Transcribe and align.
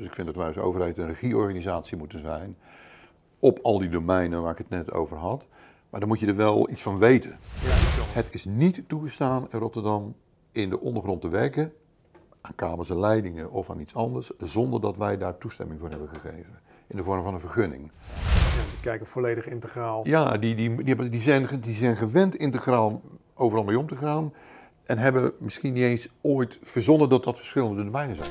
Dus 0.00 0.06
ik 0.06 0.14
vind 0.14 0.26
dat 0.26 0.36
wij 0.36 0.46
als 0.46 0.58
overheid 0.58 0.98
een 0.98 1.06
regieorganisatie 1.06 1.96
moeten 1.96 2.20
zijn. 2.20 2.56
Op 3.38 3.58
al 3.62 3.78
die 3.78 3.88
domeinen 3.88 4.42
waar 4.42 4.52
ik 4.52 4.58
het 4.58 4.68
net 4.68 4.92
over 4.92 5.16
had. 5.16 5.44
Maar 5.90 6.00
dan 6.00 6.08
moet 6.08 6.20
je 6.20 6.26
er 6.26 6.36
wel 6.36 6.70
iets 6.70 6.82
van 6.82 6.98
weten. 6.98 7.30
Ja, 7.30 8.04
Het 8.12 8.34
is 8.34 8.44
niet 8.44 8.82
toegestaan 8.86 9.46
in 9.50 9.58
Rotterdam 9.58 10.14
in 10.52 10.70
de 10.70 10.80
ondergrond 10.80 11.20
te 11.20 11.28
werken. 11.28 11.72
Aan 12.40 12.54
kabels 12.54 12.90
en 12.90 12.98
leidingen 12.98 13.50
of 13.50 13.70
aan 13.70 13.80
iets 13.80 13.94
anders. 13.94 14.30
Zonder 14.38 14.80
dat 14.80 14.96
wij 14.96 15.18
daar 15.18 15.38
toestemming 15.38 15.80
voor 15.80 15.90
hebben 15.90 16.08
gegeven. 16.08 16.60
In 16.86 16.96
de 16.96 17.02
vorm 17.02 17.22
van 17.22 17.34
een 17.34 17.40
vergunning. 17.40 17.90
ja, 18.20 18.70
die 18.70 18.80
kijken 18.80 19.06
volledig 19.06 19.46
integraal. 19.46 20.08
Ja, 20.08 20.38
die, 20.38 20.54
die, 20.54 20.84
die, 20.84 21.08
die, 21.08 21.22
zijn, 21.22 21.60
die 21.60 21.74
zijn 21.74 21.96
gewend 21.96 22.34
integraal 22.34 23.00
overal 23.34 23.64
mee 23.64 23.78
om 23.78 23.88
te 23.88 23.96
gaan. 23.96 24.32
En 24.86 24.98
hebben 24.98 25.32
misschien 25.38 25.72
niet 25.72 25.82
eens 25.82 26.08
ooit 26.20 26.58
verzonnen 26.62 27.08
dat 27.08 27.24
dat 27.24 27.36
verschillende 27.36 27.84
domeinen 27.84 28.16
zijn. 28.16 28.28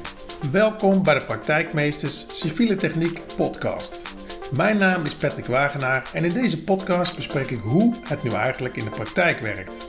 Welkom 0.51 1.03
bij 1.03 1.13
de 1.13 1.25
Praktijkmeesters 1.25 2.39
Civiele 2.39 2.75
Techniek 2.75 3.21
podcast. 3.35 4.13
Mijn 4.51 4.77
naam 4.77 5.05
is 5.05 5.15
Patrick 5.15 5.45
Wagenaar 5.45 6.09
en 6.13 6.23
in 6.23 6.33
deze 6.33 6.63
podcast 6.63 7.15
bespreek 7.15 7.49
ik 7.49 7.59
hoe 7.59 7.93
het 8.07 8.23
nu 8.23 8.31
eigenlijk 8.31 8.77
in 8.77 8.83
de 8.83 8.89
praktijk 8.89 9.39
werkt. 9.39 9.87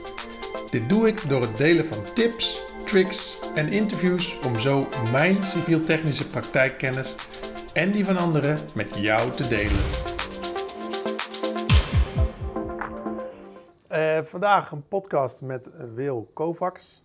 Dit 0.71 0.89
doe 0.89 1.07
ik 1.07 1.29
door 1.29 1.41
het 1.41 1.57
delen 1.57 1.85
van 1.85 2.03
tips, 2.13 2.61
tricks 2.85 3.39
en 3.55 3.71
interviews 3.71 4.39
om 4.45 4.59
zo 4.59 4.87
mijn 5.11 5.43
civiel-technische 5.43 6.29
praktijkkennis 6.29 7.15
en 7.73 7.91
die 7.91 8.05
van 8.05 8.17
anderen 8.17 8.59
met 8.73 8.95
jou 8.95 9.31
te 9.31 9.47
delen. 9.47 10.16
Eh, 14.17 14.23
vandaag 14.23 14.71
een 14.71 14.87
podcast 14.87 15.41
met 15.41 15.93
Wil 15.93 16.29
Kovacs. 16.33 17.03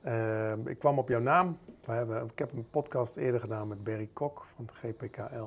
Eh, 0.00 0.52
ik 0.64 0.78
kwam 0.78 0.98
op 0.98 1.08
jouw 1.08 1.20
naam. 1.20 1.58
We 1.84 1.92
hebben, 1.92 2.24
ik 2.24 2.38
heb 2.38 2.52
een 2.52 2.70
podcast 2.70 3.16
eerder 3.16 3.40
gedaan 3.40 3.68
met 3.68 3.84
Berry 3.84 4.08
Kok 4.12 4.46
van 4.54 4.64
het 4.64 4.74
GPKL. 4.74 5.46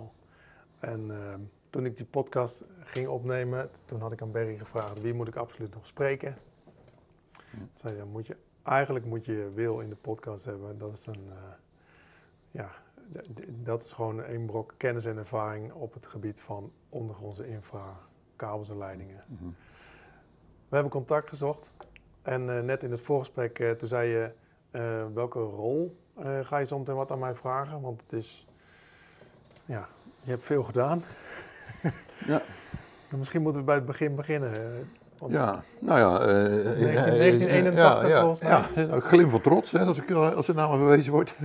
En 0.80 1.12
eh, 1.12 1.34
toen 1.70 1.86
ik 1.86 1.98
die 1.98 2.06
podcast 2.06 2.66
ging 2.80 3.08
opnemen, 3.08 3.70
toen 3.86 4.00
had 4.00 4.12
ik 4.12 4.22
aan 4.22 4.32
Berry 4.32 4.58
gevraagd 4.58 5.02
wie 5.02 5.14
moet 5.14 5.28
ik 5.28 5.36
absoluut 5.36 5.74
nog 5.74 5.88
spreken. 5.88 6.38
Toen 7.52 7.70
zei 7.74 7.96
hij, 7.96 8.06
moet 8.06 8.28
je, 8.28 8.38
eigenlijk 8.64 9.06
moet 9.06 9.26
je 9.26 9.52
Wil 9.54 9.80
in 9.80 9.90
de 9.90 9.96
podcast 9.96 10.46
hebben. 10.46 10.78
Dat 10.78 10.94
is 10.94 11.06
een, 11.06 11.30
ja, 12.52 12.70
dat 13.48 13.84
is 13.84 13.92
gewoon 13.92 14.24
een 14.24 14.46
brok 14.46 14.74
kennis 14.78 15.06
en 15.06 15.18
ervaring 15.18 15.72
op 15.74 15.94
het 15.94 16.08
gebied 16.08 16.42
van 16.42 16.72
ondergrondse 16.90 17.48
infra, 17.48 18.00
kabels 18.36 18.70
en 18.70 18.78
leidingen. 18.78 19.24
We 20.70 20.76
hebben 20.76 20.92
contact 20.92 21.30
gezocht. 21.30 21.72
En 22.22 22.58
eh, 22.58 22.64
net 22.64 22.84
in 22.84 22.92
het 22.92 23.02
voorgesprek, 23.02 23.60
eh, 23.60 23.72
toen 23.72 23.88
zei 23.88 24.10
je, 24.10 24.32
eh, 24.72 24.82
welke 25.14 25.40
rol 25.40 25.98
ga 26.44 26.58
je 26.58 26.66
zo 26.66 26.78
meteen 26.78 26.96
wat 26.96 27.12
aan 27.12 27.20
mij 27.20 27.36
vragen? 27.36 27.82
Want 27.82 28.02
het 28.02 28.14
is, 28.14 28.48
ja, 29.66 29.88
je 30.22 30.30
hebt 30.32 30.46
veel 30.46 30.64
gedaan. 30.64 31.04
Ja. 32.26 32.42
En 33.12 33.18
Misschien 33.20 33.42
moeten 33.42 33.60
we 33.62 33.66
bij 33.68 33.76
het 33.76 33.86
begin 33.86 34.16
beginnen. 34.16 34.52
want- 35.18 35.32
Ja, 35.34 35.62
nou 35.80 36.00
ja. 36.00 36.20
eh, 36.28 36.28
19- 36.28 36.78
eh, 36.78 36.96
1981 37.06 38.04
ja, 38.10 38.16
ja, 38.16 38.20
volgens 38.20 38.42
mij. 38.42 38.50
Ja, 38.52 38.70
nou, 38.88 39.00
glim 39.02 39.30
van 39.30 39.42
trots, 39.42 39.72
hè, 39.72 39.80
als, 39.86 39.98
ik, 40.02 40.12
als 40.12 40.46
de 40.46 40.54
naam 40.54 40.78
verwezen 40.78 41.12
wordt. 41.12 41.36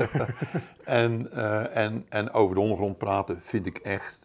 en, 0.85 1.33
en, 1.73 2.07
en 2.09 2.33
over 2.33 2.55
de 2.55 2.61
ondergrond 2.61 2.99
praten 2.99 3.43
vind 3.43 3.67
ik 3.67 3.79
echt 3.79 4.19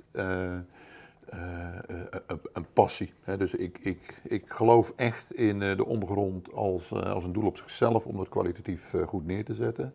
een, 1.30 2.40
een 2.54 2.66
passie. 2.74 3.14
Hè. 3.24 3.38
Dus 3.38 3.56
ik, 3.56 3.78
ik, 3.82 4.22
ik 4.24 4.50
geloof 4.50 4.94
echt 4.96 5.34
in 5.34 5.62
eh, 5.62 5.78
de 5.78 5.86
ondergrond 5.86 6.54
als, 6.54 6.92
eh, 6.92 7.02
als 7.12 7.26
een 7.26 7.34
doel 7.34 7.46
op 7.46 7.58
zichzelf 7.58 8.06
om 8.06 8.18
dat 8.18 8.30
kwalitatief 8.30 8.94
eh, 8.94 9.08
goed 9.08 9.26
neer 9.26 9.46
te 9.46 9.54
zetten. 9.54 9.94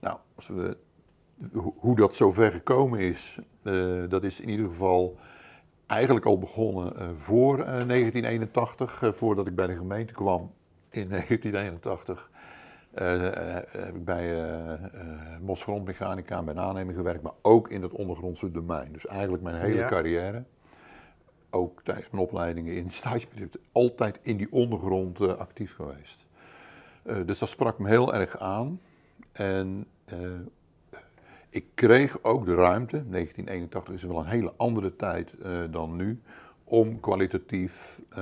Nou, 0.00 0.18
als 0.34 0.48
we, 0.48 0.76
hoe, 1.76 1.96
dat 1.96 2.14
zover 2.16 2.52
gekomen 2.52 3.00
is, 3.00 3.38
eh, 3.62 4.02
dat 4.08 4.24
is 4.24 4.40
in 4.40 4.48
ieder 4.48 4.66
geval 4.66 5.18
eigenlijk 5.86 6.26
al 6.26 6.38
begonnen 6.38 6.96
eh, 6.96 7.08
voor 7.14 7.58
eh, 7.58 7.64
1981, 7.64 9.02
eh, 9.02 9.12
voordat 9.12 9.46
ik 9.46 9.54
bij 9.54 9.66
de 9.66 9.76
gemeente 9.76 10.12
kwam 10.12 10.52
in 10.90 11.08
1981. 11.18 12.30
eh, 12.30 12.34
eh, 12.34 12.34
heb 12.70 12.85
ik 12.85 12.85
bij 14.04 14.42
eh 14.44 14.72
eh 14.72 14.80
Mos 15.40 15.62
Grondmechanica 15.62 16.38
en 16.38 16.44
bij 16.44 16.54
aannemer 16.54 16.94
gewerkt, 16.94 17.22
maar 17.22 17.32
ook 17.42 17.68
in 17.68 17.82
het 17.82 17.92
ondergrondse 17.92 18.50
domein. 18.50 18.92
Dus 18.92 19.06
eigenlijk 19.06 19.42
mijn 19.42 19.56
hele 19.56 19.74
Ja. 19.74 19.88
carrière, 19.88 20.44
ook 21.50 21.82
tijdens 21.82 22.10
mijn 22.10 22.22
opleidingen 22.24 22.74
in 22.74 22.90
stagebedrijf, 22.90 23.50
altijd 23.72 24.18
in 24.22 24.36
die 24.36 24.52
ondergrond 24.52 25.20
eh, 25.20 25.36
actief 25.36 25.74
geweest. 25.74 26.26
Eh, 27.02 27.16
dus 27.26 27.38
dat 27.38 27.48
sprak 27.48 27.78
me 27.78 27.88
heel 27.88 28.14
erg 28.14 28.38
aan. 28.38 28.80
En 29.32 29.86
eh, 30.04 30.18
ik 31.50 31.64
kreeg 31.74 32.22
ook 32.22 32.44
de 32.46 32.54
ruimte, 32.54 33.08
1981 33.08 33.94
is 33.94 34.02
wel 34.02 34.18
een 34.18 34.26
hele 34.26 34.52
andere 34.56 34.96
tijd 34.96 35.32
eh, 35.38 35.58
dan 35.70 35.96
nu, 35.96 36.20
om 36.64 37.00
kwalitatief 37.00 38.00
eh, 38.10 38.16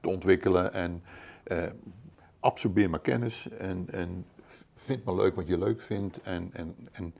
te 0.00 0.08
ontwikkelen 0.08 0.72
en 0.72 1.02
eh, 1.44 1.62
absorbeer 2.40 2.90
maar 2.90 3.00
kennis 3.00 3.48
en, 3.48 3.86
en 3.90 4.24
vind 4.74 5.04
maar 5.04 5.14
leuk 5.14 5.34
wat 5.34 5.46
je 5.46 5.58
leuk 5.58 5.80
vindt 5.80 6.22
en, 6.22 6.50
en, 6.52 6.74
en 6.92 7.14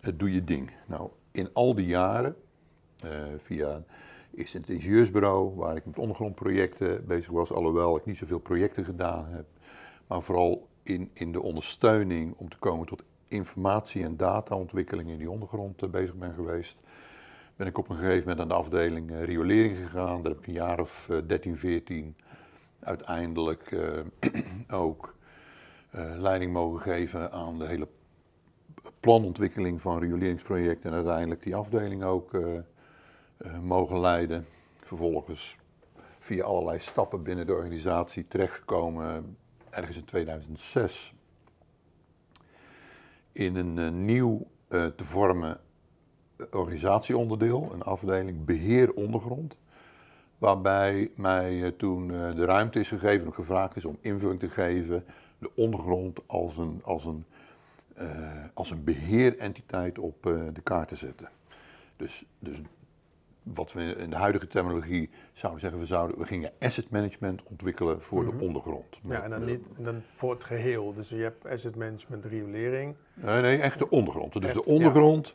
eh, 0.00 0.12
doe 0.16 0.32
je 0.32 0.44
ding. 0.44 0.70
Nou, 0.86 1.10
in 1.32 1.48
al 1.52 1.74
die 1.74 1.86
jaren, 1.86 2.36
eh, 3.00 3.10
via 3.36 3.82
is 4.30 4.52
het 4.52 4.68
ingenieursbureau 4.68 5.54
waar 5.54 5.76
ik 5.76 5.86
met 5.86 5.98
ondergrondprojecten 5.98 7.06
bezig 7.06 7.30
was, 7.30 7.52
alhoewel 7.52 7.96
ik 7.96 8.04
niet 8.04 8.16
zoveel 8.16 8.38
projecten 8.38 8.84
gedaan 8.84 9.26
heb, 9.26 9.46
maar 10.06 10.22
vooral 10.22 10.68
in, 10.82 11.10
in 11.12 11.32
de 11.32 11.42
ondersteuning 11.42 12.34
om 12.36 12.48
te 12.48 12.58
komen 12.58 12.86
tot 12.86 13.02
informatie- 13.28 14.04
en 14.04 14.16
dataontwikkeling 14.16 15.08
in 15.10 15.18
die 15.18 15.30
ondergrond 15.30 15.82
eh, 15.82 15.88
bezig 15.88 16.14
ben 16.14 16.34
geweest. 16.34 16.80
Ben 17.56 17.66
ik 17.66 17.78
op 17.78 17.88
een 17.88 17.96
gegeven 17.96 18.20
moment 18.20 18.40
aan 18.40 18.48
de 18.48 18.54
afdeling 18.54 19.24
riolering 19.24 19.76
gegaan. 19.76 20.22
Daar 20.22 20.32
heb 20.32 20.40
ik 20.40 20.46
een 20.46 20.52
jaar 20.52 20.80
of 20.80 21.08
eh, 21.08 21.16
13, 21.26 21.58
14 21.58 22.16
uiteindelijk 22.80 23.72
eh, 23.72 24.42
ook 24.84 25.14
eh, 25.90 26.14
leiding 26.18 26.52
mogen 26.52 26.80
geven 26.80 27.32
aan 27.32 27.58
de 27.58 27.66
hele 27.66 27.88
planontwikkeling 29.00 29.80
van 29.80 29.98
rioleringsprojecten 29.98 30.90
en 30.90 30.96
uiteindelijk 30.96 31.42
die 31.42 31.56
afdeling 31.56 32.02
ook 32.02 32.34
eh, 32.34 33.58
mogen 33.62 34.00
leiden. 34.00 34.46
Vervolgens 34.82 35.56
via 36.18 36.44
allerlei 36.44 36.78
stappen 36.78 37.22
binnen 37.22 37.46
de 37.46 37.52
organisatie 37.52 38.28
terechtgekomen 38.28 39.36
ergens 39.70 39.96
in 39.96 40.04
2006 40.04 41.14
in 43.32 43.56
een 43.56 44.04
nieuw 44.04 44.46
te 44.68 45.04
vormen 45.04 45.60
organisatieonderdeel, 46.50 47.70
een 47.72 47.82
afdeling 47.82 48.44
beheer 48.44 48.92
ondergrond. 48.92 49.56
Waarbij 50.40 51.10
mij 51.14 51.64
eh, 51.64 51.70
toen 51.76 52.10
eh, 52.14 52.34
de 52.34 52.44
ruimte 52.44 52.78
is 52.78 52.88
gegeven 52.88 53.26
en 53.26 53.34
gevraagd 53.34 53.76
is 53.76 53.84
om 53.84 53.98
invulling 54.00 54.40
te 54.40 54.50
geven, 54.50 55.04
de 55.38 55.50
ondergrond 55.54 56.20
als 56.26 56.58
een, 56.58 56.80
als 56.84 57.04
een, 57.04 57.24
eh, 57.94 58.44
als 58.54 58.70
een 58.70 58.84
beheerentiteit 58.84 59.98
op 59.98 60.22
de 60.52 60.60
kaart 60.62 60.88
te 60.88 60.96
zetten. 60.96 61.28
Dus, 61.96 62.24
dus 62.38 62.60
wat 63.42 63.72
we 63.72 63.82
in 63.82 64.10
de 64.10 64.16
huidige 64.16 64.46
terminologie 64.46 65.10
zouden 65.32 65.60
zeggen, 65.60 65.80
we, 65.80 65.86
zouden, 65.86 66.18
we 66.18 66.24
gingen 66.24 66.52
asset 66.60 66.90
management 66.90 67.42
ontwikkelen 67.42 68.02
voor 68.02 68.24
de 68.24 68.44
ondergrond. 68.44 68.98
Mhm. 69.02 69.12
Ja, 69.12 69.22
en 69.22 69.30
dan, 69.30 69.44
niet, 69.44 69.68
en 69.76 69.84
dan 69.84 70.02
voor 70.14 70.32
het 70.32 70.44
geheel. 70.44 70.92
Dus 70.92 71.08
je 71.08 71.16
hebt 71.16 71.46
asset 71.46 71.76
management, 71.76 72.24
riolering. 72.24 72.94
Nee, 73.14 73.40
nee, 73.40 73.58
echt 73.58 73.78
de 73.78 73.90
ondergrond. 73.90 74.32
Dus 74.32 74.44
Echt, 74.44 74.54
de 74.54 74.64
ondergrond 74.64 75.32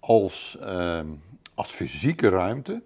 als, 0.00 0.58
ehm, 0.60 1.06
als 1.54 1.70
fysieke 1.70 2.28
ruimte, 2.28 2.82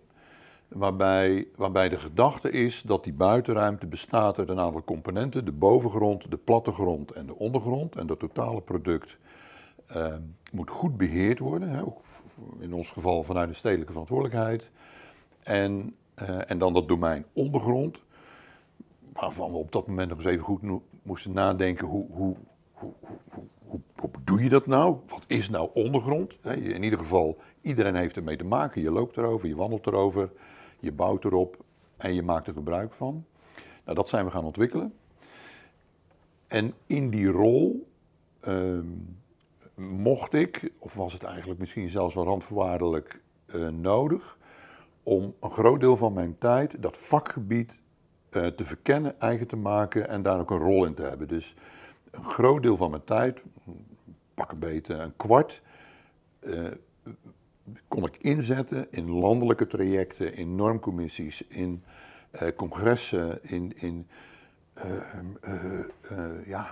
waarbij, 0.75 1.47
waarbij 1.57 1.89
de 1.89 1.99
gedachte 1.99 2.51
is 2.51 2.83
dat 2.83 3.05
die 3.05 3.13
buitenruimte 3.13 3.87
bestaat 3.87 4.39
uit 4.39 4.49
een 4.49 4.61
aantal 4.61 4.85
componenten. 4.85 5.45
De 5.45 5.53
bovengrond, 5.53 6.31
de 6.31 6.37
plattegrond 6.37 7.11
en 7.11 7.27
de 7.27 7.39
ondergrond. 7.39 7.97
En 7.97 8.07
dat 8.07 8.19
totale 8.19 8.61
product 8.61 9.17
ehm, 9.87 10.21
moet 10.53 10.71
goed 10.71 10.97
beheerd 10.97 11.39
worden, 11.39 11.69
hè, 11.69 11.83
ook 11.83 12.01
in 12.59 12.73
ons 12.73 12.91
geval 12.91 13.23
vanuit 13.23 13.49
de 13.49 13.55
stedelijke 13.55 13.93
verantwoordelijkheid. 13.93 14.71
En, 15.43 15.95
eh, 16.15 16.51
en 16.51 16.59
dan 16.59 16.73
dat 16.73 16.89
domein 16.89 17.25
ondergrond, 17.33 18.03
waarvan 19.13 19.51
we 19.51 19.57
op 19.57 19.73
dat 19.73 19.87
moment 19.87 20.09
nog 20.09 20.19
eens 20.19 20.27
even 20.27 20.45
goed 20.45 20.63
moesten 21.03 21.33
nadenken 21.33 21.87
hoe, 21.87 22.07
hoe, 22.11 22.37
hoe, 22.73 22.93
hoe, 23.65 23.81
hoe, 23.97 24.11
doe 24.25 24.43
je 24.43 24.49
dat 24.49 24.67
nou? 24.67 24.97
Wat 25.09 25.25
is 25.27 25.51
nou 25.51 25.71
ondergrond? 25.75 26.39
In 26.45 26.83
ieder 26.83 26.99
geval, 26.99 27.39
iedereen 27.61 27.95
heeft 27.95 28.17
ermee 28.17 28.37
te 28.37 28.45
maken. 28.45 28.83
Je 28.83 28.91
loopt 28.91 29.17
erover, 29.17 29.49
je 29.49 29.57
wandelt 29.57 29.87
erover, 29.87 30.31
je 30.83 30.93
bouwt 30.93 31.25
erop 31.25 31.65
en 31.97 32.15
je 32.15 32.23
maakt 32.23 32.47
er 32.47 32.53
gebruik 32.53 32.93
van. 32.93 33.25
Nou, 33.85 33.97
dat 33.97 34.09
zijn 34.09 34.25
we 34.25 34.31
gaan 34.31 34.45
ontwikkelen. 34.45 34.95
En 36.47 36.75
in 36.87 37.11
die 37.11 37.27
rol 37.27 37.89
ehm, 38.41 38.87
mocht 39.75 40.33
ik, 40.33 40.73
of 40.79 40.95
was 40.95 41.13
het 41.13 41.23
eigenlijk 41.23 41.61
misschien 41.61 41.89
zelfs 41.89 42.15
wel 42.15 42.25
randvoorwaardelijk 42.25 43.21
eh, 43.47 43.69
nodig, 43.69 44.39
om 45.03 45.35
een 45.41 45.51
groot 45.51 45.81
deel 45.81 45.97
van 45.97 46.13
mijn 46.13 46.39
tijd 46.39 46.83
dat 46.83 46.97
vakgebied 46.97 47.81
eh, 48.31 48.47
te 48.47 48.65
verkennen, 48.65 49.21
eigen 49.21 49.47
te 49.47 49.57
maken 49.57 50.09
en 50.09 50.23
daar 50.23 50.41
ook 50.41 50.51
een 50.51 50.59
rol 50.59 50.85
in 50.85 50.95
te 50.95 51.03
hebben. 51.03 51.29
Dus 51.29 51.55
een 52.11 52.25
groot 52.25 52.63
deel 52.63 52.77
van 52.77 52.91
mijn 52.91 53.05
tijd, 53.05 53.45
pak 54.35 54.53
een 54.53 54.59
beetje 54.59 54.95
een 54.95 55.17
kwart, 55.17 55.63
eh, 56.39 56.65
kon 57.89 58.05
ik 58.05 58.17
inzetten 58.17 58.87
in 58.91 59.11
landelijke 59.11 59.67
trajecten, 59.67 60.35
in 60.35 60.55
normcommissies, 60.55 61.47
in 61.49 61.83
eh, 62.31 62.49
congressen, 62.57 63.39
in, 63.43 63.73
in 63.77 64.07
eh, 64.73 65.19
eh, 65.41 65.81
eh, 66.11 66.47
ja, 66.47 66.67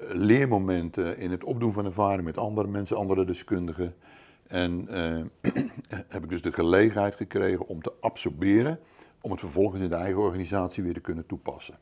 leermomenten, 0.00 1.18
in 1.18 1.30
het 1.30 1.44
opdoen 1.44 1.72
van 1.72 1.84
ervaring 1.84 2.24
met 2.24 2.38
andere 2.38 2.68
mensen, 2.68 2.96
andere 2.96 3.24
deskundigen. 3.24 3.94
En 4.46 4.88
heb 6.08 6.22
ik 6.22 6.28
dus 6.28 6.42
de 6.42 6.52
gelegenheid 6.52 7.14
gekregen 7.14 7.66
om 7.66 7.82
te 7.82 7.92
absorberen, 8.00 8.80
om 9.20 9.30
het 9.30 9.40
vervolgens 9.40 9.82
in 9.82 9.88
de 9.88 9.94
eigen 9.94 10.20
organisatie 10.20 10.82
weer 10.82 10.94
te 10.94 11.00
kunnen 11.00 11.26
toepassen. 11.26 11.78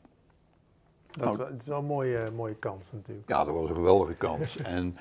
Dat 1.11 1.31
is 1.31 1.37
wel- 1.37 1.47
het 1.47 1.61
is 1.61 1.67
wel 1.67 1.79
een 1.79 1.85
mooie, 1.85 2.31
mooie 2.31 2.55
kans 2.55 2.91
natuurlijk. 2.91 3.29
Ja, 3.29 3.43
dat 3.43 3.53
was 3.53 3.69
een 3.69 3.75
geweldige 3.75 4.15
kans. 4.15 4.57
en 4.77 4.97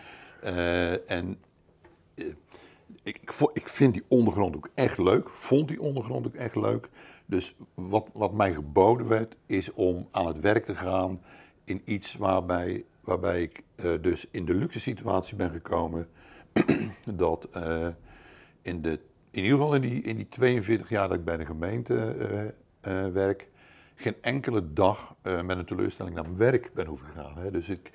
en 1.06 1.38
ik, 3.06 3.20
ik, 3.52 3.68
vind 3.68 3.94
die 3.94 4.04
ondergrond 4.08 4.56
ook 4.56 4.70
echt 4.74 4.98
leuk. 4.98 5.28
Vond 5.30 5.68
die 5.68 5.80
ondergrond 5.80 6.26
ook 6.26 6.34
echt 6.34 6.56
leuk. 6.56 6.88
Dus 7.26 7.56
wat, 7.74 8.08
wat 8.12 8.32
mij 8.32 8.54
geboden 8.54 9.08
werd, 9.08 9.36
is 9.46 9.72
om 9.72 10.08
aan 10.10 10.26
het 10.26 10.40
werk 10.40 10.64
te 10.64 10.74
gaan 10.74 11.20
in 11.64 11.82
iets 11.84 12.16
waarbij, 12.16 12.84
waarbij 13.00 13.42
ik 13.42 13.62
eh, 13.74 13.92
dus 14.00 14.26
in 14.30 14.44
de 14.44 14.54
luxe 14.54 14.80
situatie 14.80 15.36
ben 15.36 15.50
gekomen. 15.50 16.08
dat 17.14 17.48
eh, 17.52 17.88
in, 18.62 18.82
de, 18.82 19.00
in 19.30 19.42
ieder 19.42 19.58
geval 19.58 19.74
in 19.74 19.80
die, 19.80 20.02
in 20.02 20.16
die 20.16 20.28
42 20.28 20.88
jaar 20.88 21.08
dat 21.08 21.18
ik 21.18 21.24
bij 21.24 21.36
de 21.36 21.46
gemeente 21.46 22.16
eh, 22.80 23.06
werk, 23.08 23.48
geen 23.94 24.16
enkele 24.20 24.72
dag 24.72 25.14
met 25.22 25.58
een 25.58 25.64
teleurstelling 25.64 26.14
naar 26.14 26.24
mijn 26.24 26.36
werk 26.36 26.70
ben 26.74 26.86
hoeven 26.86 27.08
gaan. 27.08 27.38
Hè. 27.38 27.50
Dus 27.50 27.68
ik, 27.68 27.90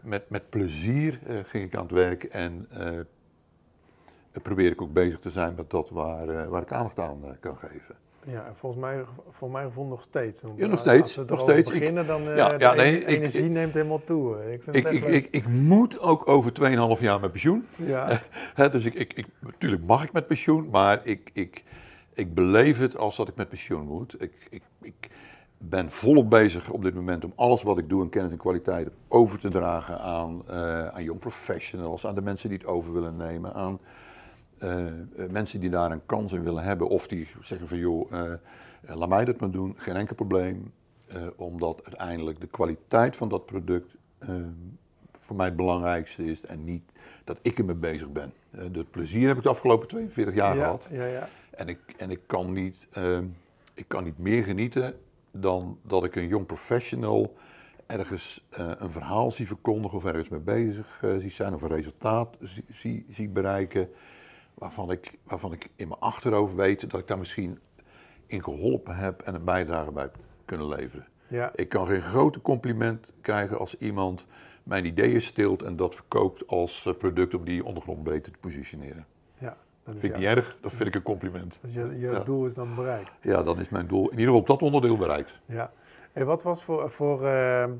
met, 0.00 0.30
met 0.30 0.50
plezier 0.50 1.20
ging 1.44 1.64
ik 1.64 1.74
aan 1.74 1.82
het 1.82 1.92
werk 1.92 2.24
en 2.24 2.68
probeer 4.42 4.70
ik 4.70 4.82
ook 4.82 4.92
bezig 4.92 5.18
te 5.20 5.30
zijn 5.30 5.54
met 5.56 5.70
dat 5.70 5.90
waar, 5.90 6.28
eh, 6.28 6.48
waar 6.48 6.62
ik 6.62 6.72
aandacht 6.72 6.98
aan 6.98 7.18
eh, 7.24 7.30
kan 7.40 7.56
geven. 7.58 7.94
Ja, 8.26 8.46
en 8.46 8.56
volgens 8.56 8.80
mij, 8.82 9.04
voor 9.30 9.50
mijn 9.50 9.66
gevoel 9.66 9.86
nog 9.86 10.02
steeds. 10.02 10.42
Want 10.42 10.54
Ja, 10.56 10.62
nog 10.62 10.70
als- 10.70 10.80
steeds, 10.80 11.18
Als 11.18 11.26
we 11.28 11.34
nog 11.34 11.40
steeds. 11.40 11.70
Ik- 11.70 11.78
beginnen, 11.78 12.06
dan 12.06 12.22
uh, 12.28 12.36
ja, 12.36 12.48
de 12.48 12.58
ja, 12.64 12.74
nee, 12.74 13.06
energie 13.06 13.44
ik- 13.44 13.50
neemt 13.50 13.74
helemaal 13.74 14.04
toe. 14.04 14.52
Ik 14.52 14.62
vind 14.62 14.76
Ik, 14.76 14.86
het 15.04 15.26
ik, 15.30 15.48
moet 15.48 16.00
ook 16.00 16.28
over 16.28 16.52
2,5 16.96 17.00
jaar 17.00 17.20
met 17.20 17.30
pensioen. 17.30 17.66
ja, 17.76 18.20
dus 18.70 18.84
ik, 18.84 18.94
ik, 18.94 19.12
ik, 19.12 19.26
natuurlijk 19.40 19.82
mag 19.84 20.04
ik 20.04 20.12
met 20.12 20.26
pensioen, 20.26 20.68
maar 20.70 21.00
ik, 21.06 21.30
ik, 21.32 21.62
ik 22.14 22.34
beleef 22.34 22.78
het 22.78 22.96
als 22.96 23.16
dat 23.16 23.28
ik 23.28 23.34
met 23.36 23.48
pensioen 23.48 23.86
moet. 23.86 24.22
Ik, 24.22 24.32
ik, 24.50 24.62
ik 24.82 25.08
ben 25.58 25.90
volop 25.90 26.30
bezig 26.30 26.70
op 26.70 26.82
dit 26.82 26.94
moment 26.94 27.24
om 27.24 27.32
alles 27.36 27.62
wat 27.62 27.78
ik 27.78 27.88
doe 27.88 28.02
in 28.02 28.08
kennis 28.08 28.32
en 28.32 28.38
kwaliteit 28.38 28.88
over 29.08 29.38
te 29.38 29.48
dragen 29.48 29.98
aan, 30.00 30.42
eh 30.48 30.86
aan 30.86 31.04
young 31.04 31.18
professionals, 31.20 32.06
aan 32.06 32.14
de 32.14 32.22
mensen 32.22 32.48
die 32.48 32.58
het 32.58 32.66
over 32.66 32.92
willen 32.92 33.16
nemen, 33.16 33.54
aan 33.54 33.78
eh, 34.58 34.86
eh, 34.86 34.94
mensen 35.30 35.60
die 35.60 35.70
daar 35.70 35.90
een 35.90 36.06
kans 36.06 36.32
in 36.32 36.42
willen 36.42 36.62
hebben 36.62 36.88
of 36.88 37.08
die 37.08 37.28
zeggen 37.42 37.68
van 37.68 37.78
joh, 37.78 38.12
eh, 38.12 38.32
laat 38.96 39.08
mij 39.08 39.24
dat 39.24 39.40
maar 39.40 39.50
doen, 39.50 39.74
geen 39.76 39.96
enkel 39.96 40.14
probleem. 40.14 40.72
Omdat 41.36 41.80
uiteindelijk 41.84 42.40
de 42.40 42.46
kwaliteit 42.46 43.16
van 43.16 43.28
dat 43.28 43.46
product 43.46 43.94
voor 45.10 45.36
mij 45.36 45.46
het 45.46 45.56
belangrijkste 45.56 46.24
is 46.24 46.46
en 46.46 46.64
niet 46.64 46.82
dat 47.24 47.38
ik 47.42 47.58
ermee 47.58 47.74
bezig 47.74 48.12
ben. 48.12 48.32
Dat 48.72 48.90
plezier 48.90 49.28
heb 49.28 49.36
ik 49.36 49.42
de 49.42 49.48
afgelopen 49.48 49.88
42 49.88 50.34
jaar 50.34 50.56
ja, 50.56 50.62
gehad. 50.62 50.86
ja, 50.90 51.04
ja. 51.04 51.28
En 51.50 51.68
ik, 51.68 51.78
en 51.96 52.10
ik, 52.10 52.20
kan 52.26 52.52
niet, 52.52 52.76
ehm, 52.92 53.24
ik 53.74 53.84
kan 53.88 54.04
niet 54.04 54.18
meer 54.18 54.44
genieten 54.44 54.94
dan 55.30 55.78
dat 55.82 56.04
ik 56.04 56.16
een 56.16 56.28
jong 56.28 56.46
professional 56.46 57.36
ergens 57.86 58.46
een 58.50 58.90
verhaal 58.90 59.30
zie 59.30 59.46
verkondigen 59.46 59.98
of 59.98 60.04
ergens 60.04 60.28
mee 60.28 60.40
bezig 60.40 61.02
zie 61.18 61.30
zijn 61.30 61.54
of 61.54 61.62
een 61.62 61.68
resultaat 61.68 62.36
zie, 62.40 62.64
zie, 62.70 63.06
zie 63.10 63.28
bereiken. 63.28 63.88
Waarvan 64.54 64.90
ik, 64.90 65.12
waarvan 65.24 65.52
ik 65.52 65.70
in 65.76 65.88
mijn 65.88 66.00
achterhoofd 66.00 66.54
weet 66.54 66.90
dat 66.90 67.00
ik 67.00 67.06
daar 67.06 67.18
misschien 67.18 67.58
in 68.26 68.44
geholpen 68.44 68.96
heb 68.96 69.20
en 69.22 69.34
een 69.34 69.44
bijdrage 69.44 69.90
bij 69.92 70.02
heb 70.02 70.16
kunnen 70.44 70.68
leveren. 70.68 71.06
ja. 71.28 71.50
Ik 71.54 71.68
kan 71.68 71.86
geen 71.86 72.02
grote 72.02 72.40
compliment 72.40 73.12
krijgen 73.20 73.58
als 73.58 73.76
iemand 73.76 74.26
mijn 74.62 74.84
ideeën 74.84 75.20
stilt 75.20 75.62
en 75.62 75.76
dat 75.76 75.94
verkoopt 75.94 76.46
als 76.46 76.86
eh, 76.86 76.92
product 76.94 77.34
om 77.34 77.44
die 77.44 77.64
ondergrond 77.64 78.04
beter 78.04 78.32
te 78.32 78.38
positioneren. 78.38 79.06
ja. 79.38 79.56
Dat 79.84 79.94
Vind 79.98 80.12
ik 80.12 80.18
niet 80.18 80.28
erg, 80.28 80.56
dat 80.60 80.72
vind 80.72 80.88
ik 80.88 80.94
een 80.94 81.02
compliment. 81.02 81.58
Dus 81.62 81.74
je, 81.74 81.80
je 81.98 82.10
Ja. 82.10 82.18
doel 82.20 82.46
is 82.46 82.54
dan 82.54 82.74
bereikt. 82.74 83.10
Ja, 83.20 83.42
dan 83.42 83.60
is 83.60 83.68
mijn 83.68 83.86
doel 83.86 84.04
in 84.04 84.10
ieder 84.18 84.24
geval 84.24 84.40
op 84.40 84.46
dat 84.46 84.62
onderdeel 84.62 84.96
bereikt. 84.96 85.34
Ja. 85.46 85.72
En 86.12 86.26
wat 86.26 86.42
was 86.42 86.62
voor, 86.64 86.90
voor, 86.90 87.22
eh, 87.24 87.62
eh, 87.62 87.70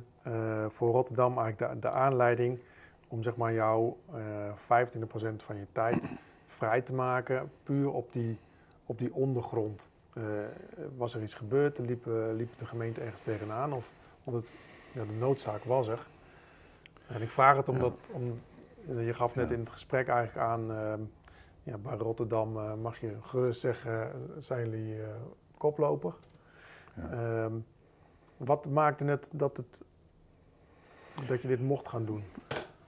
voor 0.69 0.91
Rotterdam 0.93 1.39
eigenlijk 1.39 1.73
de, 1.73 1.79
de 1.79 1.91
aanleiding 1.91 2.61
om 3.09 3.23
zeg 3.23 3.37
maar 3.37 3.53
jouw 3.53 3.97
eh 4.15 4.53
25% 4.57 5.43
van 5.43 5.57
je 5.57 5.67
tijd 5.73 6.07
vrij 6.55 6.81
te 6.83 6.93
maken, 6.95 7.51
puur 7.63 7.91
op 7.91 8.13
die, 8.13 8.39
op 8.87 8.99
die 8.99 9.15
ondergrond? 9.15 9.89
Eh, 10.15 10.23
was 10.97 11.15
er 11.15 11.23
iets 11.23 11.35
gebeurd? 11.35 11.79
Liep, 11.79 12.07
liep 12.33 12.57
de 12.57 12.67
gemeente 12.67 13.01
ergens 13.01 13.21
tegenaan? 13.21 13.73
Of, 13.73 13.91
want 14.25 14.37
het, 14.37 14.53
ja, 14.93 15.05
de 15.05 15.13
noodzaak 15.13 15.65
was 15.65 15.89
er. 15.89 16.07
En 17.07 17.23
ik 17.23 17.31
vraag 17.31 17.57
het 17.57 17.69
omdat, 17.69 18.09
om, 18.13 18.41
je 18.99 19.15
gaf 19.15 19.35
net 19.35 19.49
Ja. 19.49 19.55
in 19.55 19.61
het 19.61 19.71
gesprek 19.71 20.09
eigenlijk 20.09 20.47
aan, 20.47 20.71
ehm, 20.73 21.01
ja, 21.63 21.79
bij 21.79 21.97
Rotterdam 21.97 22.57
eh, 22.57 22.75
mag 22.75 23.01
je 23.01 23.17
gerust 23.21 23.61
zeggen, 23.61 24.13
zijn 24.39 24.71
jullie 24.71 25.03
eh, 25.03 25.09
koploper. 25.59 26.15
Ja. 26.95 27.11
Ehm, 27.11 27.53
wat 28.37 28.69
maakte 28.69 29.05
het 29.05 29.31
dat, 29.33 29.57
het 29.57 29.83
dat 31.27 31.43
je 31.43 31.49
dit 31.49 31.61
mocht 31.61 31.89
gaan 31.89 32.05
doen? 32.05 32.23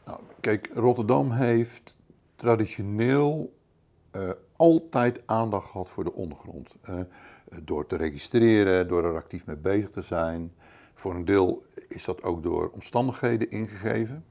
Nou, 0.05 0.21
kijk, 0.41 0.71
Rotterdam 0.75 1.31
heeft 1.31 1.99
traditioneel 2.37 3.56
eh, 4.17 4.31
altijd 4.57 5.23
aandacht 5.27 5.71
gehad 5.71 5.91
voor 5.91 6.05
de 6.05 6.13
ondergrond. 6.13 6.75
Eh, 6.83 7.01
door 7.63 7.87
te 7.87 7.97
registreren, 7.97 8.89
door 8.89 9.05
er 9.05 9.15
actief 9.15 9.47
mee 9.47 9.57
bezig 9.57 9.91
te 9.91 10.03
zijn. 10.03 10.53
Voor 10.95 11.15
een 11.15 11.25
deel 11.25 11.63
is 11.89 12.05
dat 12.05 12.23
ook 12.23 12.43
door 12.43 12.71
omstandigheden 12.71 13.51
ingegeven. 13.51 14.25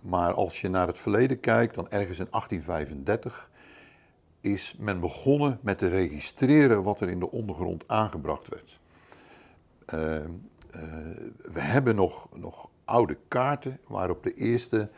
Maar 0.00 0.34
als 0.34 0.60
je 0.60 0.68
naar 0.68 0.86
het 0.86 0.98
verleden 0.98 1.40
kijkt, 1.40 1.74
dan 1.74 1.90
ergens 1.90 2.18
in 2.18 2.28
1835 2.30 3.50
is 4.40 4.76
men 4.78 5.00
begonnen 5.00 5.58
met 5.62 5.78
te 5.78 5.88
registreren 5.88 6.82
wat 6.82 7.00
er 7.00 7.08
in 7.08 7.18
de 7.18 7.30
ondergrond 7.30 7.84
aangebracht 7.86 8.48
werd. 8.48 8.78
Eh, 9.86 10.24
we 11.52 11.60
hebben 11.60 11.94
nog, 11.94 12.28
nog 12.34 12.68
oude 12.84 13.16
kaarten 13.28 13.78
waarop 13.86 14.22
de 14.22 14.34
eerste 14.34 14.90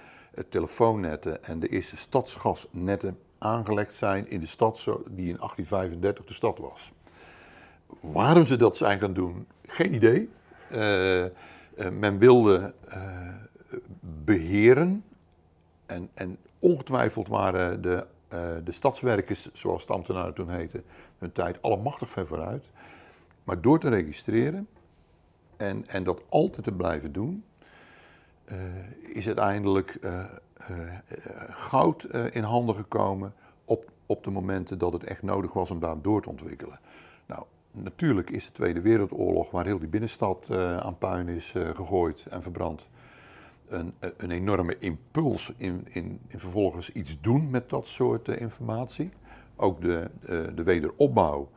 telefoonnetten 0.49 1.45
en 1.45 1.61
de 1.61 1.69
eerste 1.69 1.97
stadsgasnetten 1.97 3.19
aangelegd 3.39 3.95
zijn 3.95 4.31
in 4.31 4.41
de 4.41 4.47
stad 4.47 4.85
die 4.85 5.29
in 5.29 5.37
1835 5.37 6.25
de 6.25 6.35
stad 6.35 6.59
was. 6.59 6.93
Waarom 8.01 8.45
ze 8.45 8.57
dat 8.57 8.77
zijn 8.77 8.99
gaan 8.99 9.13
doen, 9.13 9.47
geen 9.67 9.95
idee. 9.95 10.29
Eh, 10.71 11.25
eh, 11.25 11.31
men 11.93 12.19
wilde 12.19 12.75
eh, 12.89 13.01
beheren 14.25 15.05
en, 15.87 16.11
en 16.15 16.39
ongetwijfeld 16.59 17.29
waren 17.29 17.83
de, 17.83 18.07
de 18.65 18.73
stadswerkers, 18.73 19.53
zoals 19.53 19.87
de 19.87 19.93
ambtenaren 19.93 20.35
toen 20.35 20.51
heten, 20.51 20.85
hun 21.19 21.33
tijd 21.33 21.63
allemachtig 21.63 22.11
ver 22.11 22.27
vooruit. 22.27 22.65
Maar 23.45 23.61
door 23.61 23.79
te 23.79 23.89
registreren 23.89 24.69
en, 25.57 25.85
en 25.87 26.05
dat 26.05 26.25
altijd 26.29 26.65
te 26.65 26.73
blijven 26.73 27.13
doen, 27.13 27.45
is 29.13 29.27
uiteindelijk 29.27 29.99
goud 31.51 32.05
eh, 32.05 32.35
in 32.35 32.43
handen 32.43 32.75
gekomen 32.75 33.35
op, 33.65 33.91
op 34.07 34.25
de 34.25 34.31
momenten 34.31 34.79
dat 34.79 34.93
het 34.93 35.05
echt 35.05 35.23
nodig 35.23 35.53
was 35.53 35.71
om 35.71 35.81
daar 35.81 36.03
door 36.03 36.23
te 36.23 36.29
ontwikkelen. 36.29 36.81
Nou, 37.27 37.43
natuurlijk 37.71 38.31
is 38.31 38.47
de 38.47 38.53
Tweede 38.53 38.81
Wereldoorlog, 38.81 39.51
waar 39.51 39.65
heel 39.65 39.79
die 39.79 39.89
binnenstad 39.89 40.47
eh, 40.51 40.77
aan 40.77 40.99
puin 40.99 41.29
is 41.29 41.53
eh, 41.55 41.69
gegooid 41.75 42.27
en 42.31 42.43
verbrand, 42.43 42.89
een, 43.69 43.95
een 44.17 44.31
enorme 44.31 44.79
impuls 44.79 45.53
in, 45.57 45.87
in, 45.89 46.21
in 46.29 46.39
vervolgens 46.39 46.93
iets 46.93 47.21
doen 47.21 47.51
met 47.51 47.71
dat 47.71 47.87
soort 47.87 48.29
eh, 48.29 48.41
informatie. 48.41 49.11
Ook 49.57 49.81
de, 49.81 50.11
de, 50.21 50.53
de 50.55 50.63
wederopbouw 50.63 51.49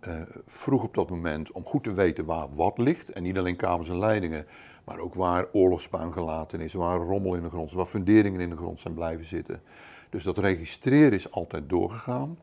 eh, 0.00 0.14
vroeg 0.46 0.82
op 0.82 0.94
dat 0.94 1.10
moment 1.10 1.52
om 1.52 1.64
goed 1.64 1.84
te 1.84 1.94
weten 1.94 2.24
waar 2.24 2.54
wat 2.54 2.78
ligt. 2.78 3.10
En 3.10 3.22
niet 3.22 3.38
alleen 3.38 3.56
kabels 3.56 3.88
en 3.88 3.98
leidingen, 3.98 4.46
maar 4.84 4.98
ook 4.98 5.14
waar 5.14 5.46
oorlogspuin 5.52 6.12
gelaten 6.12 6.60
is, 6.60 6.72
waar 6.72 6.98
rommel 6.98 7.34
in 7.34 7.42
de 7.42 7.48
grond 7.48 7.68
is, 7.68 7.74
waar 7.74 7.86
funderingen 7.86 8.40
in 8.40 8.50
de 8.50 8.56
grond 8.56 8.80
zijn 8.80 8.94
blijven 8.94 9.26
zitten. 9.26 9.62
Dus 10.10 10.22
dat 10.22 10.38
registreren 10.38 11.12
is 11.12 11.30
altijd 11.30 11.68
doorgegaan. 11.68 12.38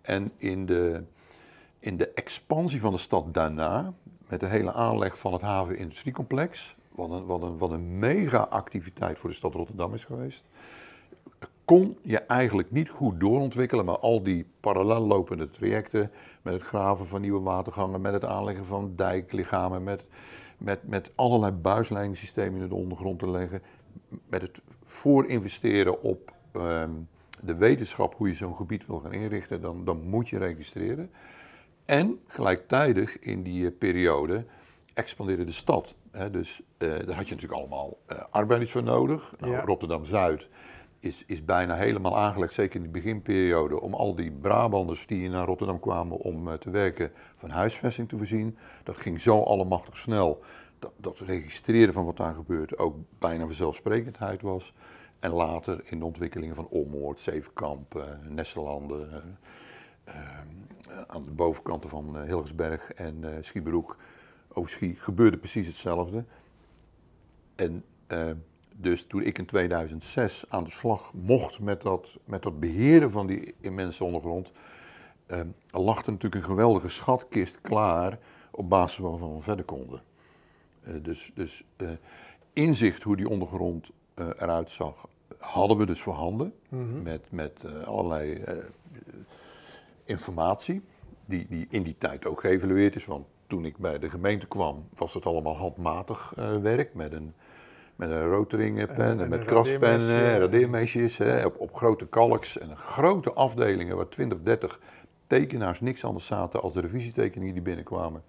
En 0.00 0.32
in 0.36 0.66
de, 0.66 1.02
in 1.78 1.96
de 1.96 2.08
expansie 2.08 2.80
van 2.80 2.92
de 2.92 2.98
stad 2.98 3.34
daarna, 3.34 3.92
met 4.28 4.40
de 4.40 4.46
hele 4.46 4.72
aanleg 4.72 5.18
van 5.18 5.32
het 5.32 5.42
haven-industriecomplex, 5.42 6.76
wat 6.94 7.10
een, 7.10 7.24
wat, 7.24 7.42
een, 7.42 7.58
wat 7.58 7.70
een 7.70 7.98
mega-activiteit 7.98 9.18
voor 9.18 9.30
de 9.30 9.36
stad 9.36 9.54
Rotterdam 9.54 9.94
is 9.94 10.04
geweest, 10.04 10.44
kon 11.64 11.98
je 12.02 12.18
eigenlijk 12.18 12.70
niet 12.70 12.88
goed 12.88 13.20
doorontwikkelen, 13.20 13.84
maar 13.84 13.98
al 13.98 14.22
die 14.22 14.46
parallel 14.60 15.00
lopende 15.00 15.50
trajecten, 15.50 16.10
met 16.42 16.54
het 16.54 16.62
graven 16.62 17.06
van 17.06 17.20
nieuwe 17.20 17.40
watergangen, 17.40 18.00
met 18.00 18.12
het 18.12 18.24
aanleggen 18.24 18.64
van 18.64 18.92
dijklichamen, 18.96 19.82
met, 19.82 20.04
met, 20.64 20.88
met 20.88 21.10
allerlei 21.14 21.52
buisleidingssystemen 21.52 22.60
in 22.60 22.68
de 22.68 22.74
ondergrond 22.74 23.18
te 23.18 23.30
leggen, 23.30 23.62
met 24.28 24.42
het 24.42 24.60
voorinvesteren 24.84 26.02
op 26.02 26.32
ehm, 26.52 26.90
de 27.40 27.54
wetenschap 27.54 28.14
hoe 28.14 28.28
je 28.28 28.34
zo'n 28.34 28.56
gebied 28.56 28.86
wil 28.86 28.98
gaan 28.98 29.12
inrichten, 29.12 29.60
dan, 29.60 29.84
dan 29.84 30.02
moet 30.02 30.28
je 30.28 30.38
registreren. 30.38 31.10
En 31.84 32.20
gelijktijdig 32.26 33.18
in 33.18 33.42
die 33.42 33.66
eh, 33.66 33.72
periode 33.78 34.44
expandeerde 34.94 35.44
de 35.44 35.52
stad. 35.52 35.94
Hè, 36.10 36.30
dus 36.30 36.62
eh, 36.78 36.88
daar 36.88 37.16
had 37.16 37.28
je 37.28 37.34
natuurlijk 37.34 37.60
allemaal 37.60 37.98
eh, 38.06 38.18
arbeiders 38.30 38.72
voor 38.72 38.82
nodig. 38.82 39.34
Nou, 39.38 39.52
Ja. 39.52 39.60
Rotterdam-Zuid 39.60 40.48
is, 41.02 41.24
is 41.26 41.44
bijna 41.44 41.74
helemaal 41.74 42.18
aangelegd, 42.18 42.54
zeker 42.54 42.76
in 42.76 42.82
de 42.82 42.88
beginperiode, 42.88 43.80
om 43.80 43.94
al 43.94 44.14
die 44.14 44.30
Brabanders 44.30 45.06
die 45.06 45.28
naar 45.28 45.46
Rotterdam 45.46 45.80
kwamen 45.80 46.16
om 46.16 46.48
eh, 46.48 46.54
te 46.54 46.70
werken 46.70 47.12
van 47.36 47.50
huisvesting 47.50 48.08
te 48.08 48.16
voorzien. 48.16 48.56
Dat 48.82 48.96
ging 48.96 49.20
zo 49.20 49.42
allemachtig 49.42 49.96
snel 49.96 50.42
dat, 50.78 50.92
dat 50.96 51.18
registreren 51.18 51.92
van 51.92 52.04
wat 52.04 52.16
daar 52.16 52.34
gebeurt 52.34 52.78
ook 52.78 52.96
bijna 53.18 53.46
vanzelfsprekendheid 53.46 54.42
was. 54.42 54.74
En 55.20 55.30
later 55.30 55.80
in 55.84 55.98
de 55.98 56.04
ontwikkelingen 56.04 56.54
van 56.54 56.68
Ommoord, 56.68 57.18
Zevenkamp, 57.18 57.96
eh 57.96 58.04
Nesselanden, 58.28 59.38
eh, 60.04 60.14
aan 61.06 61.22
de 61.22 61.30
bovenkanten 61.30 61.90
van 61.90 62.22
Hilgersberg 62.22 62.92
en 62.92 63.24
eh 63.24 63.30
Schieberoek, 63.40 63.96
Overschie, 64.48 64.96
gebeurde 64.96 65.36
precies 65.36 65.66
hetzelfde. 65.66 66.24
En 67.54 67.84
dus 68.82 69.06
toen 69.06 69.22
ik 69.22 69.38
in 69.38 69.46
2006 69.46 70.44
aan 70.48 70.64
de 70.64 70.70
slag 70.70 71.12
mocht 71.14 71.58
met 71.58 71.82
dat, 71.82 72.18
met 72.24 72.42
dat 72.42 72.60
beheren 72.60 73.10
van 73.10 73.26
die 73.26 73.54
immense 73.60 74.04
ondergrond, 74.04 74.52
eh, 75.26 75.40
lag 75.70 76.04
er 76.06 76.12
natuurlijk 76.12 76.42
een 76.42 76.50
geweldige 76.50 76.88
schatkist 76.88 77.60
klaar 77.60 78.18
op 78.50 78.68
basis 78.68 78.98
waarvan 78.98 79.36
we 79.36 79.42
verder 79.42 79.64
konden. 79.64 80.02
Eh, 80.82 80.94
dus 81.02 81.30
dus 81.34 81.64
eh, 81.76 81.88
inzicht 82.52 83.02
hoe 83.02 83.16
die 83.16 83.28
ondergrond 83.28 83.90
eh, 84.14 84.26
eruit 84.26 84.70
zag, 84.70 85.08
hadden 85.38 85.76
we 85.76 85.86
dus 85.86 86.00
voorhanden. 86.00 86.54
Mhm. 86.68 87.02
Met, 87.02 87.26
met 87.30 87.64
eh, 87.64 87.82
allerlei 87.82 88.34
eh, 88.34 88.56
informatie, 90.04 90.82
die, 91.24 91.46
die 91.48 91.66
in 91.70 91.82
die 91.82 91.96
tijd 91.98 92.26
ook 92.26 92.40
geëvalueerd 92.40 92.96
is. 92.96 93.06
Want 93.06 93.26
toen 93.46 93.64
ik 93.64 93.76
bij 93.76 93.98
de 93.98 94.10
gemeente 94.10 94.46
kwam, 94.46 94.88
was 94.94 95.14
het 95.14 95.26
allemaal 95.26 95.56
handmatig 95.56 96.32
werk 96.62 96.94
met 96.94 97.12
een, 97.12 97.34
met 97.96 98.10
een 98.10 98.26
rotoringpen 98.26 99.20
En- 99.20 99.28
met 99.28 99.44
kraspennen, 99.44 100.08
radeermesje. 100.08 100.38
radeermesjes, 100.38 101.16
hè, 101.16 101.46
op, 101.46 101.60
op 101.60 101.74
grote 101.76 102.06
kalks 102.06 102.58
en 102.58 102.76
grote 102.76 103.32
afdelingen 103.32 103.96
waar 103.96 104.08
20, 104.08 104.38
30 104.42 104.80
tekenaars 105.26 105.80
niks 105.80 106.04
anders 106.04 106.26
zaten 106.26 106.60
als 106.60 106.72
de 106.72 106.80
revisietekeningen 106.80 107.54
die 107.54 107.62
binnenkwamen 107.62 108.22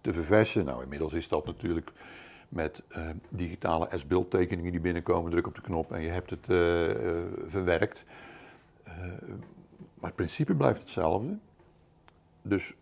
te 0.00 0.12
verversen. 0.12 0.64
Nou, 0.64 0.82
inmiddels 0.82 1.12
is 1.12 1.28
dat 1.28 1.46
natuurlijk 1.46 1.90
met 2.48 2.82
eh, 2.88 3.02
digitale 3.28 3.88
S-beeld 3.94 4.30
tekeningen 4.30 4.70
die 4.72 4.80
binnenkomen, 4.80 5.30
druk 5.30 5.46
op 5.46 5.54
de 5.54 5.60
knop 5.60 5.92
en 5.92 6.00
je 6.00 6.10
hebt 6.10 6.30
het 6.30 6.48
eh, 6.48 6.90
eh, 6.90 7.22
verwerkt. 7.46 8.04
Maar 9.94 10.12
het 10.12 10.14
principe 10.14 10.54
blijft 10.54 10.80
hetzelfde. 10.80 11.38
Dus 12.42 12.74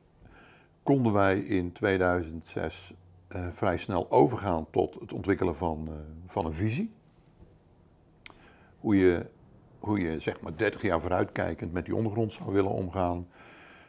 konden 0.82 1.12
wij 1.12 1.38
in 1.38 1.72
2006 1.72 2.92
eh, 3.32 3.46
vrij 3.52 3.76
snel 3.76 4.10
overgaan 4.10 4.66
tot 4.70 4.94
het 5.00 5.12
ontwikkelen 5.12 5.56
van, 5.56 5.88
eh, 5.88 5.94
van 6.26 6.46
een 6.46 6.52
visie. 6.52 6.92
Hoe 8.78 8.96
je, 8.96 9.26
hoe 9.78 10.00
je 10.00 10.20
zeg 10.20 10.40
maar 10.40 10.56
30 10.56 10.82
jaar 10.82 11.00
vooruitkijkend 11.00 11.72
met 11.72 11.84
die 11.84 11.96
ondergrond 11.96 12.32
zou 12.32 12.52
willen 12.52 12.70
omgaan. 12.70 13.28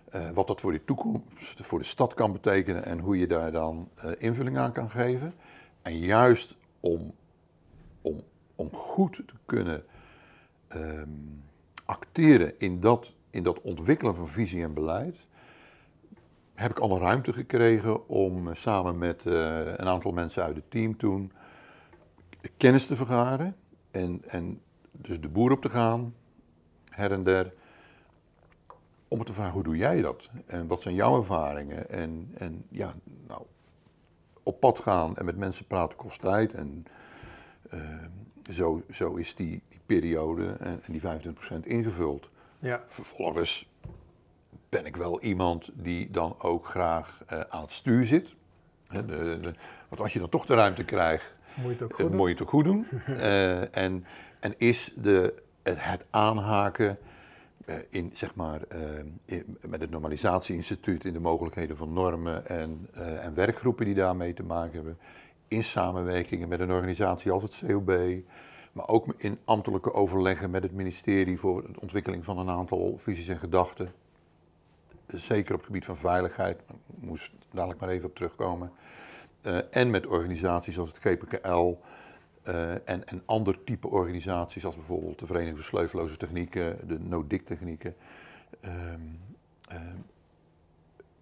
Eh, 0.10 0.30
wat 0.30 0.48
dat 0.48 0.62
voor 0.62 0.72
de 0.72 0.84
toekomst, 0.84 1.66
voor 1.66 1.80
de 1.80 1.86
stad 1.86 2.14
kan 2.14 2.32
betekenen 2.32 2.86
en 2.86 3.00
hoe 3.00 3.18
je 3.18 3.28
daar 3.28 3.52
dan 3.52 3.90
invulling 4.18 4.58
aan 4.58 4.72
kan 4.72 4.90
geven. 4.90 5.34
En 5.82 6.00
juist 6.00 6.56
om, 6.80 7.14
om, 8.02 8.22
om 8.56 8.74
goed 8.74 9.14
te 9.14 9.36
kunnen 9.46 9.86
ehm, 10.68 11.10
acteren 11.86 12.60
in 12.60 12.80
dat, 12.80 13.14
in 13.30 13.44
dat 13.44 13.62
ontwikkelen 13.62 14.16
van 14.16 14.28
visie 14.28 14.64
en 14.64 14.74
beleid, 14.74 15.16
heb 16.64 16.72
ik 16.72 16.80
alle 16.80 17.00
ruimte 17.00 17.34
gekregen 17.34 18.08
om 18.08 18.50
eh, 18.50 18.56
samen 18.56 18.98
met 18.98 19.26
eh, 19.26 19.34
een 19.66 19.88
aantal 19.88 20.12
mensen 20.12 20.44
uit 20.44 20.56
het 20.56 20.72
team 20.72 20.98
toen 20.98 21.32
kennis 22.58 22.88
te 22.88 22.96
vergaren 22.96 23.56
en, 23.92 24.22
en 24.28 24.62
dus 24.92 25.22
de 25.22 25.30
boer 25.30 25.52
op 25.52 25.62
te 25.62 25.70
gaan, 25.70 26.16
her 26.90 27.12
en 27.12 27.24
der, 27.24 27.54
om 29.08 29.18
me 29.18 29.24
te 29.24 29.34
vragen 29.34 29.54
hoe 29.54 29.64
doe 29.64 29.78
jij 29.78 30.02
dat? 30.02 30.30
En 30.46 30.68
wat 30.68 30.82
zijn 30.82 30.96
jouw 30.96 31.18
ervaringen? 31.18 31.90
En, 31.90 32.32
en 32.34 32.66
ja, 32.70 32.94
nou, 33.28 33.42
op 34.44 34.60
pad 34.60 34.80
gaan 34.80 35.16
en 35.16 35.26
met 35.26 35.38
mensen 35.38 35.66
praten 35.66 35.98
kost 35.98 36.22
tijd 36.22 36.54
en 36.54 36.86
eh, 37.70 37.80
zo, 38.52 38.84
zo 38.90 39.16
is 39.16 39.36
die, 39.36 39.62
die 39.70 39.82
periode 39.86 40.56
en, 40.60 40.82
en 40.84 40.92
die 40.92 41.02
25% 41.02 41.06
ingevuld. 41.64 42.30
Ja, 42.60 42.84
Vervolgens 42.88 43.72
ben 44.74 44.86
ik 44.86 44.96
wel 44.96 45.22
iemand 45.22 45.70
die 45.74 46.12
dan 46.12 46.36
ook 46.40 46.66
graag 46.68 47.22
eh, 47.28 47.40
aan 47.50 47.62
het 47.62 47.72
stuur 47.72 48.06
zit. 48.06 48.28
Hè, 48.88 49.06
de, 49.06 49.38
de- 49.42 49.54
want 49.90 50.02
als 50.02 50.14
je 50.14 50.20
dan 50.20 50.30
toch 50.30 50.46
de 50.46 50.54
ruimte 50.56 50.84
krijgt, 50.84 51.34
moet 51.56 51.66
je 51.66 51.72
het 51.72 51.82
ook 51.84 51.90
eh, 51.92 51.96
goed 52.06 52.12
doen. 52.12 52.28
het 52.30 52.42
ook 52.42 52.50
goed 52.50 52.64
doen. 52.64 52.88
Eh, 53.08 53.78
en, 53.78 54.06
en 54.40 54.54
is 54.58 54.92
de, 54.96 55.34
het, 55.64 55.78
het 55.84 56.06
aanhaken 56.10 56.98
in, 57.90 58.10
zeg 58.14 58.36
maar, 58.36 58.62
in- 59.26 59.58
met 59.68 59.82
het 59.82 59.90
Normalisatieinstituut 59.90 61.06
in 61.06 61.14
de 61.14 61.20
mogelijkheden 61.20 61.78
van 61.78 61.94
normen 61.94 62.48
en, 62.48 62.88
en 63.22 63.34
werkgroepen 63.34 63.86
die 63.86 63.96
daarmee 63.96 64.34
te 64.34 64.44
maken 64.44 64.74
hebben. 64.74 64.98
In 65.48 65.64
samenwerkingen 65.64 66.48
met 66.48 66.60
een 66.60 66.72
organisatie 66.72 67.32
als 67.32 67.44
het 67.44 67.64
COB. 67.68 67.92
Maar 68.72 68.88
ook 68.88 69.14
in 69.18 69.38
ambtelijke 69.46 69.94
overleggen 69.94 70.50
met 70.52 70.64
het 70.64 70.72
ministerie 70.72 71.40
voor 71.40 71.62
de 71.74 71.80
ontwikkeling 71.80 72.24
van 72.26 72.38
een 72.38 72.50
aantal 72.50 72.96
visies 72.98 73.28
en 73.28 73.38
gedachten. 73.40 73.94
Zeker 75.08 75.54
op 75.54 75.60
het 75.60 75.68
gebied 75.68 75.86
van 75.86 75.98
veiligheid, 75.98 76.60
ik 76.60 76.76
moest 77.00 77.32
dadelijk 77.52 77.80
maar 77.80 77.90
even 77.90 78.10
op 78.10 78.16
terugkomen. 78.16 78.72
Eh, 79.42 79.58
en 79.72 79.90
met 79.90 80.06
organisaties 80.06 80.80
als 80.80 80.90
het 80.90 80.98
GPKL 80.98 81.78
eh, 82.44 82.72
en, 82.72 83.08
en 83.08 83.22
ander 83.26 83.64
type 83.64 83.88
organisaties, 83.88 84.66
als 84.66 84.76
bijvoorbeeld 84.76 85.20
de 85.20 85.26
Vereniging 85.26 85.58
voor 85.58 85.66
Sleuveloze 85.66 86.18
Technieken, 86.18 86.88
de 86.88 87.00
no-dig-technieken. 87.00 87.96
ehm, 88.62 89.00
ehm, 89.68 89.98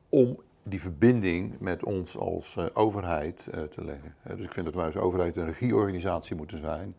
om 0.10 0.40
die 0.64 0.82
verbinding 0.82 1.60
met 1.60 1.84
ons 1.84 2.18
als 2.18 2.56
eh, 2.58 2.66
overheid 2.74 3.48
eh, 3.52 3.62
te 3.64 3.84
leggen. 3.84 4.16
Eh, 4.24 4.36
dus 4.36 4.46
ik 4.46 4.52
vind 4.52 4.66
dat 4.66 4.76
wij 4.76 4.86
als 4.86 4.96
overheid 4.96 5.38
een 5.38 5.46
regieorganisatie 5.46 6.36
moeten 6.36 6.58
zijn 6.58 6.96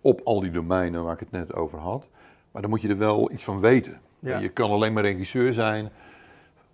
op 0.00 0.20
al 0.24 0.40
die 0.40 0.50
domeinen 0.50 1.04
waar 1.04 1.12
ik 1.12 1.20
het 1.20 1.30
net 1.30 1.54
over 1.54 1.78
had. 1.78 2.08
Maar 2.50 2.62
dan 2.62 2.70
moet 2.70 2.80
je 2.80 2.88
er 2.88 2.98
wel 2.98 3.32
iets 3.32 3.44
van 3.44 3.60
weten. 3.60 4.00
Ja. 4.24 4.38
Je 4.38 4.48
kan 4.48 4.70
alleen 4.70 4.92
maar 4.92 5.02
regisseur 5.02 5.52
zijn 5.52 5.90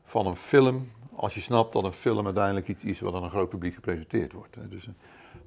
van 0.05 0.27
een 0.27 0.37
film 0.37 0.89
als 1.15 1.35
je 1.35 1.41
snapt 1.41 1.73
dat 1.73 1.85
een 1.85 1.93
film 1.93 2.25
uiteindelijk 2.25 2.69
iets 2.69 2.85
is 2.85 3.01
wat 3.01 3.15
aan 3.15 3.23
een 3.23 3.31
groot 3.31 3.49
publiek 3.49 3.75
gepresenteerd 3.75 4.33
wordt. 4.33 4.57
Dus 4.69 4.87
eh, 4.87 4.93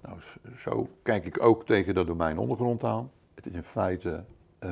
nou, 0.02 0.18
zo 0.58 0.90
kijk 1.04 1.26
ik 1.26 1.42
ook 1.44 1.66
tegen 1.66 1.94
dat 1.94 2.08
domein 2.08 2.38
ondergrond 2.38 2.84
aan. 2.84 3.12
Het 3.36 3.46
is 3.46 3.54
in 3.54 3.64
feite 3.64 4.24
eh, 4.60 4.72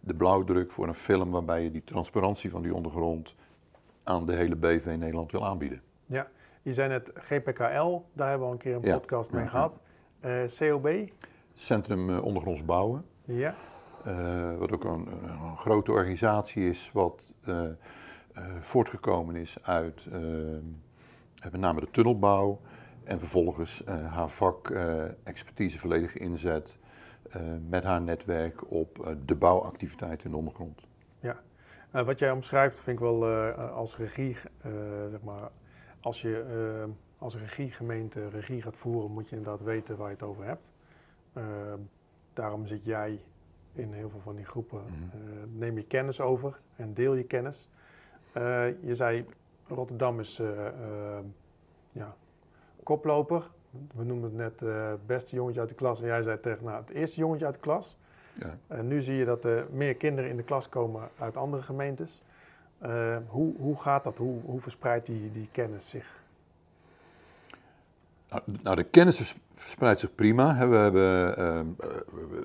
de 0.00 0.14
blauwdruk 0.14 0.70
voor 0.70 0.86
een 0.88 0.94
film 0.94 1.30
waarbij 1.30 1.62
je 1.62 1.70
die 1.70 1.84
transparantie 1.84 2.50
van 2.50 2.62
die 2.62 2.74
ondergrond 2.74 3.34
aan 4.04 4.26
de 4.26 4.34
hele 4.34 4.56
BV 4.56 4.94
Nederland 4.98 5.32
wil 5.32 5.44
aanbieden. 5.46 5.80
Ja, 6.06 6.28
je 6.62 6.72
zei 6.72 6.88
net 6.88 7.12
GPKL, 7.14 8.00
daar 8.12 8.28
hebben 8.28 8.38
we 8.38 8.44
al 8.44 8.52
een 8.52 8.58
keer 8.58 8.74
een 8.74 8.82
Ja. 8.82 8.94
podcast 8.94 9.32
mee 9.32 9.42
Ja. 9.42 9.48
gehad. 9.48 9.80
Eh, 10.20 10.32
COB, 10.58 10.88
Centrum 11.54 12.18
Ondergronds 12.18 12.64
Bouwen. 12.64 13.04
ja, 13.24 13.54
Eh, 14.06 14.56
wat 14.56 14.72
ook 14.72 14.84
een, 14.84 15.08
een 15.28 15.56
grote 15.56 15.92
organisatie 15.92 16.68
is, 16.68 16.90
wat 16.92 17.32
eh, 17.44 17.64
eh, 17.64 17.74
voortgekomen 18.60 19.36
is 19.36 19.56
uit 19.62 20.06
met 21.42 21.60
name 21.60 21.80
de 21.80 21.90
tunnelbouw. 21.90 22.60
En 23.04 23.18
vervolgens 23.18 23.82
haar 23.86 24.28
vak 24.28 24.70
expertise 25.22 25.78
volledig 25.78 26.16
inzet 26.16 26.78
met 27.68 27.84
haar 27.84 28.00
netwerk 28.00 28.70
op 28.70 29.16
de 29.26 29.34
bouwactiviteiten 29.34 30.24
in 30.24 30.30
de 30.30 30.36
ondergrond. 30.36 30.80
ja. 31.20 31.40
Wat 32.04 32.18
jij 32.18 32.30
omschrijft 32.30 32.80
vind 32.80 32.98
ik 32.98 33.04
wel 33.04 33.26
als 33.56 33.96
regie, 33.96 34.36
zeg 35.10 35.22
maar, 35.22 35.50
als 36.00 36.22
je 36.22 36.88
als 37.18 37.36
regiegemeente 37.36 38.28
regie 38.28 38.62
gaat 38.62 38.76
voeren, 38.76 39.10
moet 39.10 39.28
je 39.28 39.36
inderdaad 39.36 39.62
weten 39.62 39.96
waar 39.96 40.08
je 40.08 40.14
het 40.14 40.22
over 40.22 40.44
hebt. 40.44 40.72
Daarom 42.32 42.66
zit 42.66 42.84
jij 42.84 43.20
in 43.78 43.92
heel 43.92 44.10
veel 44.10 44.20
van 44.20 44.36
die 44.36 44.44
groepen. 44.44 44.82
Mhm. 44.82 44.92
Eh, 44.92 45.42
neem 45.52 45.76
je 45.76 45.84
kennis 45.84 46.20
over 46.20 46.60
en 46.76 46.94
deel 46.94 47.14
je 47.14 47.24
kennis. 47.24 47.68
Eh, 48.32 48.68
je 48.80 48.94
zei 48.94 49.26
Rotterdam 49.66 50.20
is 50.20 50.38
eh, 50.38 51.18
ja, 51.92 52.16
koploper. 52.82 53.50
We 53.94 54.04
noemden 54.04 54.38
het 54.38 54.60
net 54.60 54.60
het 54.60 55.06
beste 55.06 55.36
jongetje 55.36 55.60
uit 55.60 55.68
de 55.68 55.74
klas. 55.74 56.00
En 56.00 56.06
jij 56.06 56.22
zei 56.22 56.40
tegen 56.40 56.64
nou, 56.64 56.80
het 56.80 56.90
eerste 56.90 57.20
jongetje 57.20 57.44
uit 57.44 57.54
de 57.54 57.60
klas. 57.60 57.96
Ja. 58.34 58.58
En 58.66 58.88
nu 58.88 59.00
zie 59.00 59.16
je 59.16 59.24
dat 59.24 59.44
er 59.44 59.66
meer 59.70 59.96
kinderen 59.96 60.30
in 60.30 60.36
de 60.36 60.42
klas 60.42 60.68
komen 60.68 61.08
uit 61.18 61.36
andere 61.36 61.62
gemeentes. 61.62 62.22
Hoe, 63.26 63.56
hoe 63.56 63.80
gaat 63.80 64.04
dat? 64.04 64.18
Hoe, 64.18 64.40
hoe 64.44 64.60
verspreidt 64.60 65.06
die, 65.06 65.30
die 65.30 65.48
kennis 65.52 65.88
zich? 65.88 66.15
Nou, 68.62 68.76
de 68.76 68.84
kennis 68.84 69.16
vers- 69.16 69.34
verspreidt 69.54 70.00
zich 70.00 70.14
prima. 70.14 70.68
We 70.68 70.76
hebben 70.76 71.36
ehm, 71.36 71.66
eh, 71.78 71.88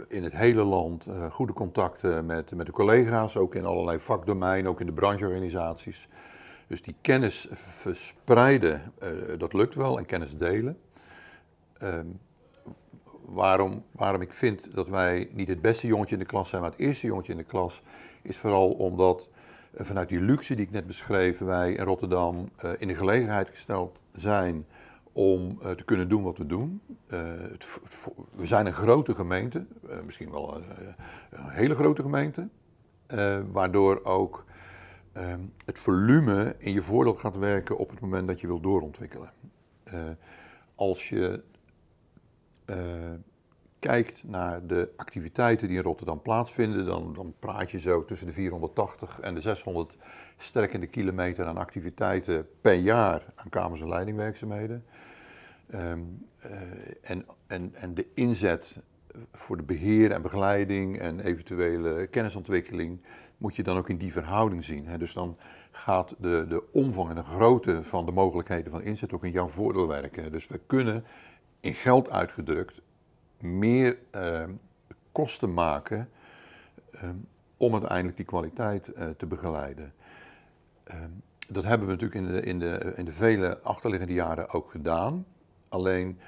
in 0.08 0.24
het 0.24 0.34
hele 0.34 0.64
land 0.64 1.06
eh, 1.06 1.32
goede 1.32 1.54
contacten 1.54 2.26
met, 2.26 2.50
de 2.50 2.72
collega's, 2.72 3.38
ook 3.38 3.56
in 3.56 3.66
allerlei 3.66 4.00
vakdomeinen, 4.00 4.72
ook 4.72 4.80
in 4.80 4.86
de 4.86 4.92
brancheorganisaties. 4.92 6.08
Dus 6.68 6.82
die 6.82 6.96
kennis 7.02 7.48
verspreiden, 7.52 8.82
eh, 9.00 9.10
dat 9.38 9.54
lukt 9.54 9.76
wel, 9.76 9.98
en 9.98 10.06
kennis 10.06 10.38
delen. 10.38 10.78
Ehm, 11.78 12.06
waarom, 13.26 13.84
waarom 13.92 14.22
ik 14.22 14.34
vind 14.34 14.76
dat 14.76 14.88
wij 14.88 15.30
niet 15.32 15.48
het 15.48 15.62
beste 15.62 15.88
jongetje 15.88 16.14
in 16.14 16.22
de 16.22 16.28
klas 16.28 16.50
zijn, 16.50 16.62
maar 16.62 16.72
het 16.72 16.80
eerste 16.80 17.08
jongetje 17.08 17.32
in 17.32 17.38
de 17.38 17.44
klas, 17.44 17.82
is 18.22 18.38
vooral 18.38 18.70
omdat 18.72 19.30
vanuit 19.74 20.10
die 20.10 20.22
luxe 20.22 20.56
die 20.56 20.66
ik 20.66 20.72
net 20.72 20.88
beschreef, 20.88 21.38
wij 21.38 21.74
in 21.74 21.84
Rotterdam 21.84 22.50
in 22.78 22.88
de 22.88 22.96
gelegenheid 22.96 23.50
gesteld 23.50 24.00
zijn 24.12 24.66
om 25.12 25.58
eh, 25.62 25.72
te 25.72 25.84
kunnen 25.84 26.10
doen 26.10 26.24
wat 26.24 26.38
we 26.38 26.46
doen. 26.46 26.82
Eh, 27.08 27.20
het 27.52 27.66
we 28.36 28.46
zijn 28.46 28.66
een 28.66 28.74
grote 28.74 29.16
gemeente, 29.16 29.66
eh, 29.90 30.02
misschien 30.06 30.32
wel 30.32 30.56
een 30.56 31.50
hele 31.50 31.76
grote 31.76 32.02
gemeente, 32.02 32.48
waardoor 33.52 34.04
ook 34.04 34.46
eh, 35.12 35.34
het 35.66 35.80
volume 35.80 36.56
in 36.58 36.74
je 36.74 36.82
voordeel 36.82 37.16
gaat 37.16 37.38
werken 37.38 37.78
op 37.78 37.90
het 37.90 38.00
moment 38.00 38.28
dat 38.28 38.42
je 38.42 38.48
wilt 38.48 38.64
doorontwikkelen. 38.64 39.32
Als 40.76 41.10
je 41.10 41.44
kijkt 43.80 44.24
naar 44.24 44.68
de 44.68 44.90
activiteiten 44.96 45.68
die 45.68 45.78
in 45.78 45.84
Rotterdam 45.84 46.22
plaatsvinden, 46.22 46.86
dan, 46.86 47.14
dan 47.14 47.34
praat 47.40 47.72
je 47.72 47.80
zo 47.80 48.06
tussen 48.06 48.28
de 48.28 48.34
480 48.34 49.20
en 49.20 49.36
de 49.36 49.42
600 49.42 49.98
strekkende 50.44 50.88
kilometer 50.88 51.46
aan 51.46 51.58
activiteiten 51.58 52.48
per 52.62 52.74
jaar 52.74 53.26
aan 53.36 53.50
kamers- 53.50 53.82
en 53.82 53.90
leidingwerkzaamheden. 53.90 54.86
Ehm, 55.70 56.00
eh, 56.38 56.52
en, 57.02 57.26
en, 57.48 57.76
en 57.76 57.94
de 57.94 58.08
inzet 58.14 58.78
voor 59.34 59.58
de 59.58 59.64
beheer 59.64 60.12
en 60.12 60.22
begeleiding 60.22 61.00
en 61.00 61.20
eventuele 61.20 62.08
kennisontwikkeling 62.08 63.00
moet 63.38 63.56
je 63.56 63.64
dan 63.64 63.78
ook 63.78 63.90
in 63.90 63.98
die 63.98 64.12
verhouding 64.12 64.64
zien. 64.64 64.88
Hè. 64.88 64.98
Dus 64.98 65.14
dan 65.14 65.38
gaat 65.72 66.16
de, 66.20 66.46
de 66.48 66.64
omvang 66.72 67.10
en 67.10 67.16
de 67.16 67.24
grootte 67.24 67.84
van 67.84 68.06
de 68.06 68.12
mogelijkheden 68.12 68.72
van 68.72 68.82
inzet 68.82 69.14
ook 69.14 69.26
in 69.26 69.32
jouw 69.32 69.48
voordeel 69.48 69.88
werken. 69.88 70.32
Dus 70.32 70.48
we 70.48 70.60
kunnen 70.66 71.04
in 71.60 71.74
geld 71.74 72.10
uitgedrukt 72.10 72.82
meer 73.40 73.98
ehm, 74.10 74.52
kosten 75.12 75.54
maken 75.54 76.10
ehm, 76.92 77.16
om 77.58 77.74
uiteindelijk 77.74 78.18
die 78.18 78.26
kwaliteit 78.26 78.88
eh, 78.88 79.10
te 79.10 79.26
begeleiden. 79.26 79.94
Ehm, 80.92 81.10
dat 81.48 81.64
hebben 81.64 81.88
we 81.88 81.94
natuurlijk 81.94 82.22
in 82.22 82.34
de, 82.34 82.42
in, 82.42 82.60
de, 82.60 82.94
in 82.96 83.06
de 83.06 83.14
vele 83.14 83.60
achterliggende 83.60 84.14
jaren 84.14 84.50
ook 84.50 84.70
gedaan. 84.70 85.26
Alleen 85.70 86.20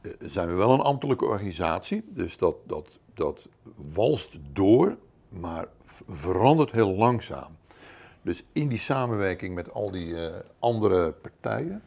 eh, 0.00 0.10
zijn 0.20 0.48
we 0.48 0.54
wel 0.54 0.72
een 0.72 0.80
ambtelijke 0.80 1.24
organisatie, 1.24 2.04
dus 2.06 2.36
dat, 2.36 2.56
dat, 2.66 2.98
dat 3.14 3.48
walst 3.74 4.36
door, 4.52 4.96
maar 5.28 5.66
verandert 6.08 6.70
heel 6.70 6.94
langzaam. 6.94 7.56
Dus 8.22 8.44
in 8.52 8.68
die 8.68 8.78
samenwerking 8.78 9.54
met 9.54 9.72
al 9.72 9.90
die 9.90 10.26
eh, 10.26 10.40
andere 10.58 11.12
partijen 11.12 11.82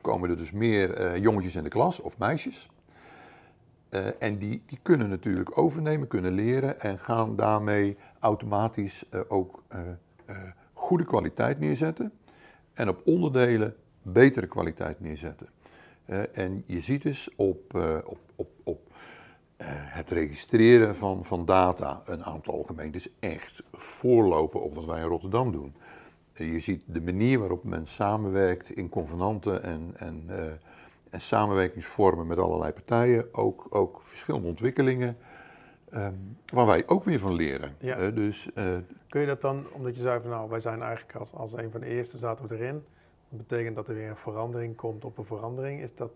komen 0.00 0.30
er 0.30 0.36
dus 0.36 0.52
meer 0.52 0.94
eh, 0.94 1.16
jongetjes 1.16 1.56
in 1.56 1.62
de 1.62 1.68
klas 1.68 2.00
of 2.00 2.18
meisjes. 2.18 2.68
En 4.18 4.38
die, 4.38 4.62
die 4.66 4.78
kunnen 4.82 5.08
natuurlijk 5.08 5.58
overnemen, 5.58 6.08
kunnen 6.08 6.32
leren 6.32 6.80
en 6.80 6.98
gaan 6.98 7.36
daarmee 7.36 7.96
automatisch 8.18 9.04
ook 9.28 9.62
goede 10.88 11.04
kwaliteit 11.04 11.58
neerzetten. 11.60 12.12
En 12.74 12.88
op 12.88 13.00
onderdelen 13.04 13.76
betere 14.02 14.46
kwaliteit 14.46 15.00
neerzetten. 15.00 15.48
Eh, 16.04 16.22
en 16.32 16.62
je 16.66 16.80
ziet 16.80 17.02
dus 17.02 17.28
op, 17.36 17.74
eh, 17.74 17.98
op, 18.04 18.18
op, 18.36 18.48
op 18.62 18.80
eh, 19.56 19.66
het 19.70 20.10
registreren 20.10 20.96
van, 20.96 21.24
van 21.24 21.44
data 21.44 22.02
een 22.04 22.24
aantal 22.24 22.62
gemeentes 22.66 23.08
echt 23.20 23.62
voorlopen 23.72 24.62
op 24.62 24.74
wat 24.74 24.84
wij 24.84 25.00
in 25.00 25.06
Rotterdam 25.06 25.52
doen. 25.52 25.74
Je 26.34 26.60
ziet 26.60 26.84
de 26.86 27.00
manier 27.00 27.38
waarop 27.38 27.64
men 27.64 27.86
samenwerkt 27.86 28.70
in 28.70 28.88
convenanten 28.88 29.62
en, 29.62 29.92
en, 29.96 30.22
en 31.10 31.20
samenwerkingsvormen 31.20 32.26
met 32.26 32.38
allerlei 32.38 32.72
partijen. 32.72 33.34
Ook, 33.34 33.66
ook 33.70 34.00
verschillende 34.02 34.46
ontwikkelingen 34.46 35.16
ehm, 35.90 36.14
waar 36.52 36.66
wij 36.66 36.82
ook 36.86 37.04
weer 37.04 37.18
van 37.18 37.34
leren. 37.34 37.74
Ja. 37.78 38.10
Dus 38.10 38.48
Kun 39.08 39.20
je 39.20 39.26
dat 39.26 39.40
dan, 39.40 39.64
omdat 39.72 39.94
je 39.96 40.00
zei 40.00 40.20
van 40.20 40.30
nou, 40.30 40.48
wij 40.50 40.60
zijn 40.60 40.82
eigenlijk 40.82 41.18
als, 41.18 41.32
als 41.32 41.52
een 41.52 41.70
van 41.70 41.80
de 41.80 41.86
eerste 41.86 42.18
zaten 42.18 42.48
we 42.48 42.54
erin. 42.54 42.84
Dat 43.28 43.38
betekent 43.38 43.76
dat 43.76 43.88
er 43.88 43.94
weer 43.94 44.08
een 44.10 44.16
verandering 44.16 44.76
komt 44.76 45.04
op 45.04 45.18
een 45.18 45.24
verandering. 45.24 45.80
Is 45.80 45.94
dat, 45.94 46.10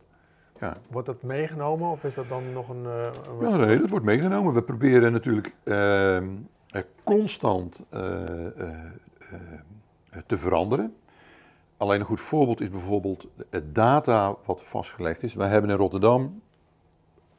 ja, 0.60 0.76
wordt 0.90 1.06
dat 1.06 1.22
meegenomen 1.22 1.90
of 1.90 2.04
is 2.04 2.14
dat 2.14 2.28
dan 2.28 2.52
nog 2.52 2.68
een... 2.68 2.86
eh, 2.86 3.10
een 3.40 3.48
Ja, 3.48 3.56
nee, 3.56 3.78
dat 3.78 3.90
wordt 3.90 4.04
meegenomen. 4.04 4.52
We 4.54 4.62
proberen 4.62 5.12
natuurlijk 5.12 5.54
ehm, 5.64 6.28
eh, 6.70 6.82
constant 7.04 7.78
eh, 7.88 8.46
eh, 8.46 8.84
eh, 9.30 10.18
te 10.26 10.36
veranderen. 10.36 10.96
Alleen 11.76 12.00
een 12.00 12.06
goed 12.06 12.20
voorbeeld 12.20 12.60
is 12.60 12.70
bijvoorbeeld 12.70 13.26
het 13.50 13.74
data 13.74 14.36
wat 14.44 14.62
vastgelegd 14.62 15.22
is. 15.22 15.34
Wij 15.34 15.48
hebben 15.48 15.70
in 15.70 15.76
Rotterdam 15.76 16.42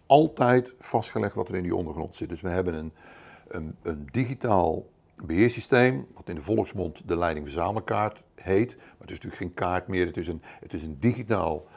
altijd 0.05 0.73
vastgelegd 0.79 1.35
wat 1.35 1.47
er 1.49 1.55
in 1.55 1.63
die 1.63 1.75
ondergrond 1.75 2.15
zit. 2.15 2.29
Dus 2.29 2.41
we 2.41 2.49
hebben 2.49 2.73
een, 2.73 2.91
een, 3.47 3.75
een 3.81 4.07
digitaal 4.11 4.85
beheersysteem, 5.25 6.07
wat 6.13 6.29
in 6.29 6.36
de 6.36 6.41
volksmond 6.41 7.07
de 7.07 7.17
leiding-verzamelkaart 7.17 8.21
heet. 8.36 8.75
Maar 8.75 8.86
het 8.99 9.12
is 9.12 9.19
natuurlijk 9.19 9.41
geen 9.41 9.53
kaart 9.53 9.88
meer, 9.88 10.05
het 10.05 10.17
is 10.17 10.27
een, 10.27 10.41
het 10.59 10.73
is 10.73 10.83
een 10.83 10.99
digitaal 10.99 11.67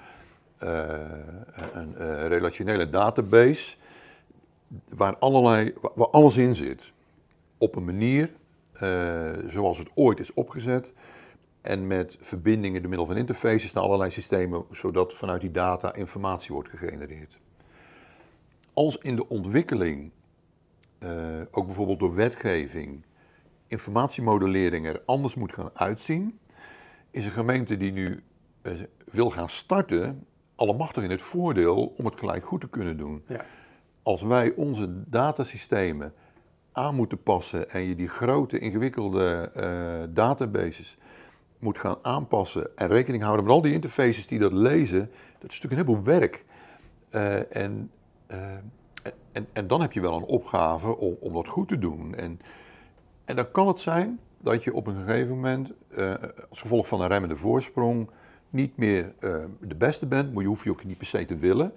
eh, 0.56 0.98
een 1.72 1.96
eh, 1.96 2.26
relationele 2.26 2.88
database 2.88 3.76
waar, 4.88 5.16
allerlei, 5.16 5.74
waar 5.94 6.08
alles 6.08 6.36
in 6.36 6.54
zit. 6.54 6.92
Op 7.58 7.76
een 7.76 7.84
manier 7.84 8.30
eh, 8.72 9.30
zoals 9.46 9.78
het 9.78 9.90
ooit 9.94 10.20
is 10.20 10.34
opgezet. 10.34 10.92
En 11.60 11.86
met 11.86 12.16
verbindingen 12.20 12.80
door 12.80 12.88
middel 12.88 13.06
van 13.06 13.16
interfaces 13.16 13.72
naar 13.72 13.82
allerlei 13.82 14.10
systemen, 14.10 14.64
zodat 14.70 15.14
vanuit 15.14 15.40
die 15.40 15.50
data 15.50 15.94
informatie 15.94 16.54
wordt 16.54 16.68
gegenereerd. 16.68 17.38
Als 18.72 18.96
in 18.96 19.16
de 19.16 19.28
ontwikkeling, 19.28 20.10
ook 21.50 21.66
bijvoorbeeld 21.66 21.98
door 21.98 22.14
wetgeving, 22.14 23.02
informatiemodellering 23.68 24.86
er 24.86 25.02
anders 25.04 25.34
moet 25.34 25.52
gaan 25.52 25.70
uitzien, 25.74 26.38
is 27.10 27.24
een 27.24 27.30
gemeente 27.30 27.76
die 27.76 27.92
nu 27.92 28.22
eh, 28.62 28.72
wil 29.04 29.30
gaan 29.30 29.48
starten, 29.48 30.26
allemachtig 30.54 31.02
in 31.02 31.10
het 31.10 31.22
voordeel 31.22 31.94
om 31.96 32.04
het 32.04 32.18
gelijk 32.18 32.44
goed 32.44 32.60
te 32.60 32.68
kunnen 32.68 32.96
doen. 32.96 33.24
Ja. 33.28 33.44
Als 34.02 34.22
wij 34.22 34.52
onze 34.54 35.08
datasystemen 35.10 36.14
aan 36.72 36.94
moeten 36.94 37.22
passen 37.22 37.70
en 37.70 37.80
je 37.80 37.94
die 37.94 38.08
grote, 38.08 38.58
ingewikkelde 38.58 39.50
eh, 39.54 40.14
databases 40.14 40.98
moet 41.58 41.78
gaan 41.78 41.98
aanpassen 42.02 42.76
en 42.76 42.88
rekening 42.88 43.22
houden 43.22 43.44
met 43.44 43.54
al 43.54 43.62
die 43.62 43.72
interfaces 43.72 44.26
die 44.26 44.38
dat 44.38 44.52
lezen, 44.52 45.10
dat 45.38 45.50
is 45.50 45.60
natuurlijk 45.60 45.72
een 45.72 45.86
heleboel 45.86 46.04
werk. 46.04 46.44
Eh, 47.10 47.56
en, 47.56 47.90
en, 49.32 49.46
en 49.52 49.66
dan 49.66 49.80
heb 49.80 49.92
je 49.92 50.00
wel 50.00 50.16
een 50.16 50.24
opgave 50.24 50.96
om, 50.96 51.16
om 51.20 51.32
dat 51.32 51.48
goed 51.48 51.68
te 51.68 51.78
doen. 51.78 52.14
En, 52.14 52.40
en 53.26 53.36
dan 53.36 53.50
kan 53.50 53.66
het 53.66 53.80
zijn 53.80 54.20
dat 54.38 54.64
je 54.64 54.74
op 54.74 54.86
een 54.86 54.96
gegeven 54.96 55.34
moment, 55.34 55.72
eh, 55.88 56.14
als 56.50 56.60
gevolg 56.60 56.88
van 56.88 57.00
een 57.00 57.08
remmende 57.08 57.36
voorsprong, 57.36 58.10
niet 58.50 58.76
meer 58.76 59.14
eh, 59.18 59.44
de 59.60 59.74
beste 59.74 60.06
bent, 60.06 60.32
maar 60.32 60.42
je 60.42 60.48
hoeft 60.48 60.64
je 60.64 60.70
ook 60.70 60.84
niet 60.84 60.98
per 60.98 61.06
se 61.06 61.24
te 61.24 61.36
willen. 61.36 61.72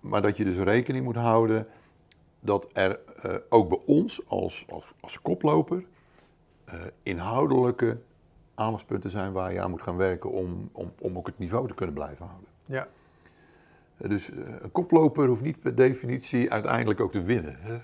Maar 0.00 0.22
dat 0.22 0.36
je 0.36 0.44
dus 0.44 0.56
rekening 0.56 1.04
moet 1.04 1.16
houden 1.16 1.66
dat 2.40 2.68
er 2.72 2.98
eh, 3.22 3.34
ook 3.48 3.68
bij 3.68 3.80
ons 3.86 4.28
als, 4.28 4.64
als, 4.68 4.84
als 5.00 5.20
koploper 5.20 5.84
inhoudelijke 7.02 7.98
aandachtspunten 8.54 9.10
zijn 9.10 9.32
waar 9.32 9.52
je 9.52 9.60
aan 9.60 9.70
moet 9.70 9.82
gaan 9.82 9.96
werken 9.96 10.30
om, 10.30 10.68
om, 10.72 10.92
om 10.98 11.16
ook 11.16 11.26
het 11.26 11.38
niveau 11.38 11.68
te 11.68 11.74
kunnen 11.74 11.94
blijven 11.94 12.26
houden. 12.26 12.48
Ja. 12.64 12.88
Dus 13.96 14.30
een 14.60 14.72
koploper 14.72 15.26
hoeft 15.26 15.42
niet 15.42 15.60
per 15.60 15.74
definitie 15.74 16.52
uiteindelijk 16.52 17.00
ook 17.00 17.12
te 17.12 17.22
winnen. 17.22 17.56
Hè? 17.60 17.78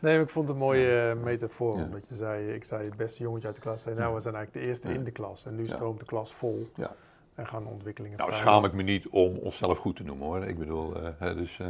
Nee, 0.00 0.14
maar 0.14 0.24
ik 0.24 0.30
vond 0.30 0.48
het 0.48 0.56
een 0.56 0.62
mooie 0.62 1.00
eh, 1.18 1.24
metafoor. 1.24 1.76
Ja. 1.76 1.84
Omdat 1.84 2.08
je 2.08 2.14
zei, 2.14 2.52
ik 2.52 2.64
zei 2.64 2.84
het 2.84 2.96
beste 2.96 3.22
jongetje 3.22 3.46
uit 3.46 3.56
de 3.56 3.62
klas. 3.62 3.82
Zei, 3.82 3.94
nou, 3.94 4.14
we 4.14 4.20
zijn 4.20 4.34
eigenlijk 4.34 4.64
de 4.64 4.70
eerste 4.70 4.88
Ja. 4.88 4.94
in 4.94 5.04
de 5.04 5.10
klas. 5.10 5.46
En 5.46 5.56
nu 5.56 5.64
Ja. 5.66 5.74
stroomt 5.74 5.98
de 6.00 6.06
klas 6.06 6.32
vol. 6.34 6.68
Ja. 6.74 6.90
En 7.34 7.46
gaan 7.46 7.66
ontwikkelingen 7.66 8.18
Nou, 8.18 8.30
vrij. 8.30 8.42
schaam 8.42 8.64
ik 8.64 8.72
me 8.72 8.82
niet 8.82 9.08
om 9.08 9.36
onszelf 9.36 9.78
goed 9.78 9.96
te 9.96 10.02
noemen 10.02 10.26
hoor. 10.26 10.44
Ik 10.44 10.58
bedoel, 10.58 10.96
eh, 10.96 11.08
hè, 11.18 11.34
dus. 11.34 11.58
eh, 11.60 11.66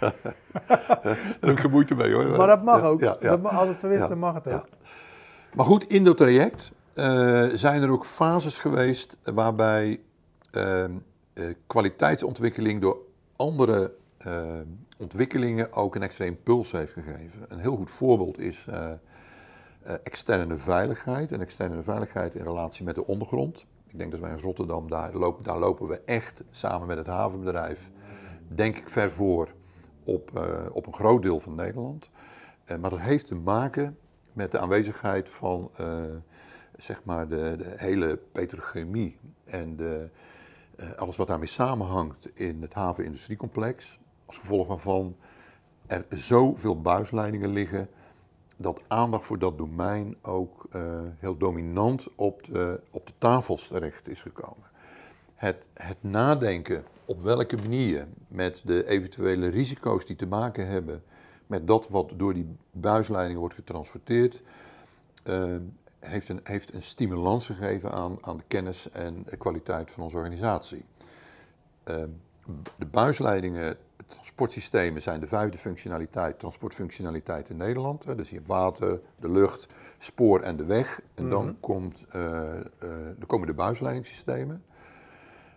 Daar 0.68 1.38
heb 1.40 1.50
ik 1.50 1.60
geen 1.60 1.70
moeite 1.70 1.94
mee 1.94 2.12
hoor. 2.14 2.24
Maar 2.36 2.46
dat 2.46 2.62
mag 2.64 2.80
Ja, 2.80 2.86
ook. 2.86 3.00
ja, 3.00 3.16
ja. 3.20 3.28
Dat 3.28 3.42
ma- 3.42 3.48
als 3.48 3.68
het 3.68 3.80
zo 3.80 3.88
is, 3.88 4.00
Ja. 4.00 4.08
dan 4.08 4.18
mag 4.18 4.34
het 4.34 4.46
ook. 4.48 4.52
Ja. 4.52 4.64
Maar 5.54 5.66
goed, 5.66 5.84
in 5.88 6.04
dat 6.04 6.16
traject 6.16 6.70
eh, 6.94 7.44
zijn 7.44 7.82
er 7.82 7.90
ook 7.90 8.04
fases 8.04 8.58
geweest 8.58 9.16
waarbij 9.34 10.00
ehm, 10.50 10.90
eh, 11.32 11.44
kwaliteitsontwikkeling 11.66 12.80
door 12.80 12.96
andere 13.36 13.92
eh, 14.18 14.42
ontwikkelingen 15.00 15.72
ook 15.72 15.94
een 15.94 16.02
extra 16.02 16.24
impuls 16.24 16.72
heeft 16.72 16.92
gegeven. 16.92 17.44
Een 17.48 17.58
heel 17.58 17.76
goed 17.76 17.90
voorbeeld 17.90 18.38
is 18.38 18.66
eh, 18.66 18.90
eh, 18.90 19.94
externe 20.02 20.56
veiligheid 20.56 21.32
en 21.32 21.40
externe 21.40 21.82
veiligheid 21.82 22.34
in 22.34 22.42
relatie 22.42 22.84
met 22.84 22.94
de 22.94 23.06
ondergrond. 23.06 23.66
Ik 23.88 23.98
denk 23.98 24.10
dat 24.10 24.20
wij 24.20 24.30
in 24.30 24.38
Rotterdam, 24.38 24.88
daar 24.88 25.14
lopen, 25.14 25.44
daar 25.44 25.58
lopen 25.58 25.86
we 25.86 26.00
echt 26.04 26.44
samen 26.50 26.86
met 26.86 26.96
het 26.96 27.06
havenbedrijf, 27.06 27.90
denk 28.48 28.76
ik 28.76 28.88
ver 28.88 29.10
voor 29.10 29.48
op, 30.04 30.36
eh, 30.36 30.66
op 30.72 30.86
een 30.86 30.94
groot 30.94 31.22
deel 31.22 31.40
van 31.40 31.54
Nederland. 31.54 32.10
Maar 32.80 32.90
dat 32.90 33.00
heeft 33.00 33.26
te 33.26 33.34
maken 33.34 33.98
met 34.32 34.50
de 34.50 34.58
aanwezigheid 34.58 35.30
van 35.30 35.70
zeg 36.76 37.04
maar 37.04 37.28
de, 37.28 37.54
de 37.58 37.74
hele 37.76 38.18
petrochemie 38.32 39.18
en 39.44 39.76
de, 39.76 40.08
alles 40.96 41.16
wat 41.16 41.26
daarmee 41.26 41.48
samenhangt 41.48 42.30
in 42.34 42.62
het 42.62 42.74
havenindustriecomplex. 42.74 43.99
Als 44.30 44.38
gevolg 44.38 44.66
waarvan 44.66 45.16
er 45.86 46.04
zoveel 46.08 46.80
buisleidingen 46.80 47.48
liggen 47.48 47.88
dat 48.56 48.80
aandacht 48.88 49.24
voor 49.24 49.38
dat 49.38 49.58
domein 49.58 50.16
ook 50.22 50.66
eh, 50.70 50.82
heel 51.18 51.36
dominant 51.36 52.08
op 52.14 52.44
de, 52.44 52.80
op 52.90 53.06
de 53.06 53.12
tafels 53.18 53.68
terecht 53.68 54.08
is 54.08 54.22
gekomen. 54.22 54.68
Het, 55.34 55.66
het 55.74 55.96
nadenken 56.00 56.84
op 57.04 57.22
welke 57.22 57.56
manier 57.56 58.06
met 58.28 58.62
de 58.64 58.88
eventuele 58.88 59.48
risico's 59.48 60.04
die 60.04 60.16
te 60.16 60.26
maken 60.26 60.66
hebben 60.66 61.02
met 61.46 61.66
dat 61.66 61.88
wat 61.88 62.12
door 62.16 62.34
die 62.34 62.56
buisleidingen 62.70 63.40
wordt 63.40 63.54
getransporteerd, 63.54 64.42
eh, 65.22 65.56
heeft, 65.98 66.28
een, 66.28 66.40
heeft 66.42 66.74
een 66.74 66.82
stimulans 66.82 67.46
gegeven 67.46 67.92
aan, 67.92 68.18
aan 68.20 68.36
de 68.36 68.44
kennis 68.46 68.90
en 68.90 69.24
kwaliteit 69.38 69.90
van 69.90 70.02
onze 70.02 70.16
organisatie. 70.16 70.84
Eh, 71.84 72.04
de 72.76 72.86
buisleidingen, 72.86 73.76
transportsystemen 74.10 75.02
zijn 75.02 75.20
de 75.20 75.26
vijfde 75.26 75.58
functionaliteit, 75.58 76.38
transportfunctionaliteit 76.38 77.48
in 77.48 77.56
Nederland. 77.56 78.04
hè. 78.04 78.14
Dus 78.14 78.28
je 78.30 78.34
hebt 78.36 78.48
water, 78.48 79.00
de 79.18 79.30
lucht, 79.30 79.68
spoor 79.98 80.40
en 80.40 80.56
de 80.56 80.64
weg. 80.64 81.00
En 81.14 81.28
dan, 81.28 81.44
Mhm. 81.44 81.54
komt, 81.60 82.04
eh, 82.08 82.56
eh, 82.58 82.62
dan 83.16 83.26
komen 83.26 83.46
de 83.46 83.54
buisleidingssystemen. 83.54 84.64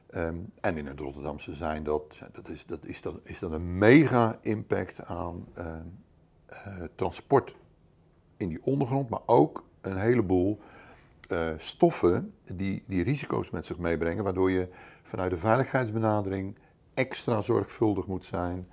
Ehm, 0.10 0.36
en 0.62 0.78
in 0.78 0.88
het 0.88 1.00
Rotterdamse 1.00 1.54
zijn 1.54 1.84
dat, 1.84 2.22
dat, 2.32 2.50
is, 2.50 2.66
dat, 2.66 2.86
is, 2.86 3.02
dat 3.02 3.20
is 3.24 3.40
dat 3.40 3.52
een 3.52 3.78
mega 3.78 4.38
impact 4.42 5.04
aan 5.06 5.48
eh, 5.54 5.76
transport 6.96 7.56
in 8.38 8.50
die 8.50 8.64
ondergrond, 8.64 9.10
maar 9.10 9.22
ook 9.26 9.64
een 9.82 9.98
heleboel 9.98 10.60
stoffen 11.58 12.34
die, 12.54 12.84
die 12.88 13.04
risico's 13.04 13.50
met 13.50 13.66
zich 13.66 13.78
meebrengen, 13.78 14.24
waardoor 14.24 14.52
je 14.52 14.68
vanuit 15.04 15.30
de 15.32 15.38
veiligheidsbenadering 15.38 16.56
extra 16.94 17.42
zorgvuldig 17.42 18.06
moet 18.08 18.26
zijn 18.26 18.68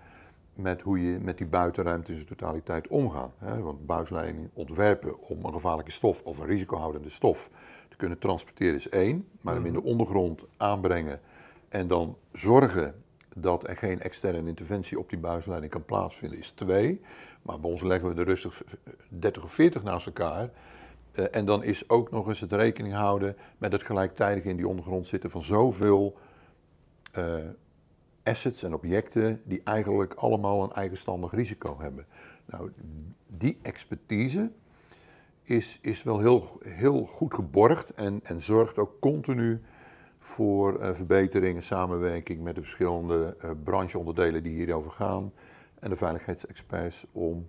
met 0.54 0.80
hoe 0.80 1.02
je 1.02 1.18
met 1.18 1.38
die 1.38 1.46
buitenruimte 1.46 2.10
in 2.10 2.16
zijn 2.16 2.28
totaliteit 2.28 2.88
omgaat. 2.88 3.32
Want 3.38 3.86
buisleiding 3.86 4.50
ontwerpen 4.52 5.20
om 5.20 5.44
een 5.44 5.52
gevaarlijke 5.52 5.90
stof 5.90 6.22
of 6.22 6.38
een 6.38 6.46
risicohoudende 6.46 7.10
stof 7.10 7.50
te 7.88 7.96
kunnen 7.96 8.18
transporteren 8.18 8.74
is 8.74 8.88
één, 8.88 9.28
maar 9.40 9.54
hem 9.54 9.66
in 9.66 9.72
de 9.72 9.82
ondergrond 9.82 10.44
aanbrengen 10.56 11.20
en 11.68 11.88
dan 11.88 12.16
zorgen 12.32 12.94
dat 13.36 13.68
er 13.68 13.76
geen 13.76 14.00
externe 14.00 14.48
interventie 14.48 14.98
op 14.98 15.08
die 15.08 15.18
buisleiding 15.18 15.72
kan 15.72 15.84
plaatsvinden 15.84 16.38
is 16.38 16.50
twee. 16.50 17.00
Maar 17.42 17.60
bij 17.60 17.70
ons 17.70 17.82
leggen 17.82 18.14
we 18.14 18.20
er 18.20 18.26
rustig 18.26 18.62
30 19.08 19.42
of 19.42 19.52
40 19.52 19.82
naast 19.82 20.06
elkaar. 20.06 20.50
Eh, 21.12 21.24
en 21.30 21.44
dan 21.44 21.62
is 21.62 21.88
ook 21.88 22.10
nog 22.10 22.28
eens 22.28 22.40
het 22.40 22.52
rekening 22.52 22.94
houden 22.94 23.36
met 23.58 23.72
het 23.72 23.82
gelijktijdig 23.82 24.44
in 24.44 24.56
die 24.56 24.68
ondergrond 24.68 25.06
zitten 25.06 25.30
van 25.30 25.42
zoveel 25.42 26.18
eh, 27.12 27.34
assets 28.30 28.62
en 28.62 28.74
objecten 28.74 29.40
die 29.44 29.60
eigenlijk 29.64 30.14
allemaal 30.14 30.62
een 30.62 30.72
eigenstandig 30.72 31.32
risico 31.32 31.76
hebben. 31.80 32.06
Nou, 32.44 32.70
die 33.26 33.58
expertise 33.62 34.50
is, 35.42 35.78
is 35.82 36.02
wel 36.02 36.18
heel, 36.18 36.58
heel 36.64 37.06
goed 37.06 37.34
geborgd 37.34 37.94
en, 37.94 38.20
en 38.22 38.40
zorgt 38.40 38.78
ook 38.78 39.00
continu 39.00 39.60
voor 40.18 40.80
eh, 40.80 40.92
verbeteringen, 40.94 41.62
samenwerking 41.62 42.42
met 42.42 42.54
de 42.54 42.60
verschillende 42.60 43.36
eh, 43.40 43.50
brancheonderdelen 43.64 44.42
die 44.42 44.52
hierover 44.52 44.90
gaan 44.90 45.32
en 45.78 45.90
de 45.90 45.96
veiligheidsexperts 45.96 47.06
om, 47.12 47.48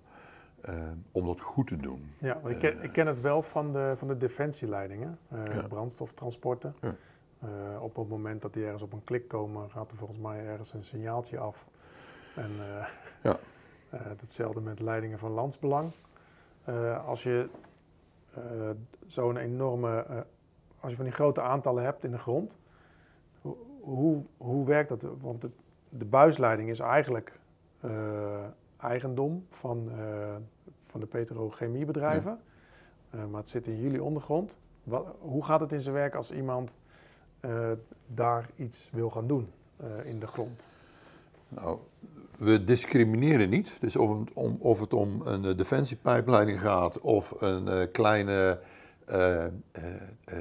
eh, 0.62 0.74
om 1.12 1.26
dat 1.26 1.40
goed 1.40 1.68
te 1.68 1.78
doen. 1.78 2.10
Ja, 2.18 2.42
ik, 2.48 2.60
ken, 2.60 2.84
ik 2.84 2.92
ken 2.92 3.08
het 3.08 3.22
wel 3.22 3.42
van 3.42 3.72
de, 3.72 3.94
van 3.98 4.08
de 4.08 4.18
defensieleidingen, 4.18 5.18
Ja. 5.30 5.68
brandstoftransporten. 5.68 6.76
Ja. 6.82 6.96
Eh, 7.42 7.84
op 7.84 7.96
het 7.96 8.10
moment 8.10 8.42
dat 8.42 8.54
die 8.54 8.64
ergens 8.64 8.82
op 8.82 8.94
een 8.94 9.04
klik 9.04 9.28
komen, 9.28 9.70
gaat 9.70 9.92
er 9.92 9.98
volgens 9.98 10.20
mij 10.20 10.46
ergens 10.46 10.74
een 10.74 10.84
signaaltje 10.84 11.38
af. 11.40 11.68
En 12.36 12.52
eh, 12.60 12.88
Ja. 13.24 13.38
eh, 13.90 14.00
hetzelfde 14.06 14.62
met 14.62 14.80
leidingen 14.80 15.20
van 15.20 15.32
landsbelang. 15.32 15.92
Eh, 16.64 17.06
als 17.08 17.24
je 17.24 17.50
eh, 18.34 18.70
zo'n 19.08 19.38
enorme, 19.38 20.04
eh, 20.04 20.18
als 20.80 20.90
je 20.90 20.96
van 20.96 21.06
die 21.06 21.14
grote 21.14 21.42
aantallen 21.42 21.84
hebt 21.84 22.04
in 22.04 22.12
de 22.12 22.20
grond, 22.20 22.58
hoe, 23.42 23.56
hoe, 23.82 24.24
hoe 24.38 24.66
werkt 24.66 24.90
dat? 24.90 25.06
Want 25.22 25.44
het- 25.44 25.52
de 25.90 26.06
buisleiding 26.06 26.70
is 26.70 26.80
eigenlijk 26.80 27.40
eh, 27.80 28.44
eigendom 28.78 29.46
van, 29.50 29.92
eh, 29.98 30.36
van 30.84 31.00
de 31.00 31.06
petrochemiebedrijven. 31.06 32.40
Eh, 33.10 33.26
maar 33.26 33.40
het 33.40 33.50
zit 33.50 33.68
in 33.68 33.80
jullie 33.82 34.04
ondergrond. 34.04 34.58
Wat, 34.84 35.16
hoe 35.20 35.46
gaat 35.46 35.60
het 35.60 35.72
in 35.72 35.80
zijn 35.80 35.96
werk 35.96 36.16
als 36.16 36.32
iemand 36.32 36.80
eh, 36.88 36.92
daar 38.08 38.50
iets 38.56 38.90
wil 38.92 39.10
gaan 39.10 39.28
doen 39.28 39.52
eh, 39.78 39.88
in 40.06 40.20
de 40.20 40.28
grond? 40.28 40.68
Nou, 41.48 41.78
we 42.38 42.64
discrimineren 42.64 43.50
niet. 43.50 43.78
Dus 43.80 43.96
of 43.96 44.20
het 44.20 44.34
om, 44.34 44.58
of 44.60 44.80
het 44.80 44.94
om 44.94 45.22
een 45.22 45.46
eh, 45.46 45.58
defensiepijpleiding 45.58 46.60
gaat 46.60 47.00
of 47.00 47.34
een 47.40 47.68
eh, 47.68 47.88
kleine, 47.92 48.60
eh, 49.06 49.46
eh, 49.46 49.52
eh, 50.26 50.38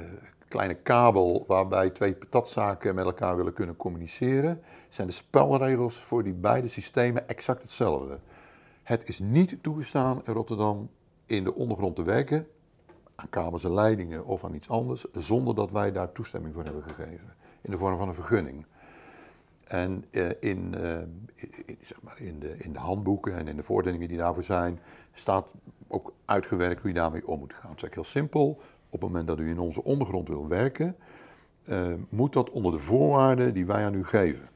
kleine 0.47 0.73
kabel 0.73 1.43
waarbij 1.47 1.89
twee 1.89 2.15
patatzaken 2.15 2.95
met 2.95 3.05
elkaar 3.05 3.35
willen 3.35 3.53
kunnen 3.53 3.75
communiceren, 3.75 4.61
zijn 4.89 5.07
de 5.07 5.13
spelregels 5.13 6.01
voor 6.01 6.23
die 6.23 6.33
beide 6.33 6.67
systemen 6.67 7.27
exact 7.27 7.61
hetzelfde. 7.61 8.19
Het 8.83 9.09
is 9.09 9.19
niet 9.19 9.57
toegestaan 9.61 10.21
in 10.25 10.33
Rotterdam 10.33 10.89
in 11.25 11.43
de 11.43 11.55
ondergrond 11.55 11.95
te 11.95 12.03
werken 12.03 12.47
aan 13.21 13.29
kabels 13.29 13.63
en 13.63 13.73
leidingen 13.73 14.25
of 14.25 14.43
aan 14.43 14.53
iets 14.53 14.69
anders, 14.69 15.05
zonder 15.11 15.55
dat 15.55 15.71
wij 15.71 15.91
daar 15.91 16.11
toestemming 16.11 16.53
voor 16.53 16.63
hebben 16.63 16.83
gegeven. 16.83 17.33
In 17.61 17.71
de 17.71 17.77
vorm 17.77 17.97
van 17.97 18.07
een 18.07 18.13
vergunning. 18.13 18.65
En 19.63 20.05
eh, 20.11 20.29
in, 20.39 20.75
eh, 20.75 20.97
in- 21.35 21.77
zeg 21.81 22.01
maar 22.01 22.19
in, 22.21 22.39
de, 22.39 22.57
in 22.57 22.73
de 22.73 22.79
handboeken 22.79 23.35
en 23.35 23.47
in 23.47 23.55
de 23.55 23.63
verordeningen 23.63 24.07
die 24.07 24.17
daarvoor 24.17 24.43
zijn, 24.43 24.79
staat 25.13 25.51
ook 25.87 26.13
uitgewerkt 26.25 26.81
hoe 26.81 26.89
je 26.89 26.95
daarmee 26.95 27.27
om 27.27 27.39
moet 27.39 27.53
gaan. 27.53 27.69
Het 27.69 27.77
is 27.77 27.83
eigenlijk 27.83 27.95
heel 27.95 28.21
simpel. 28.21 28.61
Op 28.89 28.91
het 28.91 29.01
moment 29.01 29.27
dat 29.27 29.39
u 29.39 29.49
in 29.49 29.59
onze 29.59 29.83
ondergrond 29.83 30.27
wil 30.27 30.47
werken, 30.47 30.95
eh, 31.65 31.93
moet 32.09 32.33
dat 32.33 32.49
onder 32.49 32.71
de 32.71 32.77
voorwaarden 32.79 33.53
die 33.53 33.65
wij 33.65 33.85
aan 33.85 33.93
u 33.93 34.05
geven. 34.05 34.49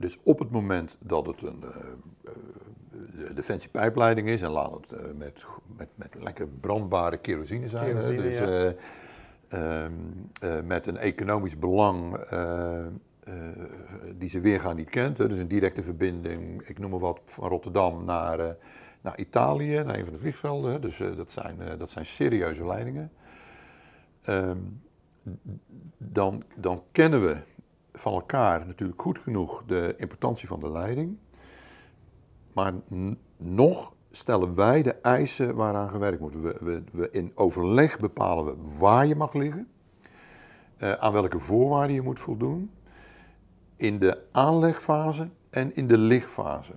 Dus 0.00 0.18
op 0.22 0.38
het 0.38 0.50
moment 0.50 0.96
dat 1.00 1.26
het 1.26 1.42
een 1.42 1.62
eh, 1.62 1.68
eh, 2.24 2.32
de 3.16 3.34
defensiepijpleiding 3.34 4.28
is, 4.28 4.42
en 4.42 4.50
laat 4.50 4.72
het 4.72 4.92
eh, 4.92 5.04
met, 5.16 5.46
met, 5.76 5.88
met 5.94 6.14
lekker 6.18 6.48
brandbare 6.48 7.16
kerosine 7.16 7.68
zijn, 7.68 7.86
Kerosine, 7.86 8.22
dus, 8.22 8.38
ja. 8.38 8.44
eh, 8.44 8.72
ehm, 9.48 9.92
eh, 10.40 10.60
met 10.64 10.86
een 10.86 10.96
economisch 10.96 11.58
belang 11.58 12.18
die 14.18 14.28
ze 14.28 14.40
weergaan 14.40 14.76
niet 14.76 14.90
kent. 14.90 15.16
Dus 15.16 15.38
een 15.38 15.48
directe 15.48 15.82
verbinding, 15.82 16.62
ik 16.62 16.78
noem 16.78 16.90
maar 16.90 17.00
wat, 17.00 17.20
van 17.24 17.48
Rotterdam 17.48 18.04
naar, 18.04 18.56
naar 19.00 19.18
Italië, 19.18 19.82
naar 19.82 19.98
een 19.98 20.04
van 20.04 20.12
de 20.12 20.18
vliegvelden. 20.18 20.80
Dus 20.80 20.98
dat, 21.16 21.30
zijn, 21.30 21.56
dat 21.78 21.90
zijn 21.90 22.06
serieuze 22.06 22.66
leidingen. 22.66 23.12
Ehm, 24.22 24.58
dan, 25.98 26.42
dan 26.56 26.82
kennen 26.92 27.26
we 27.26 27.36
van 27.92 28.12
elkaar 28.12 28.66
natuurlijk 28.66 29.02
goed 29.02 29.18
genoeg 29.18 29.62
de 29.66 29.94
importantie 29.98 30.48
van 30.48 30.60
de 30.60 30.70
leiding. 30.70 31.18
Maar 32.54 32.72
nog 33.36 33.92
stellen 34.10 34.54
wij 34.54 34.82
de 34.82 34.94
eisen 34.94 35.54
waaraan 35.54 35.90
gewerkt 35.90 36.20
moet. 36.20 36.34
We, 36.34 36.56
we, 36.60 36.82
we 36.92 37.10
in 37.10 37.32
overleg 37.34 37.98
bepalen 37.98 38.44
we 38.44 38.78
waar 38.78 39.06
je 39.06 39.16
mag 39.16 39.32
liggen, 39.32 39.68
eh, 40.76 40.92
aan 40.92 41.12
welke 41.12 41.38
voorwaarden 41.38 41.94
je 41.94 42.02
moet 42.02 42.20
voldoen, 42.20 42.70
in 43.76 43.98
de 43.98 44.18
aanlegfase 44.32 45.28
en 45.50 45.74
in 45.76 45.86
de 45.86 45.98
lichtfase. 45.98 46.72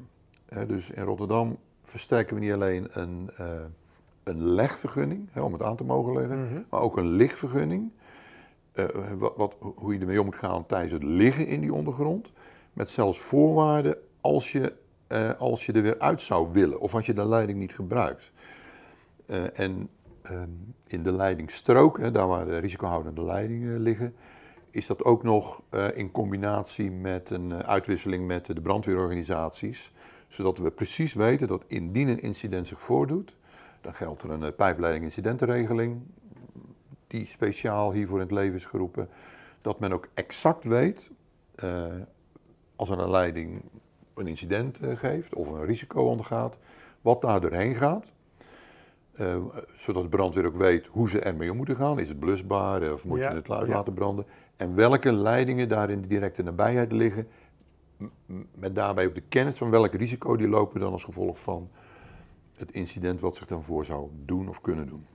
Dus 0.67 0.89
in 0.91 1.03
Rotterdam 1.03 1.57
verstrekken 1.83 2.35
we 2.35 2.41
niet 2.41 2.53
alleen 2.53 2.87
een, 2.91 3.29
eh, 3.37 3.61
een 4.23 4.47
legvergunning, 4.47 5.29
hè, 5.31 5.41
om 5.41 5.53
het 5.53 5.63
aan 5.63 5.75
te 5.75 5.83
mogen 5.83 6.13
leggen, 6.13 6.43
Mhm. 6.43 6.61
maar 6.69 6.79
ook 6.79 6.97
een 6.97 7.07
lichtvergunning. 7.11 7.91
Eh, 8.73 8.85
wat, 9.17 9.35
wat, 9.35 9.55
hoe 9.59 9.93
je 9.93 9.99
ermee 9.99 10.19
om 10.19 10.25
moet 10.25 10.35
gaan 10.35 10.65
tijdens 10.65 10.93
het 10.93 11.03
liggen 11.03 11.47
in 11.47 11.61
die 11.61 11.73
ondergrond. 11.73 12.31
Met 12.73 12.89
zelfs 12.89 13.19
voorwaarden 13.19 13.97
als 14.21 14.51
je, 14.51 14.73
eh, 15.07 15.39
als 15.39 15.65
je 15.65 15.71
er 15.71 15.81
weer 15.81 15.99
uit 15.99 16.21
zou 16.21 16.47
willen 16.51 16.79
of 16.79 16.95
als 16.95 17.05
je 17.05 17.13
de 17.13 17.27
leiding 17.27 17.59
niet 17.59 17.73
gebruikt. 17.73 18.31
Eh, 19.25 19.59
en 19.59 19.89
ehm, 20.21 20.49
in 20.87 21.03
de 21.03 21.11
leidingstrook, 21.11 21.97
hè, 21.97 22.11
daar 22.11 22.27
waar 22.27 22.45
de 22.45 22.57
risicohoudende 22.57 23.23
leidingen 23.23 23.79
liggen, 23.79 24.15
is 24.73 24.87
dat 24.87 25.03
ook 25.03 25.23
nog 25.23 25.61
eh, 25.69 25.87
in 25.93 26.11
combinatie 26.11 26.91
met 26.91 27.29
een 27.29 27.51
eh, 27.51 27.59
uitwisseling 27.59 28.27
met 28.27 28.45
de 28.45 28.61
brandweerorganisaties. 28.61 29.91
Zodat 30.27 30.57
we 30.57 30.71
precies 30.71 31.13
weten 31.13 31.47
dat 31.47 31.63
indien 31.67 32.07
een 32.07 32.21
incident 32.21 32.67
zich 32.67 32.81
voordoet, 32.81 33.35
dan 33.81 33.93
geldt 33.93 34.23
er 34.23 34.29
een 34.29 34.43
eh, 34.43 34.55
pijpleiding 34.55 35.03
incidentenregeling. 35.05 36.01
Die 37.13 37.25
speciaal 37.25 37.91
hiervoor 37.91 38.17
in 38.19 38.23
het 38.23 38.31
leven 38.31 38.55
is 38.55 38.65
geroepen. 38.65 39.09
Dat 39.61 39.79
men 39.79 39.93
ook 39.93 40.07
exact 40.13 40.63
weet, 40.63 41.11
eh, 41.55 41.85
als 42.75 42.89
er 42.89 42.99
een 42.99 43.09
leiding 43.09 43.61
een 44.13 44.27
incident 44.27 44.79
eh, 44.79 44.97
geeft 44.97 45.35
of 45.35 45.49
een 45.49 45.65
risico 45.65 46.03
ondergaat, 46.03 46.57
wat 47.01 47.21
daar 47.21 47.41
doorheen 47.41 47.75
gaat. 47.75 48.05
Eh, 49.13 49.37
zodat 49.77 50.03
de 50.03 50.09
brandweer 50.09 50.45
ook 50.45 50.55
weet 50.55 50.87
hoe 50.87 51.09
ze 51.09 51.19
ermee 51.19 51.51
om 51.51 51.57
moeten 51.57 51.75
gaan. 51.75 51.99
Is 51.99 52.07
het 52.07 52.19
blusbaar 52.19 52.93
of 52.93 53.05
moet 53.05 53.19
Ja, 53.19 53.29
je 53.29 53.35
het 53.35 53.47
ja. 53.47 53.65
laten 53.65 53.93
branden? 53.93 54.25
En 54.55 54.75
welke 54.75 55.11
leidingen 55.11 55.69
daar 55.69 55.89
in 55.89 56.01
de 56.01 56.07
directe 56.07 56.43
nabijheid 56.43 56.91
liggen. 56.91 57.27
Met 58.55 58.75
daarbij 58.75 59.05
ook 59.05 59.15
de 59.15 59.21
kennis 59.29 59.57
van 59.57 59.69
welk 59.69 59.93
risico 59.93 60.35
die 60.35 60.47
lopen 60.47 60.79
dan 60.79 60.91
als 60.91 61.03
gevolg 61.03 61.39
van 61.39 61.69
het 62.57 62.71
incident 62.71 63.19
wat 63.21 63.35
zich 63.35 63.47
dan 63.47 63.63
voor 63.63 63.85
zou 63.85 64.09
doen 64.25 64.49
of 64.49 64.61
kunnen 64.61 64.87
doen. 64.87 65.05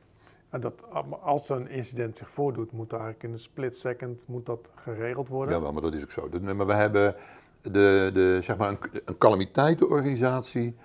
En 0.50 0.60
dat, 0.60 0.84
als 1.20 1.48
een 1.48 1.68
incident 1.68 2.16
zich 2.16 2.30
voordoet, 2.30 2.72
moet 2.72 2.92
eigenlijk 2.92 3.22
in 3.22 3.32
een 3.32 3.38
split 3.38 3.76
second 3.76 4.24
moet 4.28 4.46
dat 4.46 4.70
geregeld 4.74 5.28
worden. 5.28 5.54
Jawel, 5.54 5.72
maar 5.72 5.82
dat 5.82 5.94
is 5.94 6.02
ook 6.02 6.10
zo. 6.10 6.28
Dat- 6.28 6.42
Maar 6.42 6.66
we 6.66 6.74
hebben 6.74 7.14
de, 7.60 8.10
de, 8.12 8.38
zeg 8.42 8.56
maar 8.56 8.68
een, 8.68 8.78
een 9.04 9.18
calamiteitenorganisatie 9.18 10.76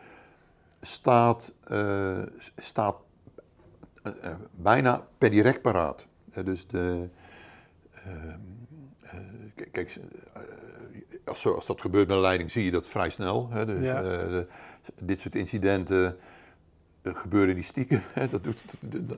staat, 0.82 1.54
eh, 1.64 2.22
staat 2.56 2.96
eh, 4.04 4.12
eh, 4.22 4.36
bijna 4.52 5.08
per 5.18 5.30
direct 5.30 5.62
paraat. 5.62 6.08
Dus 6.44 6.68
de, 6.68 7.10
kijk, 9.72 10.00
als, 11.26 11.46
als 11.48 11.66
dat 11.66 11.82
gebeurt 11.82 12.08
met 12.08 12.16
een 12.16 12.22
leiding 12.22 12.52
zie 12.52 12.64
je 12.66 12.72
dat 12.72 12.88
vrij 12.88 13.10
snel. 13.10 13.50
Hè, 13.50 13.66
dus, 13.66 13.86
Ja. 13.86 14.02
de- 14.02 14.48
dit 15.02 15.20
soort 15.20 15.36
incidenten 15.36 16.18
gebeuren 17.04 17.56
die 17.56 17.64
stiekem. 17.64 18.02
Hè, 18.14 18.28
dat, 18.28 18.44
doet, 18.44 18.62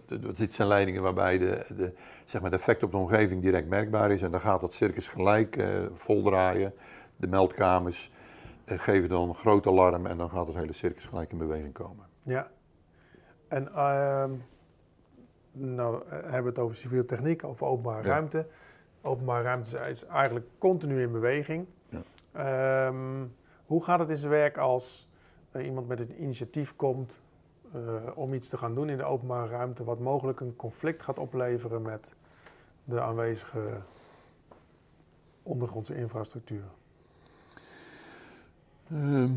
dat, 0.08 0.38
dit 0.38 0.54
zijn 0.54 0.68
leidingen 0.68 1.02
waarbij 1.02 1.38
de, 1.38 1.66
de, 1.78 1.94
zeg 2.26 2.42
maar, 2.42 2.50
de 2.50 2.56
effect 2.56 2.84
op 2.84 2.92
de 2.92 2.98
omgeving 2.98 3.42
direct 3.42 3.68
merkbaar 3.68 4.12
is. 4.12 4.22
En 4.22 4.32
dan 4.32 4.40
gaat 4.40 4.62
dat 4.62 4.74
circus 4.74 5.08
gelijk 5.08 5.56
eh, 5.56 5.86
voldraaien. 5.94 6.74
De 7.16 7.28
meldkamers 7.28 8.12
eh, 8.66 8.80
geven 8.80 9.10
dan 9.10 9.36
groot 9.36 9.68
alarm 9.68 10.06
en 10.06 10.18
dan 10.18 10.30
gaat 10.30 10.48
het 10.48 10.56
hele 10.56 10.74
circus 10.74 11.06
gelijk 11.06 11.32
in 11.32 11.38
beweging 11.38 11.74
komen. 11.74 12.06
Ja. 12.24 12.52
En 13.48 13.74
ehm, 13.74 14.32
nou 15.52 16.04
eh, 16.06 16.12
hebben 16.12 16.42
we 16.44 16.50
het 16.50 16.60
over 16.60 16.76
civiele 16.76 17.06
techniek, 17.06 17.44
over 17.44 17.68
openbare 17.68 18.04
Ja. 18.04 18.10
ruimte. 18.10 18.48
Openbare 19.02 19.44
ruimte 19.44 19.78
is 19.78 20.06
eigenlijk 20.06 20.46
continu 20.58 21.02
in 21.02 21.12
beweging. 21.12 21.66
Ja. 21.90 22.02
Ehm, 22.32 23.26
hoe 23.66 23.84
gaat 23.84 24.00
het 24.00 24.10
in 24.10 24.18
zijn 24.18 24.32
werk 24.32 24.58
als 24.58 25.10
er 25.52 25.66
iemand 25.66 25.88
met 25.88 26.00
een 26.00 26.22
initiatief 26.22 26.76
komt 26.76 27.12
eh, 27.14 27.25
om 28.16 28.34
iets 28.34 28.50
te 28.50 28.58
gaan 28.58 28.76
doen 28.76 28.90
in 28.90 28.98
de 28.98 29.04
openbare 29.04 29.50
ruimte, 29.50 29.84
wat 29.84 30.00
mogelijk 30.00 30.40
een 30.40 30.56
conflict 30.56 31.02
gaat 31.02 31.20
opleveren 31.20 31.82
met 31.82 32.14
de 32.84 33.02
aanwezige 33.02 33.82
ondergrondse 35.44 35.96
infrastructuur? 35.96 36.64
Ehm, 38.90 39.30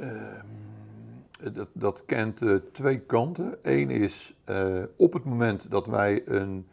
ehm, 0.00 0.46
dat, 1.52 1.68
dat 1.72 2.04
kent 2.04 2.42
eh, 2.42 2.54
twee 2.72 2.98
kanten. 2.98 3.58
Eén 3.62 3.90
is 3.90 4.34
eh, 4.44 4.82
op 4.96 5.12
het 5.12 5.24
moment 5.24 5.70
dat 5.70 5.86
wij 5.86 6.22
een. 6.24 6.66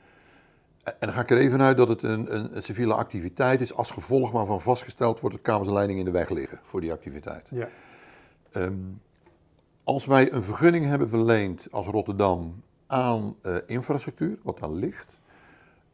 En 0.83 0.93
dan 0.99 1.11
ga 1.11 1.21
ik 1.21 1.31
er 1.31 1.37
even 1.37 1.61
uit 1.61 1.77
dat 1.77 1.87
het 1.87 2.03
een, 2.03 2.35
een, 2.35 2.55
een 2.55 2.63
civiele 2.63 2.93
activiteit 2.93 3.61
is, 3.61 3.73
als 3.73 3.91
gevolg 3.91 4.31
waarvan 4.31 4.61
vastgesteld 4.61 5.19
wordt 5.19 5.35
dat 5.35 5.45
kamers 5.45 5.67
en 5.67 5.73
leidingen 5.73 5.99
in 5.99 6.11
de 6.11 6.17
weg 6.17 6.29
liggen 6.29 6.59
voor 6.63 6.81
die 6.81 6.91
activiteit. 6.91 7.47
Ja, 7.49 7.69
Ehm, 8.53 8.73
als 9.83 10.05
wij 10.05 10.31
een 10.31 10.43
vergunning 10.43 10.85
hebben 10.85 11.09
verleend 11.09 11.67
als 11.71 11.87
Rotterdam 11.87 12.63
aan 12.87 13.35
eh, 13.41 13.55
infrastructuur, 13.65 14.37
wat 14.43 14.59
daar 14.59 14.71
ligt, 14.71 15.19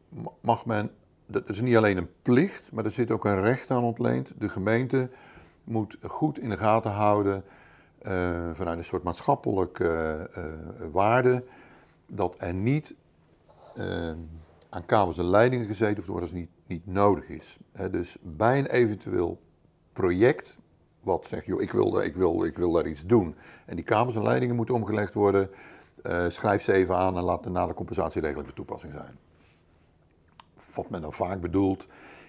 ma- 0.08 0.30
mag 0.40 0.66
men, 0.66 0.90
dat 1.26 1.48
is 1.48 1.60
niet 1.60 1.76
alleen 1.76 1.96
een 1.96 2.10
plicht, 2.22 2.72
maar 2.72 2.84
er 2.84 2.90
zit 2.90 3.10
ook 3.10 3.24
een 3.24 3.40
recht 3.40 3.70
aan 3.70 3.82
ontleend. 3.82 4.32
De 4.38 4.48
gemeente 4.48 5.10
moet 5.64 5.98
goed 6.02 6.38
in 6.38 6.50
de 6.50 6.56
gaten 6.56 6.90
houden, 6.90 7.44
eh, 7.98 8.50
vanuit 8.52 8.78
een 8.78 8.84
soort 8.84 9.02
maatschappelijke 9.02 10.28
eh, 10.32 10.44
waarde, 10.92 11.44
dat 12.06 12.34
er 12.38 12.54
niet 12.54 12.94
aan 14.68 14.86
kabels 14.86 15.18
en 15.18 15.24
leidingen 15.24 15.66
gezeten 15.66 15.94
hoeft 15.94 16.06
te 16.06 16.12
worden 16.12 16.30
als 16.30 16.38
het 16.38 16.48
niet, 16.48 16.84
niet 16.84 16.94
nodig 16.94 17.28
is. 17.28 17.58
Dus 17.90 18.16
bij 18.20 18.58
een 18.58 18.66
eventueel 18.66 19.40
project, 19.92 20.56
wat 21.00 21.26
zegt, 21.28 21.46
joh, 21.46 21.60
ik 21.62 21.72
wil, 21.72 22.00
ik, 22.00 22.14
wil, 22.16 22.44
ik 22.44 22.56
wil 22.56 22.72
daar 22.72 22.86
iets 22.86 23.06
doen. 23.06 23.34
En 23.66 23.76
die 23.76 23.84
kabels 23.84 24.16
en 24.16 24.22
leidingen 24.22 24.56
moeten 24.56 24.74
omgelegd 24.74 25.14
worden. 25.14 25.50
eh, 26.02 26.24
schrijf 26.28 26.62
ze 26.62 26.72
even 26.72 26.96
aan 26.96 27.16
en 27.16 27.22
laat 27.22 27.42
daarna 27.42 27.66
de 27.66 27.74
compensatieregeling 27.74 28.46
van 28.46 28.56
toepassing 28.56 28.92
zijn. 28.92 29.18
Wat 30.74 30.90
men 30.90 31.00
dan 31.00 31.12
vaak 31.12 31.40
bedoelt, 31.40 31.86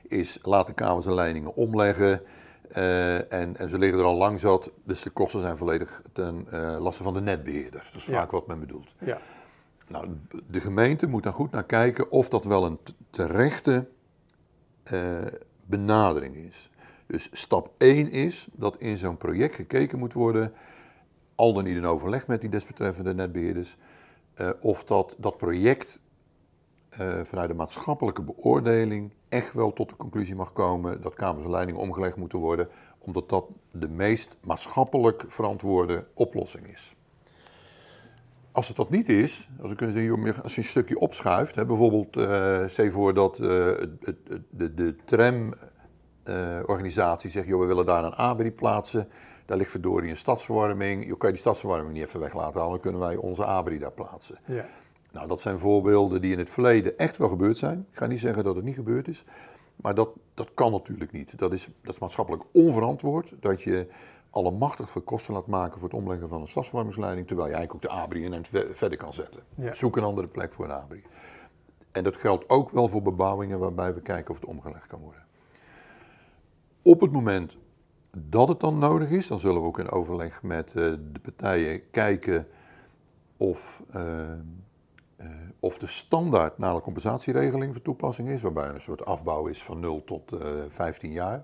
is 0.08 0.40
laat 0.42 0.68
de 0.68 0.74
kabels 0.74 1.06
en 1.06 1.14
leidingen 1.14 1.56
omleggen. 1.56 2.22
eh, 2.72 3.32
en, 3.34 3.58
en 3.58 3.70
ze 3.70 3.78
liggen 3.78 4.00
er 4.00 4.06
al 4.06 4.18
lang 4.18 4.40
zat, 4.40 4.72
dus 4.84 5.02
de 5.02 5.10
kosten 5.10 5.42
zijn 5.42 5.58
volledig 5.58 6.02
ten 6.14 6.46
eh, 6.52 6.78
laste 6.80 7.04
van 7.04 7.14
de 7.14 7.22
netbeheerder. 7.22 7.90
Dat 7.94 8.02
is 8.02 8.08
Ja. 8.08 8.14
vaak 8.14 8.32
wat 8.32 8.48
men 8.48 8.60
bedoelt. 8.60 8.88
ja, 9.00 9.18
Nou, 9.88 10.08
de 10.48 10.60
gemeente 10.60 11.08
moet 11.08 11.24
dan 11.24 11.34
goed 11.34 11.52
naar 11.52 11.66
kijken 11.66 12.12
of 12.12 12.30
dat 12.30 12.46
wel 12.46 12.66
een 12.66 12.80
terechte 13.10 13.88
benadering 15.66 16.36
is. 16.36 16.71
Dus 17.12 17.30
stap 17.32 17.72
1 17.78 18.12
is 18.12 18.48
dat 18.54 18.78
in 18.78 18.98
zo'n 18.98 19.18
project 19.18 19.56
gekeken 19.56 20.00
moet 20.00 20.14
worden, 20.14 20.54
al 21.36 21.54
dan 21.54 21.64
niet 21.64 21.76
in 21.76 21.86
overleg 21.86 22.28
met 22.28 22.42
die 22.42 22.50
desbetreffende 22.50 23.14
netbeheerders, 23.14 23.78
eh, 24.34 24.50
of 24.60 24.84
dat, 24.84 25.16
dat 25.18 25.38
project 25.38 26.00
eh, 26.90 27.20
vanuit 27.24 27.50
de 27.50 27.56
maatschappelijke 27.56 28.22
beoordeling 28.22 29.14
echt 29.30 29.54
wel 29.54 29.74
tot 29.74 29.90
de 29.90 29.96
conclusie 29.96 30.36
mag 30.36 30.54
komen 30.54 31.02
dat 31.02 31.14
kamers 31.14 31.44
en 31.46 31.52
leidingen 31.52 31.82
omgelegd 31.82 32.16
moeten 32.16 32.40
worden, 32.40 32.70
omdat 33.00 33.30
dat 33.30 33.46
de 33.72 33.88
meest 33.90 34.38
maatschappelijk 34.46 35.24
verantwoorde 35.28 36.06
oplossing 36.14 36.68
is. 36.68 36.96
Als 38.52 38.68
het 38.68 38.78
dat 38.78 38.90
niet 38.90 39.10
is, 39.10 39.50
als 39.62 39.70
we 39.70 39.76
kunnen 39.76 39.96
zeggen, 39.96 40.44
als 40.44 40.56
je 40.56 40.62
een 40.62 40.68
stukje 40.68 41.00
opschuift, 41.00 41.56
hè, 41.56 41.66
bijvoorbeeld, 41.66 42.16
eh 42.18 42.68
stel 42.68 42.86
je 42.86 42.92
voor 42.92 43.14
dat 43.14 43.38
het- 43.38 44.18
de, 44.50 44.96
de 46.24 46.32
tramorganisatie 46.32 47.30
zegt, 47.30 47.48
joh, 47.48 47.60
we 47.60 47.66
willen 47.66 47.86
daar 47.86 48.04
een 48.04 48.16
ABRI 48.16 48.52
plaatsen, 48.52 49.10
daar 49.46 49.58
ligt 49.58 49.72
verdorie 49.72 50.10
een 50.10 50.18
stadsverwarming, 50.18 51.06
joh, 51.08 51.18
kan 51.18 51.28
je 51.30 51.34
die 51.34 51.44
stadsverwarming 51.44 51.94
niet 51.94 52.04
even 52.04 52.20
weg 52.20 52.34
laten 52.34 52.54
halen, 52.56 52.70
dan 52.72 52.80
kunnen 52.80 53.02
wij 53.02 53.16
onze 53.16 53.46
ABRI 53.46 53.80
daar 53.80 53.92
plaatsen. 53.92 54.38
ja. 54.46 54.66
Nou, 55.12 55.28
dat 55.28 55.42
zijn 55.42 55.58
voorbeelden 55.60 56.22
die 56.22 56.32
in 56.32 56.40
het 56.40 56.50
verleden 56.50 56.98
echt 56.98 57.18
wel 57.18 57.30
gebeurd 57.30 57.58
zijn. 57.58 57.88
Ik 57.92 57.98
ga 57.98 58.06
niet 58.06 58.20
zeggen 58.20 58.44
dat 58.44 58.56
het 58.56 58.64
niet 58.66 58.76
gebeurd 58.76 59.08
is, 59.08 59.24
maar 59.76 59.96
dat, 59.96 60.10
dat 60.34 60.50
kan 60.54 60.72
natuurlijk 60.72 61.12
niet. 61.12 61.38
Dat 61.40 61.54
is, 61.54 61.70
dat 61.82 61.94
is 61.94 62.00
maatschappelijk 62.00 62.44
onverantwoord, 62.52 63.34
dat 63.40 63.62
je 63.62 63.88
allemachtig 64.30 64.90
veel 64.90 65.02
kosten 65.02 65.34
laat 65.34 65.48
maken 65.48 65.80
voor 65.80 65.90
het 65.90 65.98
omleggen 65.98 66.30
van 66.30 66.42
een 66.42 66.48
stadsverwarmingsleiding, 66.48 67.28
terwijl 67.28 67.48
je 67.50 67.54
eigenlijk 67.56 67.86
ook 67.86 67.92
de 67.92 67.98
ABRI 68.02 68.32
eind 68.32 68.48
ve- 68.48 68.70
verder 68.74 68.98
kan 68.98 69.14
zetten. 69.14 69.40
Ja. 69.56 69.74
Zoek 69.74 69.98
een 69.98 70.04
andere 70.04 70.28
plek 70.28 70.54
voor 70.54 70.66
een 70.66 70.72
ABRI. 70.72 71.04
En 71.92 72.04
dat 72.04 72.18
geldt 72.18 72.50
ook 72.50 72.70
wel 72.70 72.88
voor 72.88 73.02
bebouwingen 73.02 73.60
waarbij 73.60 73.94
we 73.94 74.02
kijken 74.02 74.30
of 74.32 74.40
het 74.40 74.50
omgelegd 74.50 74.88
kan 74.88 75.00
worden. 75.00 75.24
Op 76.84 77.02
het 77.02 77.12
moment 77.12 77.58
dat 78.18 78.48
het 78.48 78.60
dan 78.60 78.78
nodig 78.78 79.10
is, 79.10 79.28
dan 79.28 79.40
zullen 79.40 79.62
we 79.62 79.68
ook 79.68 79.80
in 79.80 79.90
overleg 79.90 80.44
met 80.44 80.68
eh, 80.68 80.74
de 81.12 81.20
partijen 81.22 81.90
kijken 81.92 82.48
of, 83.38 83.82
eh, 83.90 84.32
eh, 84.32 85.28
of 85.60 85.78
de 85.78 85.88
standaard 85.88 86.58
nale 86.58 86.82
compensatieregeling 86.82 87.74
van 87.74 87.82
toepassing 87.82 88.30
is, 88.30 88.42
waarbij 88.42 88.70
een 88.70 88.82
soort 88.82 89.06
afbouw 89.06 89.48
is 89.48 89.64
van 89.64 89.80
0 89.80 90.04
tot 90.04 90.32
eh 90.32 90.40
15 90.68 91.12
jaar. 91.12 91.44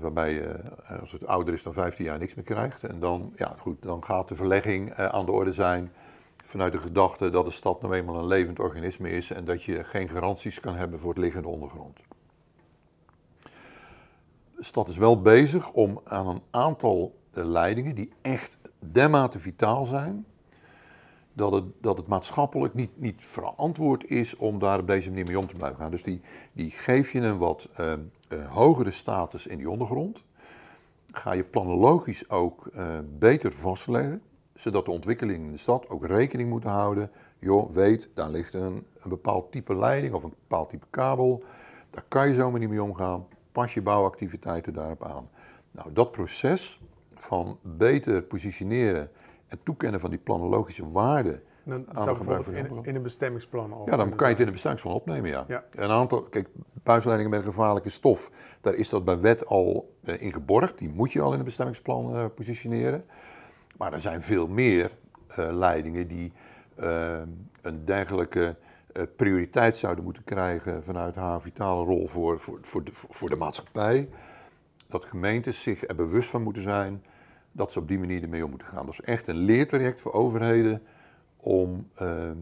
Waarbij 0.00 0.32
je, 0.32 0.60
als 1.00 1.12
het 1.12 1.26
ouder 1.26 1.54
is 1.54 1.62
dan 1.62 1.72
15 1.72 2.04
jaar, 2.04 2.18
niks 2.18 2.34
meer 2.34 2.44
krijgt. 2.44 2.84
En 2.84 3.00
dan, 3.00 3.32
ja, 3.36 3.54
goed, 3.58 3.82
dan 3.82 4.04
gaat 4.04 4.28
de 4.28 4.34
verlegging 4.34 4.92
aan 4.92 5.26
de 5.26 5.32
orde 5.32 5.52
zijn 5.52 5.92
vanuit 6.44 6.72
de 6.72 6.78
gedachte 6.78 7.30
dat 7.30 7.44
de 7.44 7.50
stad 7.50 7.82
nou 7.82 7.94
eenmaal 7.94 8.18
een 8.18 8.26
levend 8.26 8.58
organisme 8.58 9.10
is 9.10 9.30
en 9.30 9.44
dat 9.44 9.62
je 9.62 9.84
geen 9.84 10.08
garanties 10.08 10.60
kan 10.60 10.74
hebben 10.74 10.98
voor 10.98 11.10
het 11.10 11.18
liggende 11.18 11.48
ondergrond. 11.48 11.98
De 14.56 14.64
stad 14.64 14.88
is 14.88 14.96
wel 14.96 15.20
bezig 15.20 15.72
om 15.72 16.00
aan 16.04 16.26
een 16.26 16.42
aantal 16.50 17.14
eh, 17.32 17.44
leidingen 17.44 17.94
die 17.94 18.12
echt 18.22 18.56
dermate 18.78 19.38
vitaal 19.38 19.84
zijn, 19.84 20.26
dat 21.32 21.52
het, 21.52 21.64
dat 21.80 21.96
het 21.96 22.06
maatschappelijk 22.06 22.74
niet, 22.74 23.00
niet 23.00 23.22
verantwoord 23.24 24.10
is 24.10 24.36
om 24.36 24.58
daar 24.58 24.78
op 24.78 24.86
deze 24.86 25.08
manier 25.08 25.24
mee 25.24 25.38
om 25.38 25.46
te 25.46 25.56
blijven 25.56 25.78
gaan. 25.78 25.90
Dus 25.90 26.02
die, 26.02 26.20
die 26.52 26.70
geef 26.70 27.12
je 27.12 27.20
een 27.20 27.38
wat 27.38 27.68
eh, 27.74 27.92
eh, 27.92 27.98
hogere 28.48 28.90
status 28.90 29.46
in 29.46 29.58
die 29.58 29.70
ondergrond. 29.70 30.24
Ga 31.06 31.32
je 31.32 31.44
planologisch 31.44 32.30
ook 32.30 32.70
beter 33.18 33.52
vastleggen, 33.52 34.22
zodat 34.54 34.84
de 34.84 34.90
ontwikkelingen 34.90 35.46
in 35.46 35.52
de 35.52 35.58
stad 35.58 35.88
ook 35.88 36.06
rekening 36.06 36.48
moeten 36.48 36.70
houden. 36.70 37.10
Joh, 37.38 37.70
weet, 37.70 38.10
daar 38.14 38.30
ligt 38.30 38.54
een, 38.54 38.86
een 39.02 39.08
bepaald 39.08 39.52
type 39.52 39.76
leiding 39.76 40.14
of 40.14 40.22
een 40.22 40.34
bepaald 40.48 40.68
type 40.68 40.86
kabel. 40.90 41.42
Daar 41.90 42.04
kan 42.08 42.28
je 42.28 42.34
zomaar 42.34 42.60
niet 42.60 42.68
mee 42.68 42.82
omgaan. 42.82 43.26
Pas 43.54 43.74
je 43.74 43.82
bouwactiviteiten 43.82 44.72
daarop 44.72 45.04
aan. 45.04 45.28
Nou, 45.70 45.92
dat 45.92 46.10
proces 46.10 46.80
van 47.14 47.58
beter 47.62 48.22
positioneren 48.22 49.10
en 49.46 49.58
toekennen 49.62 50.00
van 50.00 50.10
die 50.10 50.18
planologische 50.18 50.90
waarde 50.90 51.40
dan 51.64 51.86
zou 51.92 52.16
bijvoorbeeld 52.16 52.48
in, 52.48 52.84
in 52.84 52.94
een 52.94 53.02
bestemmingsplan 53.02 53.72
al 53.72 53.90
Ja, 53.90 53.96
dan 53.96 54.14
kan 54.14 54.26
je 54.26 54.32
het 54.32 54.40
in 54.40 54.46
de 54.46 54.52
bestemmingsplan 54.52 54.94
opnemen, 54.94 55.30
ja. 55.30 55.44
Ja. 55.48 55.64
Een 55.74 55.90
aantal, 55.90 56.22
kijk, 56.22 56.48
buisleidingen 56.82 57.30
met 57.30 57.40
een 57.40 57.52
gevaarlijke 57.52 57.90
stof, 57.90 58.30
daar 58.60 58.74
is 58.74 58.88
dat 58.88 59.04
bij 59.04 59.20
wet 59.20 59.46
al 59.46 59.94
eh, 60.02 60.22
in 60.22 60.32
geborgd. 60.32 60.78
Die 60.78 60.88
moet 60.88 61.12
je 61.12 61.20
al 61.20 61.30
in 61.30 61.36
het 61.36 61.44
bestemmingsplan 61.44 62.14
eh, 62.14 62.24
positioneren. 62.34 63.04
Maar 63.76 63.92
er 63.92 64.00
zijn 64.00 64.22
veel 64.22 64.46
meer 64.46 64.90
eh, 65.26 65.48
leidingen 65.52 66.08
die 66.08 66.32
een 67.62 67.84
dergelijke 67.84 68.56
prioriteit 69.16 69.76
zouden 69.76 70.04
moeten 70.04 70.24
krijgen 70.24 70.84
vanuit 70.84 71.14
haar 71.14 71.40
vitale 71.40 71.84
rol 71.84 72.06
voor, 72.08 72.40
voor, 72.40 72.58
voor, 72.62 72.84
de, 72.84 72.90
voor 72.92 73.28
de 73.28 73.36
maatschappij. 73.36 74.08
Dat 74.88 75.04
gemeentes 75.04 75.62
zich 75.62 75.88
er 75.88 75.94
bewust 75.94 76.30
van 76.30 76.42
moeten 76.42 76.62
zijn 76.62 77.04
dat 77.52 77.72
ze 77.72 77.78
op 77.78 77.88
die 77.88 77.98
manier 77.98 78.22
ermee 78.22 78.44
om 78.44 78.50
moeten 78.50 78.68
gaan. 78.68 78.86
Dat 78.86 78.94
is 78.94 79.00
echt 79.00 79.28
een 79.28 79.36
leertraject 79.36 80.00
voor 80.00 80.12
overheden 80.12 80.82
om 81.36 81.88
ehm, 81.94 82.36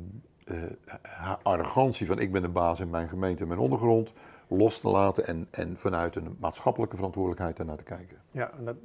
eh, 0.44 0.56
haar 1.02 1.38
arrogantie 1.42 2.06
van 2.06 2.18
ik 2.18 2.32
ben 2.32 2.42
de 2.42 2.48
baas 2.48 2.80
in 2.80 2.90
mijn 2.90 3.08
gemeente 3.08 3.42
en 3.42 3.48
mijn 3.48 3.60
ondergrond 3.60 4.12
los 4.48 4.80
te 4.80 4.88
laten 4.88 5.26
en, 5.26 5.46
en 5.50 5.76
vanuit 5.76 6.16
een 6.16 6.36
maatschappelijke 6.40 6.96
verantwoordelijkheid 6.96 7.56
daarnaar 7.56 7.76
te 7.76 7.82
kijken. 7.82 8.16
Ja, 8.30 8.52
en 8.58 8.64
dat, 8.64 8.76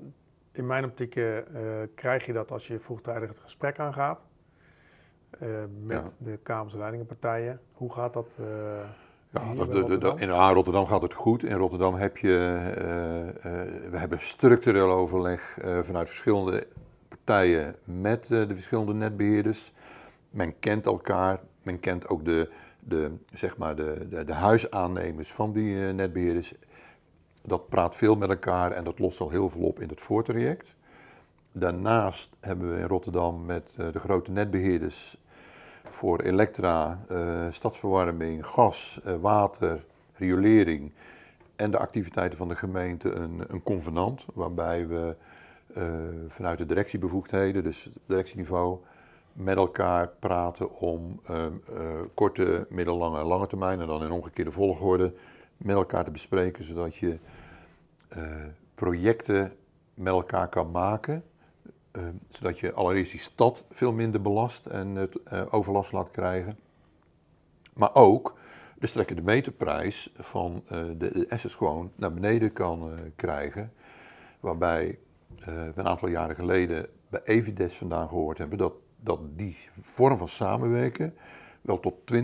in 0.51 0.65
mijn 0.65 0.83
optiek 0.83 1.15
eh, 1.15 1.37
eh, 1.81 1.89
krijg 1.95 2.25
je 2.25 2.33
dat 2.33 2.51
als 2.51 2.67
je 2.67 2.79
vroegtijdig 2.79 3.29
het 3.29 3.39
gesprek 3.39 3.79
aangaat 3.79 4.19
eh, 4.19 4.25
met 5.83 6.17
de 6.19 6.39
Kamers 6.43 6.73
en 6.73 6.79
leidingenpartijen. 6.79 7.59
Hoe 7.73 7.93
gaat 7.93 8.13
dat? 8.13 8.37
eh, 8.39 8.45
Ja, 9.29 9.53
dat, 9.55 9.67
in 9.67 9.73
de- 9.73 9.73
de- 9.73 9.73
de- 9.73 9.79
Rotterdam? 9.79 10.17
in 10.17 10.29
ah, 10.31 10.53
Rotterdam 10.53 10.85
gaat 10.87 11.01
het 11.01 11.13
goed. 11.13 11.43
In 11.43 11.55
Rotterdam 11.57 11.93
heb 11.95 12.17
je, 12.17 12.37
eh, 12.37 13.27
eh, 13.29 13.35
we 13.91 13.97
hebben 13.97 14.19
structureel 14.21 14.91
overleg 14.91 15.57
eh, 15.57 15.79
vanuit 15.81 16.07
verschillende 16.07 16.67
partijen 17.07 17.75
met 17.83 18.23
eh, 18.23 18.47
de 18.47 18.53
verschillende 18.53 18.93
netbeheerders. 18.93 19.73
Men 20.29 20.59
kent 20.59 20.85
elkaar, 20.85 21.39
men 21.63 21.79
kent 21.79 22.07
ook 22.07 22.25
de, 22.25 22.49
de, 22.79 23.11
zeg 23.33 23.57
maar 23.57 23.75
de, 23.75 24.07
de, 24.09 24.23
de 24.25 24.33
huisaannemers 24.33 25.33
van 25.33 25.51
die 25.53 25.87
eh, 25.87 25.93
netbeheerders. 25.93 26.53
Dat 27.43 27.69
praat 27.69 27.95
veel 27.95 28.15
met 28.15 28.29
elkaar 28.29 28.71
en 28.71 28.83
dat 28.83 28.99
lost 28.99 29.19
al 29.19 29.29
heel 29.29 29.49
veel 29.49 29.61
op 29.61 29.79
in 29.79 29.89
het 29.89 30.01
voortraject. 30.01 30.75
Daarnaast 31.51 32.29
hebben 32.39 32.73
we 32.73 32.79
in 32.81 32.87
Rotterdam 32.87 33.45
met 33.45 33.75
eh, 33.77 33.85
de 33.91 33.99
grote 33.99 34.31
netbeheerders 34.31 35.17
voor 35.89 36.19
elektra, 36.19 36.99
eh, 37.09 37.47
stadsverwarming, 37.49 38.45
gas, 38.45 38.99
eh, 39.03 39.15
water, 39.15 39.85
riolering 40.13 40.91
en 41.55 41.71
de 41.71 41.77
activiteiten 41.77 42.37
van 42.37 42.47
de 42.47 42.55
gemeente 42.55 43.11
een, 43.11 43.43
een 43.47 43.63
convenant 43.63 44.25
waarbij 44.33 44.87
we 44.87 45.15
eh, 45.73 45.83
vanuit 46.27 46.57
de 46.57 46.65
directiebevoegdheden, 46.65 47.63
dus 47.63 47.89
directieniveau, 48.05 48.79
met 49.33 49.57
elkaar 49.57 50.07
praten 50.19 50.71
om 50.71 51.21
korte, 52.13 52.65
middellange 52.69 53.19
en 53.19 53.25
lange 53.25 53.47
termijn 53.47 53.81
en 53.81 53.87
dan 53.87 54.03
in 54.03 54.11
omgekeerde 54.11 54.51
volgorde 54.51 55.13
met 55.57 55.75
elkaar 55.75 56.03
te 56.03 56.11
bespreken 56.11 56.63
zodat 56.63 56.95
je 56.95 57.17
projecten 58.75 59.53
met 59.93 60.13
elkaar 60.13 60.47
kan 60.47 60.71
maken 60.71 61.23
eh, 61.97 62.03
zodat 62.29 62.59
je 62.59 62.73
allereerst 62.73 63.11
die 63.11 63.19
stad 63.19 63.63
veel 63.69 63.93
minder 63.93 64.21
belast 64.21 64.65
en 64.65 64.95
het 64.95 65.23
eh, 65.23 65.41
overlast 65.49 65.91
laat 65.91 66.11
krijgen. 66.11 66.57
Maar 67.73 67.95
ook 67.95 68.37
de 68.79 68.87
strekkende 68.87 69.21
meterprijs 69.21 70.13
van 70.15 70.63
eh, 70.67 70.85
de, 70.97 71.27
de 71.29 71.49
gewoon 71.49 71.91
naar 71.95 72.13
beneden 72.13 72.53
kan 72.53 72.91
eh, 72.91 72.99
krijgen. 73.15 73.73
Waarbij 74.39 74.99
we 75.45 75.71
een 75.75 75.87
aantal 75.87 76.09
jaren 76.09 76.35
geleden 76.35 76.87
bij 77.09 77.21
Evides 77.23 77.77
vandaan 77.77 78.07
gehoord 78.07 78.37
hebben 78.37 78.57
dat, 78.57 78.73
dat 78.99 79.19
die 79.37 79.57
vorm 79.81 80.17
van 80.17 80.27
samenwerken 80.27 81.15
wel 81.61 81.79
tot 81.79 81.93
20% 82.13 82.23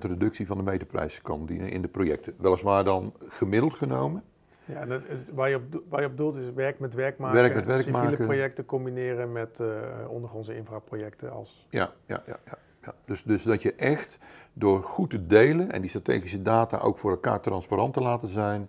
reductie 0.00 0.46
van 0.46 0.56
de 0.56 0.62
meterprijs 0.62 1.22
kan 1.22 1.46
dienen 1.46 1.70
in 1.70 1.82
de 1.82 1.88
projecten. 1.88 2.34
Weliswaar 2.38 2.84
dan 2.84 3.14
gemiddeld 3.28 3.74
genomen. 3.74 4.24
Ja, 4.66 4.80
en 4.80 4.88
dat 4.88 5.02
is- 5.04 5.30
waar, 5.34 5.48
je 5.48 5.56
op, 5.56 5.82
waar 5.88 6.00
je 6.00 6.06
op 6.06 6.16
doelt 6.16 6.36
is 6.36 6.52
werk 6.52 6.78
met 6.78 6.94
werk 6.94 7.18
maken. 7.18 7.36
Werk 7.40 7.54
met 7.54 7.66
werk 7.66 7.82
civiele 7.82 8.00
maken. 8.02 8.26
projecten 8.26 8.64
combineren 8.64 9.32
met 9.32 9.60
eh 9.60 9.68
ondergrondse 10.08 10.56
infraprojecten 10.56 11.32
als... 11.32 11.66
Ja, 11.70 11.92
ja, 12.06 12.22
ja. 12.26 12.36
ja, 12.44 12.58
ja. 12.82 12.92
Dus, 13.04 13.22
dus 13.22 13.42
dat 13.42 13.62
je 13.62 13.74
echt 13.74 14.18
door 14.52 14.82
goed 14.82 15.10
te 15.10 15.26
delen 15.26 15.72
en 15.72 15.80
die 15.80 15.90
strategische 15.90 16.42
data 16.42 16.78
ook 16.78 16.98
voor 16.98 17.10
elkaar 17.10 17.40
transparant 17.40 17.94
te 17.94 18.00
laten 18.00 18.28
zijn, 18.28 18.68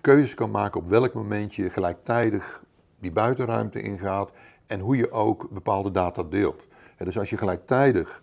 keuzes 0.00 0.34
kan 0.34 0.50
maken 0.50 0.80
op 0.80 0.88
welk 0.88 1.12
moment 1.12 1.54
je 1.54 1.70
gelijktijdig 1.70 2.62
die 2.98 3.12
buitenruimte 3.12 3.80
ingaat 3.82 4.30
en 4.66 4.80
hoe 4.80 4.96
je 4.96 5.10
ook 5.10 5.50
bepaalde 5.50 5.90
data 5.90 6.22
deelt. 6.22 6.66
Dus 6.96 7.18
als 7.18 7.30
je 7.30 7.36
gelijktijdig 7.36 8.22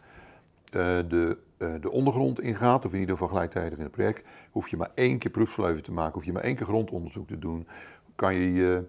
eh, 0.71 0.81
de, 1.07 1.37
de 1.57 1.91
ondergrond 1.91 2.41
ingaat, 2.41 2.85
of 2.85 2.93
in 2.93 2.99
ieder 2.99 3.13
geval 3.15 3.29
gelijktijdig 3.29 3.77
in 3.77 3.83
het 3.83 3.93
project, 3.93 4.27
hoef 4.51 4.67
je 4.67 4.77
maar 4.77 4.91
één 4.93 5.17
keer 5.17 5.31
proefsleuven 5.31 5.83
te 5.83 5.91
maken, 5.91 6.13
hoef 6.13 6.25
je 6.25 6.31
maar 6.31 6.43
één 6.43 6.55
keer 6.55 6.65
grondonderzoek 6.65 7.27
te 7.27 7.39
doen, 7.39 7.67
kan 8.15 8.35
je 8.35 8.53
je, 8.53 8.83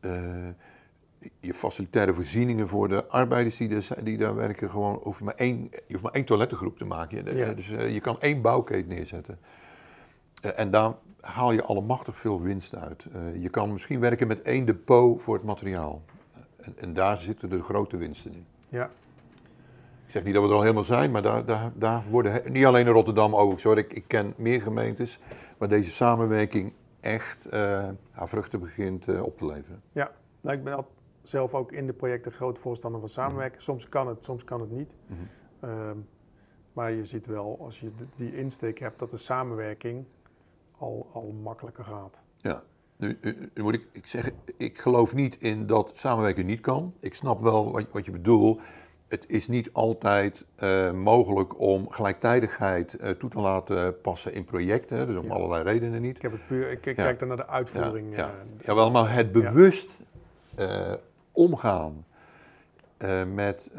eh, 0.00 0.48
je 1.40 1.54
facilitaire 1.54 2.14
voorzieningen 2.14 2.68
voor 2.68 2.88
de 2.88 3.06
arbeiders 3.06 3.56
die, 3.56 3.78
die 4.02 4.18
daar 4.18 4.34
werken, 4.34 4.70
gewoon, 4.70 5.00
hoef 5.02 5.18
je 5.18 5.24
maar 5.24 5.34
één, 5.34 5.62
je 5.70 5.82
hoeft 5.88 6.02
maar 6.02 6.12
één 6.12 6.24
toilettengroep 6.24 6.78
te 6.78 6.84
maken. 6.84 7.36
Ja. 7.36 7.52
Dus 7.52 7.70
eh, 7.70 7.92
je 7.92 8.00
kan 8.00 8.20
één 8.20 8.42
bouwketen 8.42 8.88
neerzetten. 8.88 9.38
Eh, 10.42 10.58
en 10.58 10.70
daar 10.70 10.94
haal 11.20 11.52
je 11.52 11.62
allemachtig 11.62 12.16
veel 12.16 12.40
winst 12.40 12.74
uit. 12.74 13.06
Eh, 13.12 13.42
je 13.42 13.48
kan 13.48 13.72
misschien 13.72 14.00
werken 14.00 14.26
met 14.26 14.42
één 14.42 14.64
depot 14.64 15.22
voor 15.22 15.34
het 15.34 15.44
materiaal. 15.44 16.02
En, 16.56 16.74
en 16.76 16.94
daar 16.94 17.16
zitten 17.16 17.50
de 17.50 17.62
grote 17.62 17.96
winsten 17.96 18.32
in. 18.32 18.46
Ja, 18.68 18.90
zeg 20.14 20.24
niet 20.24 20.34
dat 20.34 20.42
we 20.42 20.48
er 20.48 20.54
al 20.54 20.62
helemaal 20.62 20.84
zijn, 20.84 21.10
maar 21.10 21.22
daar, 21.22 21.44
daar, 21.44 21.72
daar 21.74 22.04
worden, 22.10 22.52
niet 22.52 22.64
alleen 22.64 22.86
in 22.86 22.92
Rotterdam 22.92 23.34
ook, 23.36 23.60
hoor. 23.60 23.78
Ik, 23.78 23.92
ik 23.92 24.04
ken 24.06 24.34
meer 24.36 24.62
gemeentes 24.62 25.18
waar 25.58 25.68
deze 25.68 25.90
samenwerking 25.90 26.72
echt 27.00 27.46
eh, 27.48 27.88
haar 28.10 28.28
vruchten 28.28 28.60
begint 28.60 29.08
eh, 29.08 29.22
op 29.22 29.38
te 29.38 29.46
leveren. 29.46 29.82
ja. 29.92 30.12
Nou, 30.40 30.56
ik 30.56 30.64
ben 30.64 30.74
al 30.76 30.86
zelf 31.22 31.54
ook 31.54 31.72
in 31.72 31.86
de 31.86 31.92
projecten 31.92 32.32
groot 32.32 32.58
voorstander 32.58 33.00
van 33.00 33.08
samenwerken. 33.08 33.62
Soms 33.62 33.88
kan 33.88 34.06
het, 34.08 34.24
soms 34.24 34.44
kan 34.44 34.60
het 34.60 34.70
niet. 34.70 34.96
Mhm. 35.06 35.18
Ehm, 35.60 35.96
maar 36.72 36.92
je 36.92 37.04
ziet 37.04 37.26
wel, 37.26 37.58
als 37.60 37.80
je 37.80 37.90
die 38.16 38.36
insteek 38.36 38.78
hebt, 38.78 38.98
dat 38.98 39.10
de 39.10 39.16
samenwerking 39.16 40.04
al, 40.78 41.10
al 41.12 41.34
makkelijker 41.42 41.84
gaat. 41.84 42.22
Ja, 42.36 42.62
nu, 42.96 43.18
nu- 43.20 43.50
nu 43.54 43.62
moet 43.62 43.74
ik, 43.74 43.86
ik 43.92 44.06
zeggen, 44.06 44.32
ik 44.56 44.78
geloof 44.78 45.14
niet 45.14 45.36
in 45.42 45.66
dat 45.66 45.90
samenwerken 45.94 46.46
niet 46.46 46.60
kan. 46.60 46.94
Ik 47.00 47.14
snap 47.14 47.40
wel 47.40 47.72
wat, 47.72 47.86
wat 47.92 48.04
je 48.04 48.10
bedoelt. 48.10 48.60
Het 49.14 49.24
is 49.28 49.48
niet 49.48 49.72
altijd 49.72 50.44
eh, 50.56 50.92
mogelijk 50.92 51.60
om 51.60 51.90
gelijktijdigheid 51.90 52.94
eh, 52.94 53.10
toe 53.10 53.30
te 53.30 53.38
laten 53.38 54.00
passen 54.00 54.32
in 54.34 54.44
projecten, 54.44 55.06
dus 55.06 55.16
om 55.16 55.24
Ja. 55.26 55.32
allerlei 55.32 55.62
redenen 55.62 56.02
niet. 56.02 56.16
Ik, 56.16 56.22
heb 56.22 56.32
het 56.32 56.46
puur, 56.46 56.70
ik, 56.70 56.84
Ja. 56.84 56.92
kijk 56.92 57.18
dan 57.18 57.28
naar 57.28 57.36
de 57.36 57.46
uitvoering. 57.46 58.16
Ja, 58.16 58.18
ja. 58.18 58.26
eh, 58.28 58.66
Jawel, 58.66 58.90
maar 58.90 59.12
het 59.12 59.32
bewust 59.32 60.00
omgaan 61.32 62.04
met 63.34 63.70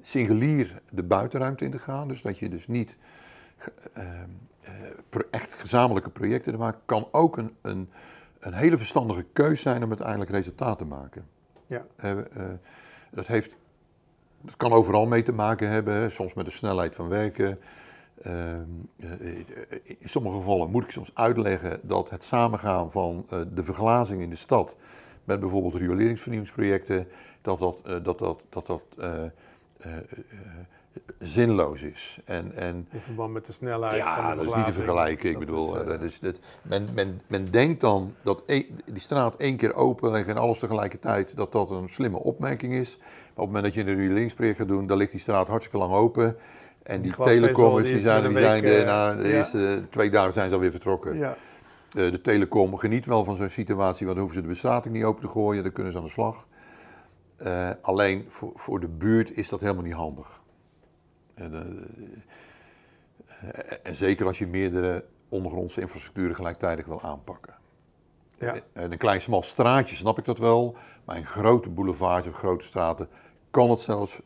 singulier 0.00 0.80
de 0.90 1.02
buitenruimte 1.02 1.64
in 1.64 1.70
te 1.70 1.78
gaan, 1.78 2.08
dus 2.08 2.22
dat 2.22 2.38
je 2.38 2.48
dus 2.48 2.66
niet 2.66 2.96
echt 5.30 5.54
gezamenlijke 5.54 6.10
projecten 6.10 6.52
te 6.52 6.58
maken, 6.58 6.80
kan 6.84 7.08
ook 7.10 7.36
een, 7.36 7.50
een, 7.62 7.90
een 8.38 8.54
hele 8.54 8.76
verstandige 8.78 9.24
keus 9.32 9.60
zijn 9.60 9.82
om 9.82 9.88
uiteindelijk 9.88 10.30
resultaat 10.30 10.78
te 10.78 10.84
maken. 10.84 11.26
Ja. 11.66 11.86
Dat, 13.10 13.26
heeft, 13.26 13.56
dat 14.40 14.56
kan 14.56 14.72
overal 14.72 15.06
mee 15.06 15.22
te 15.22 15.32
maken 15.32 15.68
hebben, 15.68 16.12
soms 16.12 16.34
met 16.34 16.44
de 16.44 16.50
snelheid 16.50 16.94
van 16.94 17.08
werken. 17.08 17.58
Ehm, 18.22 18.62
eh, 18.96 19.12
eh, 19.12 19.38
in 19.84 20.08
sommige 20.08 20.36
gevallen 20.36 20.70
moet 20.70 20.84
ik 20.84 20.90
soms 20.90 21.10
uitleggen 21.14 21.80
dat 21.82 22.10
het 22.10 22.24
samengaan 22.24 22.90
van 22.90 23.26
eh, 23.28 23.40
de 23.52 23.62
verglazing 23.62 24.22
in 24.22 24.30
de 24.30 24.36
stad 24.36 24.76
met 25.24 25.40
bijvoorbeeld 25.40 25.74
rioleringsvernieuwingsprojecten, 25.74 27.08
dat 27.42 27.58
dat, 27.58 27.76
dat, 28.04 28.18
dat, 28.18 28.42
dat, 28.50 28.66
dat 28.66 28.82
zinloos 31.18 31.82
is. 31.82 32.18
En, 32.24 32.52
en 32.56 32.88
In 32.90 33.00
verband 33.00 33.32
met 33.32 33.46
de 33.46 33.52
snelheid 33.52 34.02
van 34.02 34.12
ja, 34.12 34.30
de 34.30 34.36
dat 34.36 34.46
is 34.46 34.54
niet 34.54 34.64
te 34.64 34.72
vergelijken. 34.72 35.28
Ik 35.30 35.36
Dat 35.36 35.44
bedoel, 35.44 35.66
is, 35.66 35.72
eh, 35.74 35.80
eh, 35.80 35.86
dat 35.86 36.00
is, 36.00 36.20
dat, 36.20 36.40
men, 36.62 36.88
men, 36.94 37.20
men 37.26 37.50
denkt 37.50 37.80
dan 37.80 38.14
dat 38.22 38.42
e- 38.46 38.66
die 38.84 39.00
straat 39.00 39.36
één 39.36 39.56
keer 39.56 39.74
openleggen 39.74 40.34
en 40.34 40.40
alles 40.40 40.58
tegelijkertijd, 40.58 41.36
dat 41.36 41.52
dat 41.52 41.70
een 41.70 41.88
slimme 41.88 42.18
opmerking 42.18 42.72
is. 42.72 42.96
Maar 42.98 43.08
op 43.08 43.34
het 43.34 43.46
moment 43.46 43.64
dat 43.64 43.74
je 43.74 43.80
een 43.90 43.96
rioleringsproject 43.98 44.58
gaat 44.58 44.68
doen, 44.68 44.86
dan 44.86 44.96
ligt 44.98 45.10
die 45.10 45.20
straat 45.20 45.48
hartstikke 45.48 45.78
lang 45.78 45.92
open. 45.92 46.36
En 46.82 47.00
die 47.02 47.12
glasvezel, 47.12 47.42
telecommers 47.42 47.84
die 47.84 47.92
die 47.94 48.02
zijn, 48.02 48.28
die 48.28 48.38
zijn 48.38 48.62
week, 48.62 48.72
de, 48.72 48.78
eh, 48.78 48.86
na 48.86 49.14
de 49.14 49.28
ja. 49.28 49.34
eerste 49.34 49.82
twee 49.90 50.10
dagen 50.10 50.32
zijn 50.32 50.48
ze 50.48 50.54
alweer 50.54 50.70
vertrokken. 50.70 51.16
ja. 51.16 51.36
Eh, 51.86 52.10
de 52.10 52.20
telecom 52.20 52.76
geniet 52.76 53.06
wel 53.06 53.24
van 53.24 53.36
zo'n 53.36 53.48
situatie, 53.48 54.06
want 54.06 54.18
dan 54.18 54.26
hoeven 54.26 54.34
ze 54.34 54.40
de 54.42 54.52
bestrating 54.52 54.94
niet 54.94 55.04
open 55.04 55.22
te 55.22 55.28
gooien, 55.28 55.62
dan 55.62 55.72
kunnen 55.72 55.92
ze 55.92 55.98
aan 55.98 56.04
de 56.04 56.10
slag. 56.10 56.46
Eh, 57.36 57.70
alleen 57.82 58.24
voor, 58.28 58.52
voor 58.54 58.80
de 58.80 58.88
buurt 58.88 59.36
is 59.36 59.48
dat 59.48 59.60
helemaal 59.60 59.82
niet 59.82 59.92
handig. 59.92 60.42
En, 61.36 61.52
eh, 61.54 63.48
eh, 63.48 63.78
en 63.82 63.94
zeker 63.94 64.26
als 64.26 64.38
je 64.38 64.46
meerdere 64.46 65.04
ondergrondse 65.28 65.80
infrastructuren 65.80 66.34
gelijktijdig 66.34 66.86
wil 66.86 67.02
aanpakken. 67.02 67.54
Ja. 68.38 68.56
En 68.72 68.92
een 68.92 68.98
klein 68.98 69.20
smal 69.20 69.42
straatje 69.42 69.96
snap 69.96 70.18
ik 70.18 70.24
dat 70.24 70.38
wel, 70.38 70.76
maar 71.04 71.16
in 71.16 71.26
grote 71.26 71.68
boulevards 71.68 72.26
of 72.26 72.34
grote 72.34 72.64
straten 72.64 73.08
kan 73.50 73.70
het 73.70 73.80
zelfs 73.80 74.20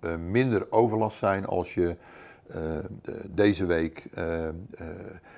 eh, 0.00 0.16
minder 0.16 0.72
overlast 0.72 1.18
zijn 1.18 1.46
als 1.46 1.74
je 1.74 1.96
deze 3.30 3.66
week 3.66 4.08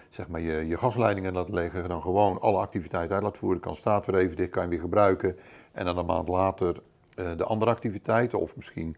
zeg 0.09 0.29
maar 0.29 0.41
je, 0.41 0.66
je 0.66 0.79
gasleidingen 0.79 1.33
laat 1.33 1.49
leggen, 1.49 1.89
dan 1.89 2.03
gewoon 2.03 2.41
alle 2.41 2.59
activiteiten 2.59 3.14
uit 3.14 3.23
laat 3.25 3.37
voeren, 3.37 3.61
kan 3.61 3.75
staat 3.75 4.07
weer 4.07 4.21
even 4.21 4.37
dicht, 4.37 4.51
kan 4.51 4.62
je 4.62 4.68
weer 4.68 4.81
gebruiken. 4.81 5.39
En 5.73 5.85
dan 5.85 5.99
een 5.99 6.07
maand 6.07 6.29
later 6.29 6.83
de 7.14 7.45
andere 7.45 7.71
activiteiten, 7.71 8.41
of 8.41 8.57
misschien 8.57 8.97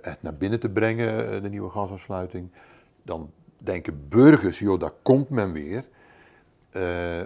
het 0.00 0.22
naar 0.22 0.34
binnen 0.34 0.60
te 0.60 0.68
brengen, 0.68 1.42
de 1.42 1.48
nieuwe 1.48 1.70
gasaansluiting. 1.70 2.50
Dan 3.02 3.30
denken 3.58 4.08
burgers, 4.08 4.58
joh, 4.58 4.80
daar 4.80 4.94
komt 5.02 5.28
men 5.28 5.52
weer. 5.52 5.84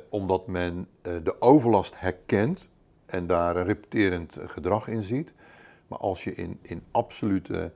omdat 0.09 0.47
men 0.47 0.89
de 1.03 1.37
overlast 1.41 2.01
herkent 2.01 2.69
en 3.07 3.27
daar 3.27 3.57
een 3.57 3.65
repeterend 3.65 4.37
gedrag 4.41 4.89
in 4.89 5.03
ziet. 5.03 5.33
Maar 5.87 5.99
als 5.99 6.25
je 6.25 6.35
in, 6.35 6.59
in 6.63 6.83
absolute 6.91 7.73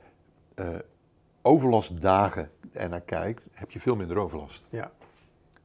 uh, 0.55 0.69
overlastdagen 1.43 2.51
ernaar 2.73 3.01
kijkt, 3.01 3.43
heb 3.53 3.71
je 3.71 3.81
veel 3.81 3.97
minder 3.97 4.17
overlast. 4.17 4.67
Ja. 4.69 4.93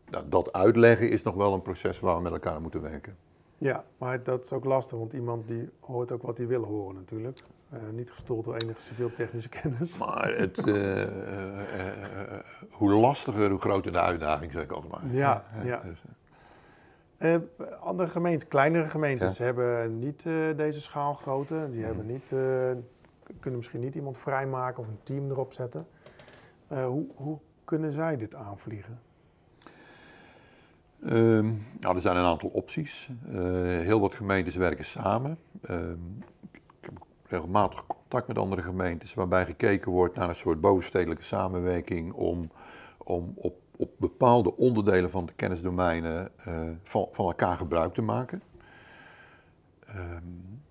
Nou, 0.10 0.30
dat 0.30 0.54
uitleggen 0.54 1.10
is 1.10 1.24
nog 1.24 1.36
wel 1.36 1.54
een 1.54 1.62
proces 1.62 2.00
waar 2.00 2.16
we 2.16 2.22
met 2.22 2.32
elkaar 2.32 2.54
aan 2.54 2.62
moeten 2.62 2.82
werken. 2.82 3.18
Ja, 3.58 3.86
maar 3.98 4.24
dat 4.24 4.44
is 4.44 4.52
ook 4.52 4.66
lastig, 4.66 4.98
want 4.98 5.14
iemand 5.14 5.48
die 5.48 5.70
hoort 5.80 6.12
ook 6.12 6.22
wat 6.22 6.38
hij 6.38 6.48
wil 6.48 6.64
horen 6.64 6.96
natuurlijk. 6.96 7.40
Uh, 7.76 7.90
niet 7.92 8.10
gestoeld 8.10 8.46
door 8.46 8.56
enige 8.56 8.82
civiel 8.82 9.14
technische 9.14 9.50
kennis. 9.50 9.98
Maar 9.98 10.34
het, 10.34 10.68
uh, 10.68 11.04
hoe 12.70 12.92
lastiger, 12.92 13.50
hoe 13.50 13.60
groter 13.60 13.92
de 13.92 14.00
uitdaging, 14.00 14.52
zeg 14.52 14.64
ik 14.64 14.72
altijd 14.72 14.92
maar. 14.92 15.14
Ja, 15.14 15.44
ja. 15.64 15.82
Dus, 15.84 16.04
andere 17.80 18.10
gemeenten, 18.10 18.48
kleinere 18.48 18.86
gemeentes, 18.86 19.38
hebben 19.38 20.00
niet 20.00 20.24
deze 20.56 20.82
schaalgrootte. 20.82 21.68
Die 21.72 21.80
mm. 21.80 21.86
hebben 21.86 22.06
niet, 22.06 22.30
kunnen 23.40 23.60
misschien 23.60 23.80
niet 23.80 23.96
iemand 23.96 24.18
vrijmaken 24.18 24.80
of 24.80 24.88
een 24.88 25.00
team 25.04 25.30
erop 25.30 25.54
zetten. 25.54 25.88
hoe, 26.68 27.06
hoe 27.16 27.40
kunnen 27.66 27.92
zij 27.92 28.18
dit 28.18 28.36
aanvliegen? 28.36 29.00
Um, 31.06 31.62
nou, 31.80 31.96
er 31.96 32.02
zijn 32.02 32.18
een 32.18 32.24
aantal 32.24 32.50
opties. 32.50 33.10
heel 33.68 34.00
wat 34.00 34.16
gemeentes 34.16 34.56
werken 34.56 34.86
samen. 34.86 35.38
Regelmatig 37.36 37.88
contact 37.88 38.28
met 38.28 38.38
andere 38.38 38.62
gemeentes 38.62 39.14
waarbij 39.14 39.46
gekeken 39.46 39.92
wordt 39.92 40.16
naar 40.16 40.30
een 40.30 40.36
soort 40.36 40.62
bovenstedelijke 40.62 41.24
samenwerking 41.24 42.14
om, 42.14 42.52
om 42.98 43.34
op 43.36 43.64
op 43.78 43.92
bepaalde 43.98 44.56
onderdelen 44.58 45.10
van 45.10 45.26
de 45.26 45.34
kennisdomeinen 45.36 46.32
uh, 46.48 46.70
van, 46.84 47.08
van, 47.12 47.26
elkaar 47.26 47.58
gebruik 47.58 47.94
te 47.94 48.02
maken. 48.02 48.42
Um, 49.96 50.64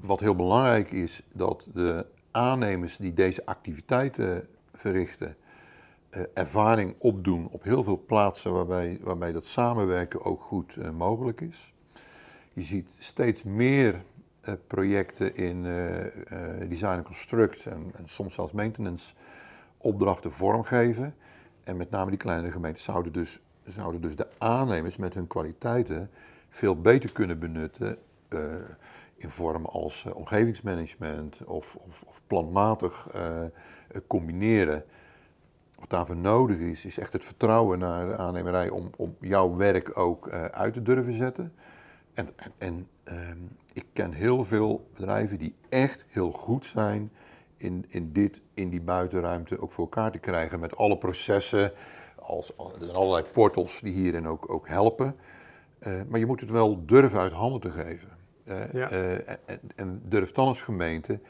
wat 0.00 0.20
heel 0.20 0.36
belangrijk 0.36 0.92
is, 0.92 1.22
dat 1.32 1.66
de 1.72 2.06
aannemers 2.30 2.96
die 2.96 3.12
deze 3.12 3.46
activiteiten 3.46 4.48
verrichten, 4.74 5.36
uh, 6.10 6.22
ervaring 6.34 6.94
opdoen 6.98 7.48
op 7.50 7.62
heel 7.62 7.84
veel 7.84 8.02
plaatsen 8.06 8.52
waarbij, 8.52 8.98
waarbij 9.02 9.32
dat 9.32 9.46
samenwerken 9.46 10.24
ook 10.24 10.42
goed 10.42 10.76
uh, 10.76 10.90
mogelijk 10.90 11.40
is. 11.40 11.72
Je 12.52 12.62
ziet 12.62 12.96
steeds 12.98 13.42
meer 13.42 14.02
projecten 14.66 15.36
in 15.36 15.62
design 16.68 16.96
en 16.96 17.02
construct 17.02 17.66
en, 17.66 17.90
en 17.94 18.08
soms 18.08 18.34
zelfs 18.34 18.52
maintenance 18.52 19.14
opdrachten 19.78 20.32
vormgeven 20.32 21.14
en 21.64 21.76
met 21.76 21.90
name 21.90 22.10
die 22.10 22.18
kleinere 22.18 22.52
gemeenten 22.52 22.82
zouden 22.82 23.12
dus, 23.12 23.40
zouden 23.64 24.00
dus 24.00 24.16
de 24.16 24.26
aannemers 24.38 24.96
met 24.96 25.14
hun 25.14 25.26
kwaliteiten 25.26 26.10
veel 26.48 26.80
beter 26.80 27.12
kunnen 27.12 27.38
benutten 27.38 27.98
in 29.16 29.30
vormen 29.30 29.70
als 29.70 30.04
omgevingsmanagement 30.14 31.44
of, 31.44 31.74
of, 31.74 32.02
of 32.06 32.20
planmatig 32.26 33.08
combineren. 34.06 34.84
Wat 35.78 35.90
daarvoor 35.90 36.16
nodig 36.16 36.58
is, 36.58 36.84
is 36.84 36.98
echt 36.98 37.12
het 37.12 37.24
vertrouwen 37.24 37.78
naar 37.78 38.06
de 38.06 38.16
aannemerij 38.16 38.70
om, 38.70 38.90
om 38.96 39.16
jouw 39.20 39.56
werk 39.56 39.98
ook 39.98 40.30
uit 40.30 40.72
te 40.72 40.82
durven 40.82 41.12
zetten. 41.12 41.52
En, 42.14 42.28
en, 42.36 42.52
en 42.58 42.88
ehm, 43.04 43.38
ik 43.72 43.86
ken 43.92 44.12
heel 44.12 44.44
veel 44.44 44.88
bedrijven 44.94 45.38
die 45.38 45.54
echt 45.68 46.04
heel 46.08 46.30
goed 46.30 46.64
zijn 46.64 47.10
in, 47.56 47.84
in 47.88 48.12
dit, 48.12 48.40
in 48.54 48.68
die 48.68 48.80
buitenruimte 48.80 49.60
ook 49.60 49.72
voor 49.72 49.84
elkaar 49.84 50.12
te 50.12 50.18
krijgen 50.18 50.60
met 50.60 50.76
alle 50.76 50.98
processen. 50.98 51.72
Als, 52.16 52.52
er 52.56 52.84
zijn 52.84 52.96
allerlei 52.96 53.24
portals 53.24 53.80
die 53.80 53.92
hierin 53.92 54.26
ook, 54.26 54.50
ook 54.50 54.68
helpen. 54.68 55.16
Uh, 55.86 56.02
maar 56.08 56.18
je 56.18 56.26
moet 56.26 56.40
het 56.40 56.50
wel 56.50 56.86
durven 56.86 57.18
uit 57.18 57.32
handen 57.32 57.60
te 57.60 57.70
geven. 57.70 58.08
Uh, 58.44 58.72
ja. 58.72 58.92
uh, 58.92 59.12
en, 59.28 59.60
en, 59.76 60.02
durf 60.04 60.32
dan 60.32 60.46
als 60.46 60.62
gemeente 60.62 61.20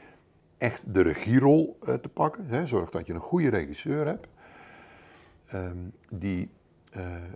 echt 0.58 0.94
de 0.94 1.02
regierol 1.02 1.78
te 1.80 2.08
pakken. 2.12 2.46
Hè. 2.46 2.66
Zorg 2.66 2.90
dat 2.90 3.06
je 3.06 3.12
een 3.12 3.20
goede 3.20 3.48
regisseur 3.48 4.06
hebt. 4.06 4.26
Um, 5.54 5.92
die 6.10 6.50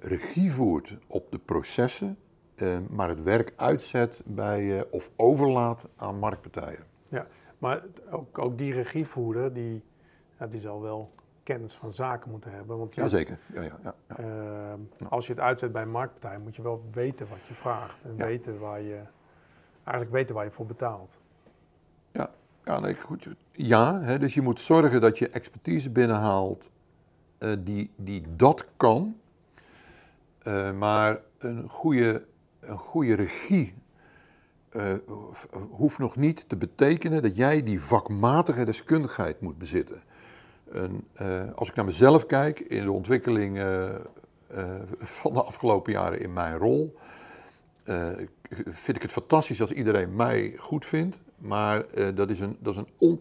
regie 0.00 0.52
voert 0.52 0.96
op 1.06 1.30
de 1.30 1.38
processen, 1.38 2.18
maar 2.90 3.08
het 3.08 3.22
werk 3.22 3.52
uitzet 3.56 4.22
bij 4.24 4.86
of 4.90 5.10
overlaat 5.16 5.88
aan 5.96 6.18
marktpartijen. 6.18 6.84
Ja, 7.08 7.26
maar 7.58 7.82
ook, 8.10 8.38
ook 8.38 8.58
die 8.58 8.72
regievoerder, 8.72 9.52
die, 9.52 9.82
ja, 10.38 10.46
die 10.46 10.60
zal 10.60 10.82
wel 10.82 11.10
kennis 11.42 11.74
van 11.74 11.92
zaken 11.92 12.30
moeten 12.30 12.50
hebben. 12.50 12.78
Want 12.78 12.94
je, 12.94 13.00
Jazeker. 13.00 13.38
Ja, 13.52 13.62
ja, 13.62 13.78
ja, 13.82 13.94
ja. 14.08 14.24
Uh, 14.24 15.10
als 15.10 15.26
je 15.26 15.32
het 15.32 15.40
uitzet 15.40 15.72
bij 15.72 15.82
een 15.82 15.90
marktpartij, 15.90 16.38
moet 16.38 16.56
je 16.56 16.62
wel 16.62 16.84
weten 16.92 17.28
wat 17.28 17.46
je 17.48 17.54
vraagt. 17.54 18.02
En 18.02 18.16
weten 18.16 18.58
waar 18.58 18.80
je, 18.80 19.02
eigenlijk 19.84 20.10
weten 20.10 20.34
waar 20.34 20.44
je 20.44 20.50
voor 20.50 20.66
betaalt. 20.66 21.18
Ja, 22.12 22.30
ja 22.64 22.80
nee, 22.80 22.94
goed. 22.94 23.28
Ja, 23.52 24.00
hè, 24.00 24.18
dus 24.18 24.34
je 24.34 24.42
moet 24.42 24.60
zorgen 24.60 25.00
dat 25.00 25.18
je 25.18 25.30
expertise 25.30 25.90
binnenhaalt 25.90 26.70
uh, 27.38 27.52
die, 27.58 27.90
die 27.96 28.22
dat 28.36 28.66
kan. 28.76 29.16
Uh, 30.42 30.72
maar 30.72 31.20
een 31.38 31.68
goede, 31.68 32.26
een 32.68 32.78
goede 32.78 33.14
regie 33.14 33.74
uh, 34.72 34.92
hoeft 35.70 35.98
nog 35.98 36.16
niet 36.16 36.48
te 36.48 36.56
betekenen 36.56 37.22
dat 37.22 37.36
jij 37.36 37.62
die 37.62 37.80
vakmatige 37.80 38.64
deskundigheid 38.64 39.40
moet 39.40 39.58
bezitten. 39.58 40.02
En, 40.72 41.04
uh, 41.22 41.42
als 41.54 41.68
ik 41.68 41.74
naar 41.74 41.84
mezelf 41.84 42.26
kijk 42.26 42.60
in 42.60 42.84
de 42.84 42.92
ontwikkeling 42.92 43.58
uh, 43.58 43.94
van 44.98 45.32
de 45.32 45.42
afgelopen 45.42 45.92
jaren 45.92 46.20
in 46.20 46.32
mijn 46.32 46.58
rol, 46.58 46.96
vind 48.64 48.96
ik 48.96 49.02
het 49.02 49.12
fantastisch 49.12 49.60
als 49.60 49.72
iedereen 49.72 50.16
mij 50.16 50.54
goed 50.58 50.86
vindt. 50.86 51.18
Maar 51.38 51.84
dat 52.14 52.30
is, 52.30 52.40
een, 52.40 52.56
dat 52.60 52.72
is 52.74 52.80
een 52.80 53.18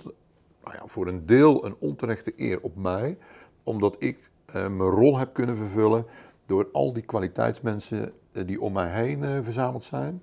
nou 0.64 0.76
ja, 0.76 0.82
voor 0.86 1.08
een 1.08 1.26
deel 1.26 1.66
een 1.66 1.76
onterechte 1.80 2.34
eer 2.36 2.60
op 2.62 2.76
mij, 2.76 3.18
omdat 3.64 3.96
ik 4.00 4.30
mijn 4.52 4.80
rol 4.80 5.18
heb 5.18 5.34
kunnen 5.34 5.58
vervullen 5.58 6.06
door 6.46 6.70
al 6.72 6.94
die 6.94 7.04
kwaliteitsmensen 7.04 8.14
die 8.46 8.62
om 8.62 8.74
mij 8.74 8.90
heen 8.90 9.44
verzameld 9.44 9.84
zijn 9.84 10.22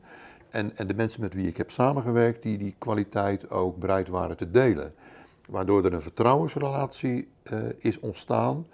en, 0.54 0.76
en 0.76 0.86
de 0.86 0.94
mensen 0.94 1.20
met 1.20 1.34
wie 1.34 1.46
ik 1.46 1.56
heb 1.56 1.70
samengewerkt, 1.70 2.42
die 2.42 2.58
die 2.58 2.74
kwaliteit 2.78 3.50
ook 3.50 3.76
bereid 3.76 4.08
waren 4.08 4.36
te 4.36 4.50
delen. 4.50 4.94
Waardoor 5.50 5.84
er 5.84 5.92
een 5.92 6.02
vertrouwensrelatie 6.02 7.28
uh, 7.52 7.58
is 7.78 8.00
ontstaan, 8.00 8.66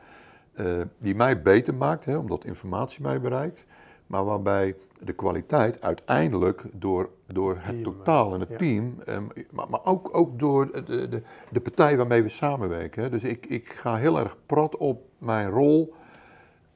uh, 0.54 0.80
die 0.98 1.14
mij 1.14 1.42
beter 1.42 1.74
maakt, 1.74 2.04
hè, 2.04 2.16
omdat 2.16 2.44
informatie 2.44 3.02
mij 3.02 3.20
bereikt. 3.20 3.64
Maar 4.06 4.24
waarbij 4.24 4.76
de 5.00 5.12
kwaliteit 5.12 5.82
uiteindelijk 5.82 6.64
door, 6.72 7.10
door 7.26 7.54
het 7.54 7.64
team, 7.64 7.82
totaal 7.82 8.34
en 8.34 8.40
het 8.40 8.48
ja. 8.48 8.56
team, 8.56 8.94
um, 9.08 9.28
maar, 9.50 9.66
maar 9.68 9.84
ook, 9.84 10.08
ook 10.12 10.38
door 10.38 10.84
de, 10.84 11.08
de, 11.08 11.22
de 11.50 11.60
partij 11.60 11.96
waarmee 11.96 12.22
we 12.22 12.28
samenwerken. 12.28 13.02
Hè. 13.02 13.10
Dus 13.10 13.22
ik, 13.22 13.46
ik 13.46 13.72
ga 13.72 13.96
heel 13.96 14.18
erg 14.18 14.36
prat 14.46 14.76
op 14.76 15.02
mijn 15.18 15.50
rol. 15.50 15.94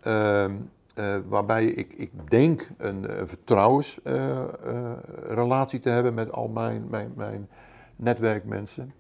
Um, 0.07 0.71
uh, 0.95 1.16
waarbij 1.28 1.64
ik, 1.64 1.92
ik 1.92 2.30
denk 2.30 2.68
een, 2.76 3.20
een 3.20 3.28
vertrouwensrelatie 3.28 5.78
uh, 5.78 5.84
te 5.84 5.88
hebben 5.88 6.14
met 6.14 6.32
al 6.32 6.49
mijn, 6.49 6.86
mijn, 6.90 7.12
mijn 7.16 7.49
netwerkmensen. 7.97 8.92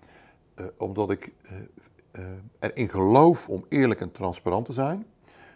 Uh, 0.60 0.66
omdat 0.78 1.10
ik 1.10 1.32
erin 2.58 2.88
geloof 2.88 3.48
om 3.48 3.64
eerlijk 3.68 4.00
en 4.00 4.12
transparant 4.12 4.66
te 4.66 4.72
zijn. 4.72 5.06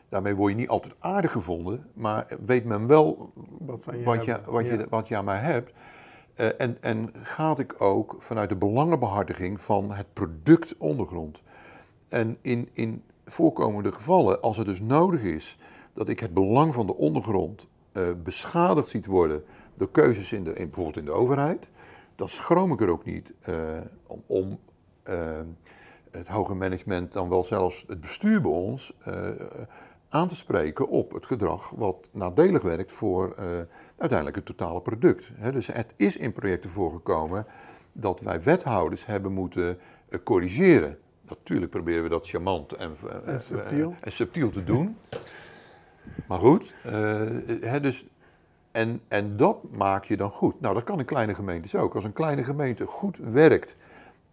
Daarmee 0.09 0.35
word 0.35 0.53
je 0.53 0.59
niet 0.59 0.69
altijd 0.69 0.95
aardig 0.99 1.33
gevonden, 1.33 1.87
maar 1.93 2.27
weet 2.45 2.65
men 2.65 2.87
wel 2.87 3.33
wat, 3.59 3.85
je, 3.85 4.03
wat, 4.03 4.25
je, 4.25 4.41
wat, 4.47 4.65
ja. 4.65 4.73
je, 4.73 4.87
wat 4.89 5.09
je 5.09 5.17
aan 5.17 5.25
mij 5.25 5.39
hebt. 5.39 5.73
en, 6.35 6.77
en 6.81 7.13
gaat 7.23 7.59
ik 7.59 7.81
ook 7.81 8.17
vanuit 8.19 8.49
de 8.49 8.57
belangenbehartiging 8.57 9.61
van 9.61 9.93
het 9.93 10.07
product 10.13 10.77
ondergrond. 10.77 11.43
En 12.09 12.39
in, 12.41 12.69
in 12.73 13.03
voorkomende 13.25 13.93
gevallen, 13.93 14.41
als 14.41 14.57
het 14.57 14.67
dus 14.67 14.81
nodig 14.81 15.23
is 15.23 15.59
dat 15.99 16.09
ik 16.09 16.21
het 16.21 16.35
belang 16.35 16.75
van 16.75 16.87
de 16.87 16.97
ondergrond 16.97 17.67
uh, 17.93 18.09
beschadigd 18.25 18.89
ziet 18.89 19.07
worden 19.07 19.45
door 19.75 19.91
keuzes 19.91 20.33
in 20.33 20.45
de, 20.45 20.53
in, 20.53 20.67
bijvoorbeeld 20.67 20.97
in 20.97 21.05
de 21.05 21.11
overheid, 21.11 21.69
dan 22.17 22.29
schroom 22.29 22.73
ik 22.73 22.81
er 22.81 22.89
ook 22.89 23.05
niet 23.05 23.33
uh, 23.49 23.55
om, 24.07 24.23
om 24.27 24.59
uh, 25.09 25.41
het 26.11 26.27
hoge 26.29 26.55
management, 26.55 27.13
dan 27.13 27.29
wel 27.29 27.45
zelfs 27.45 27.85
het 27.87 28.01
bestuur 28.01 28.41
bij 28.41 28.51
ons, 28.51 28.97
aan 30.09 30.29
te 30.29 30.37
spreken 30.37 30.89
op 30.89 31.13
het 31.13 31.27
gedrag 31.27 31.71
wat 31.71 32.09
nadelig 32.13 32.63
werkt 32.63 32.93
voor 32.93 33.35
uiteindelijk 33.97 34.37
het 34.37 34.47
totale 34.47 34.81
product. 34.81 35.29
He, 35.35 35.53
dus 35.53 35.67
het 35.67 35.93
is 35.97 36.17
in 36.17 36.33
projecten 36.33 36.71
voorgekomen 36.71 37.47
dat 37.93 38.21
wij 38.21 38.43
wethouders 38.43 39.07
hebben 39.07 39.33
moeten 39.33 39.79
eh, 40.09 40.19
corrigeren. 40.25 40.99
Natuurlijk 41.29 41.71
proberen 41.71 42.03
we 42.03 42.09
dat 42.09 42.29
charmant 42.29 42.73
en, 42.73 42.93
eh, 43.09 43.33
En 43.33 43.41
subtiel. 43.41 43.91
eh, 43.91 43.97
en 44.01 44.13
subtiel 44.13 44.51
te 44.51 44.65
doen. 44.65 44.97
Maar 46.27 46.39
goed, 46.39 46.75
eh, 46.83 46.93
hè, 47.61 47.81
dus, 47.81 48.07
en, 48.71 49.01
en 49.09 49.37
dat 49.37 49.57
maak 49.71 50.05
je 50.05 50.17
dan 50.17 50.31
goed. 50.31 50.61
Nou, 50.61 50.75
dat 50.75 50.85
kan 50.85 50.99
in 50.99 51.05
kleine 51.05 51.35
gemeentes 51.35 51.75
ook. 51.75 51.95
Als 51.95 52.05
een 52.05 52.13
kleine 52.13 52.45
gemeente 52.45 52.87
goed 52.87 53.17
werkt 53.17 53.77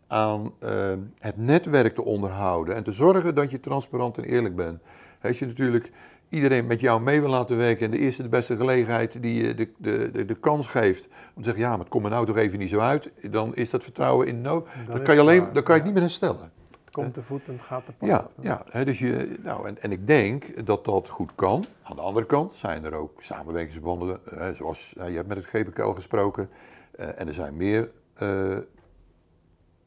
aan 0.07 0.53
eh, 0.59 0.93
het 1.19 1.37
netwerk 1.37 1.95
te 1.95 2.03
onderhouden 2.03 2.75
en 2.75 2.83
te 2.83 2.91
zorgen 2.91 3.35
dat 3.35 3.51
je 3.51 3.59
transparant 3.59 4.17
en 4.17 4.23
eerlijk 4.23 4.55
bent. 4.55 4.81
Als 5.21 5.39
je 5.39 5.45
natuurlijk 5.45 5.91
iedereen 6.29 6.65
met 6.65 6.79
jou 6.79 7.01
mee 7.01 7.21
wil 7.21 7.29
laten 7.29 7.57
werken 7.57 7.85
en 7.85 7.91
de 7.91 7.97
eerste 7.97 8.21
de 8.21 8.29
beste 8.29 8.55
gelegenheid 8.55 9.21
die 9.21 9.45
je 9.45 9.55
de, 9.55 9.69
de, 9.77 10.11
de, 10.11 10.25
de 10.25 10.35
kans 10.35 10.67
geeft 10.67 11.07
om 11.35 11.41
te 11.41 11.43
zeggen, 11.43 11.63
ja, 11.63 11.69
maar 11.69 11.79
het 11.79 11.89
komt 11.89 12.03
me 12.03 12.09
nou 12.09 12.25
toch 12.25 12.37
even 12.37 12.59
niet 12.59 12.69
zo 12.69 12.79
uit, 12.79 13.11
dan 13.21 13.55
is 13.55 13.69
dat 13.69 13.83
vertrouwen 13.83 14.27
in 14.27 14.41
no. 14.41 14.57
Is 14.57 14.85
kan 14.85 14.95
je, 14.95 15.09
het 15.09 15.19
alleen, 15.19 15.47
dan 15.53 15.63
kan 15.63 15.75
je 15.75 15.81
het 15.81 15.83
niet 15.83 15.93
meer 15.93 16.01
herstellen. 16.01 16.51
Komt 17.01 17.13
te 17.13 17.23
voet 17.23 17.47
en 17.47 17.59
gaat 17.59 17.85
te 17.85 17.93
Ja, 17.99 18.17
paard. 18.17 18.33
ja 18.41 18.65
hè, 18.69 18.85
dus 18.85 18.99
je, 18.99 19.39
nou, 19.43 19.67
en, 19.67 19.81
en 19.81 19.91
ik 19.91 20.07
denk 20.07 20.65
dat 20.65 20.85
dat 20.85 21.09
goed 21.09 21.31
kan. 21.35 21.65
Aan 21.83 21.95
de 21.95 22.01
andere 22.01 22.25
kant 22.25 22.53
zijn 22.53 22.83
er 22.85 22.93
ook 22.93 23.21
samenwerkingsverbanden, 23.21 24.19
hè, 24.29 24.53
zoals 24.53 24.93
je 24.95 25.01
hebt 25.01 25.27
met 25.27 25.37
het 25.37 25.45
GPKL 25.45 25.89
gesproken. 25.89 26.49
eh, 26.91 27.19
en 27.19 27.27
er 27.27 27.33
zijn 27.33 27.55
meer 27.55 27.91
eh, 28.13 28.57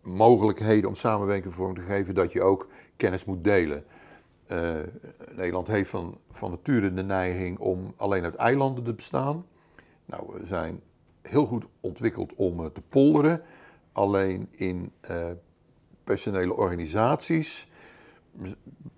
mogelijkheden 0.02 0.88
om 0.88 0.94
samenwerking 0.94 1.54
vorm 1.54 1.74
te 1.74 1.80
geven 1.80 2.14
dat 2.14 2.32
je 2.32 2.42
ook 2.42 2.68
kennis 2.96 3.24
moet 3.24 3.44
delen. 3.44 3.84
Eh, 4.46 4.74
Nederland 5.36 5.66
heeft 5.66 5.90
van, 5.90 6.18
van 6.30 6.50
nature 6.50 6.94
de 6.94 7.02
neiging 7.02 7.59
om 7.59 7.92
alleen 7.96 8.24
uit 8.24 8.34
eilanden 8.34 8.84
te 8.84 8.94
bestaan. 8.94 9.46
Nou, 10.04 10.32
we 10.38 10.46
zijn 10.46 10.80
heel 11.22 11.46
goed 11.46 11.66
ontwikkeld 11.80 12.34
om 12.34 12.61
eh, 12.61 12.66
te 12.66 12.80
polderen. 12.88 13.42
Alleen 13.92 14.48
in 14.50 14.92
personele 16.09 16.54
organisaties 16.54 17.66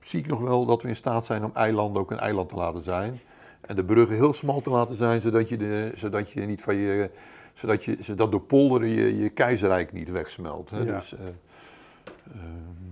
zie 0.00 0.20
ik 0.20 0.26
nog 0.26 0.40
wel 0.40 0.66
dat 0.66 0.82
we 0.82 0.88
in 0.88 0.96
staat 0.96 1.24
zijn 1.24 1.44
om 1.44 1.50
eilanden 1.54 2.02
ook 2.02 2.10
een 2.10 2.18
eiland 2.18 2.48
te 2.48 2.54
laten 2.54 2.82
zijn. 2.82 3.20
En 3.60 3.76
de 3.76 3.84
bruggen 3.84 4.16
heel 4.16 4.32
smal 4.32 4.60
te 4.60 4.70
laten 4.70 4.94
zijn, 4.94 5.20
zodat 5.20 5.48
je, 5.48 5.56
de, 5.56 5.92
zodat 5.96 6.30
je 6.30 6.40
niet 6.40 6.62
van 6.62 6.74
je. 6.74 7.10
Zodat, 7.54 7.84
je, 7.84 7.96
zodat 8.00 8.30
door 8.30 8.40
polderen 8.40 8.88
je, 8.88 9.16
je 9.16 9.28
keizerrijk 9.28 9.92
niet 9.92 10.10
wegsmelt. 10.10 10.70
Hè? 10.70 10.78
Ja. 10.78 10.98
Dus, 10.98 11.14
eh, 11.14 11.20
ehm, 11.26 12.90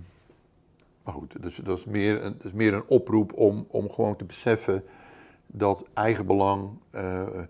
maar 1.03 1.13
goed, 1.13 1.41
dus, 1.41 1.55
dat, 1.55 1.77
is 1.77 1.85
meer 1.85 2.23
een, 2.23 2.33
dat 2.37 2.45
is 2.45 2.53
meer 2.53 2.73
een 2.73 2.87
oproep 2.87 3.33
om, 3.33 3.65
om 3.67 3.91
gewoon 3.91 4.15
te 4.15 4.25
beseffen 4.25 4.83
dat 5.47 5.85
eigenbelang 5.93 6.69
eh, 6.91 7.21
eh, 7.21 7.45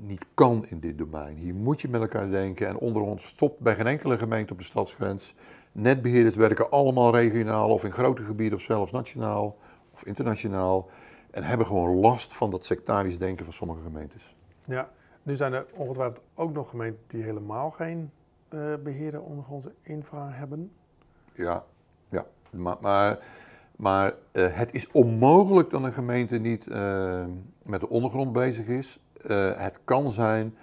niet 0.00 0.24
kan 0.34 0.66
in 0.68 0.80
dit 0.80 0.98
domein. 0.98 1.36
Hier 1.36 1.54
moet 1.54 1.80
je 1.80 1.88
met 1.88 2.00
elkaar 2.00 2.30
denken. 2.30 2.66
En 2.66 2.76
onder 2.76 3.02
ons 3.02 3.26
stopt 3.26 3.58
bij 3.60 3.74
geen 3.74 3.86
enkele 3.86 4.18
gemeente 4.18 4.52
op 4.52 4.58
de 4.58 4.64
stadsgrens. 4.64 5.34
Netbeheerders 5.72 6.36
werken 6.36 6.70
allemaal 6.70 7.14
regionaal 7.14 7.70
of 7.70 7.84
in 7.84 7.92
grote 7.92 8.22
gebieden 8.22 8.58
of 8.58 8.64
zelfs 8.64 8.92
nationaal 8.92 9.56
of 9.92 10.04
internationaal. 10.04 10.88
En 11.30 11.42
hebben 11.42 11.66
gewoon 11.66 11.94
last 11.94 12.34
van 12.34 12.50
dat 12.50 12.64
sectarisch 12.64 13.18
denken 13.18 13.44
van 13.44 13.54
sommige 13.54 13.82
gemeentes. 13.82 14.36
Ja, 14.64 14.90
nu 15.22 15.36
zijn 15.36 15.52
er 15.52 15.66
ongetwijfeld 15.74 16.20
ook 16.34 16.52
nog 16.52 16.68
gemeenten 16.68 17.02
die 17.06 17.22
helemaal 17.22 17.70
geen 17.70 18.10
eh 18.48 18.74
beheerder 18.82 19.22
ondergrondse 19.22 19.72
infra 19.82 20.30
hebben. 20.30 20.72
Ja, 21.32 21.64
ja. 22.08 22.26
Maar, 22.50 22.76
maar, 22.80 23.18
maar 23.76 24.14
eh, 24.32 24.56
het 24.56 24.74
is 24.74 24.90
onmogelijk 24.90 25.70
dat 25.70 25.82
een 25.82 25.92
gemeente 25.92 26.38
niet 26.38 26.66
eh, 26.66 27.24
met 27.62 27.80
de 27.80 27.88
ondergrond 27.88 28.32
bezig 28.32 28.66
is. 28.66 29.00
Eh, 29.26 29.56
het 29.56 29.78
kan 29.84 30.10
zijn 30.10 30.56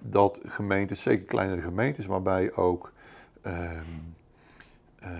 dat 0.00 0.40
gemeentes, 0.44 1.02
zeker 1.02 1.26
kleinere 1.26 1.60
gemeentes, 1.60 2.06
waarbij 2.06 2.54
ook 2.54 2.92
ehm, 3.42 3.84
eh, 4.98 5.10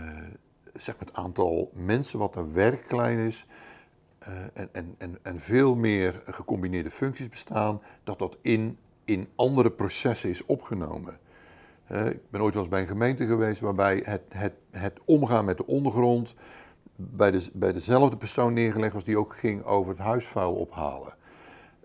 zeg 0.74 0.97
maar 0.99 1.07
het 1.07 1.16
aantal 1.16 1.70
mensen 1.74 2.18
wat 2.18 2.36
er 2.36 2.53
werk 2.53 2.84
klein 2.86 3.18
is. 3.18 3.47
eh, 4.18 4.32
en, 4.53 4.68
en, 4.72 4.94
en, 4.99 5.18
en 5.22 5.40
veel 5.40 5.76
meer 5.76 6.22
gecombineerde 6.26 6.90
functies 6.90 7.28
bestaan, 7.28 7.80
dat 8.05 8.18
dat 8.18 8.36
in, 8.40 8.78
in 9.05 9.28
andere 9.34 9.70
processen 9.70 10.30
is 10.30 10.44
opgenomen. 10.47 11.18
Ik 11.88 12.30
ben 12.30 12.40
ooit 12.40 12.55
wel 12.55 12.62
eens 12.62 12.72
bij 12.72 12.80
een 12.80 12.86
gemeente 12.88 13.26
geweest 13.26 13.61
waarbij 13.61 14.03
het, 14.05 14.22
het, 14.28 14.53
het 14.70 14.99
omgaan 15.05 15.44
met 15.44 15.57
de 15.57 15.66
ondergrond 15.66 16.34
bij, 16.97 17.30
de, 17.30 17.47
bij 17.53 17.72
dezelfde 17.72 18.16
persoon 18.16 18.53
neergelegd 18.53 18.94
was 18.94 19.05
die 19.05 19.18
ook 19.18 19.36
ging 19.36 19.64
over 19.64 19.90
het 19.90 20.03
huisvuil 20.03 20.55
ophalen. 20.55 21.16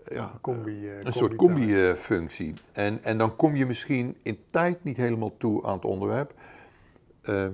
Ja, 0.08 0.38
Combi, 0.40 0.88
eh, 0.88 1.02
een 1.02 1.12
soort 1.12 1.34
combi-functie. 1.34 2.54
En, 2.72 3.04
en 3.04 3.18
dan 3.18 3.36
kom 3.36 3.54
je 3.54 3.66
misschien 3.66 4.16
in 4.22 4.38
tijd 4.50 4.84
niet 4.84 4.96
helemaal 4.96 5.36
toe 5.36 5.64
aan 5.66 5.74
het 5.74 5.84
onderwerp. 5.84 6.34
Eh, 7.22 7.46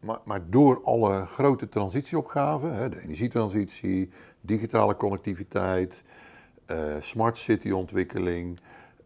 maar, 0.00 0.18
maar 0.24 0.50
door 0.50 0.80
alle 0.84 1.26
grote 1.26 1.68
transitieopgaven, 1.68 2.74
hè, 2.74 2.88
de 2.88 3.00
energietransitie, 3.00 4.10
digitale 4.40 4.96
connectiviteit, 4.96 6.02
eh, 6.66 6.94
smart 7.00 7.36
city 7.36 7.70
ontwikkeling, 7.70 8.58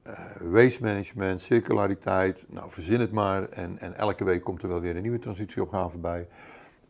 eh, 0.02 0.14
waste 0.40 0.82
management, 0.82 1.40
circulariteit, 1.40 2.44
nou 2.48 2.70
verzin 2.70 3.00
het 3.00 3.12
maar. 3.12 3.48
En, 3.48 3.78
en 3.78 3.96
elke 3.96 4.24
week 4.24 4.44
komt 4.44 4.62
er 4.62 4.68
wel 4.68 4.80
weer 4.80 4.96
een 4.96 5.02
nieuwe 5.02 5.18
transitieopgave 5.18 5.98
bij. 5.98 6.28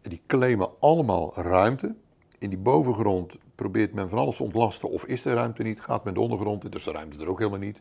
Die 0.03 0.23
claimen 0.27 0.71
allemaal 0.81 1.33
ruimte. 1.35 1.95
In 2.39 2.49
die 2.49 2.59
bovengrond 2.59 3.39
probeert 3.61 3.93
men 3.93 4.09
van 4.09 4.19
alles 4.19 4.37
te 4.37 4.43
ontlasten 4.43 4.91
of 4.91 5.05
is 5.05 5.25
er 5.25 5.35
ruimte 5.35 5.63
niet, 5.63 5.81
gaat 5.81 6.05
men 6.05 6.15
de 6.15 6.21
ondergrond, 6.21 6.73
dus 6.73 6.85
de 6.85 6.93
ruimte 6.93 7.19
er 7.19 7.29
ook 7.29 7.39
helemaal 7.39 7.59
niet. 7.59 7.81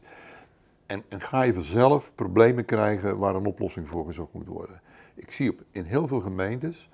En, 0.85 1.03
en 1.09 1.21
ga 1.21 1.41
je 1.41 1.53
vanzelf 1.53 2.11
problemen 2.15 2.65
krijgen 2.65 3.17
waar 3.17 3.35
een 3.35 3.45
oplossing 3.45 3.87
voor 3.87 4.05
gezocht 4.05 4.33
moet 4.33 4.47
worden. 4.47 4.81
Ik 5.15 5.31
zie 5.31 5.49
op, 5.51 5.61
in 5.71 5.83
heel 5.83 6.07
veel 6.07 6.19
gemeentes 6.19 6.89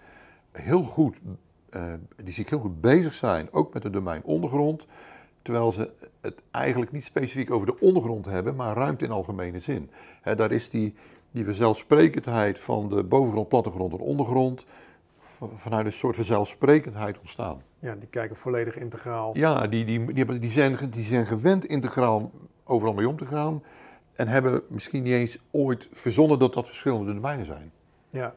heel 0.52 0.84
goed, 0.84 1.20
eh, 1.70 1.94
die 2.24 2.36
ik 2.36 2.50
heel 2.50 2.60
goed 2.60 2.82
bezig 2.82 3.14
zijn, 3.14 3.48
ook 3.52 3.74
met 3.74 3.84
het 3.84 3.94
domein 3.94 4.24
ondergrond. 4.24 4.86
Terwijl 5.42 5.72
ze 5.72 5.92
het 6.22 6.42
eigenlijk 6.52 6.92
niet 6.92 7.04
specifiek 7.04 7.52
over 7.52 7.68
de 7.68 7.80
ondergrond 7.80 8.26
hebben, 8.26 8.56
maar 8.56 8.76
ruimte 8.76 9.06
in 9.06 9.12
algemene 9.12 9.60
zin. 9.60 9.90
Daar 10.36 10.52
is 10.52 10.70
die, 10.70 10.94
die 11.32 11.46
vanzelfsprekendheid 11.46 12.60
van 12.60 12.90
de 12.90 13.04
bovengrond, 13.04 13.48
plattegrond 13.50 13.94
en 13.94 14.00
ondergrond 14.00 14.66
vanuit 15.56 15.86
een 15.86 15.92
soort 15.92 16.16
vanzelfsprekendheid 16.16 17.20
ontstaan. 17.20 17.62
Ja, 17.80 17.96
die 17.96 18.08
kijken 18.10 18.36
volledig 18.36 18.78
integraal. 18.78 19.38
Ja, 19.38 19.68
die, 19.68 19.86
die, 19.86 20.06
die, 20.06 20.16
hebben- 20.16 20.42
die, 20.42 20.52
zijn, 20.52 20.90
die 20.90 21.04
zijn 21.04 21.26
gewend 21.26 21.66
integraal 21.66 22.32
overal 22.64 22.94
mee 22.94 23.10
om 23.10 23.18
te 23.18 23.26
gaan. 23.26 23.64
En 24.14 24.28
hebben 24.28 24.62
misschien 24.68 25.04
niet 25.04 25.14
eens 25.14 25.40
ooit 25.52 25.90
verzonnen 25.92 26.40
dat 26.40 26.54
dat 26.54 26.68
verschillende 26.68 27.14
domeinen 27.14 27.46
zijn. 27.46 27.72
Ja. 28.10 28.36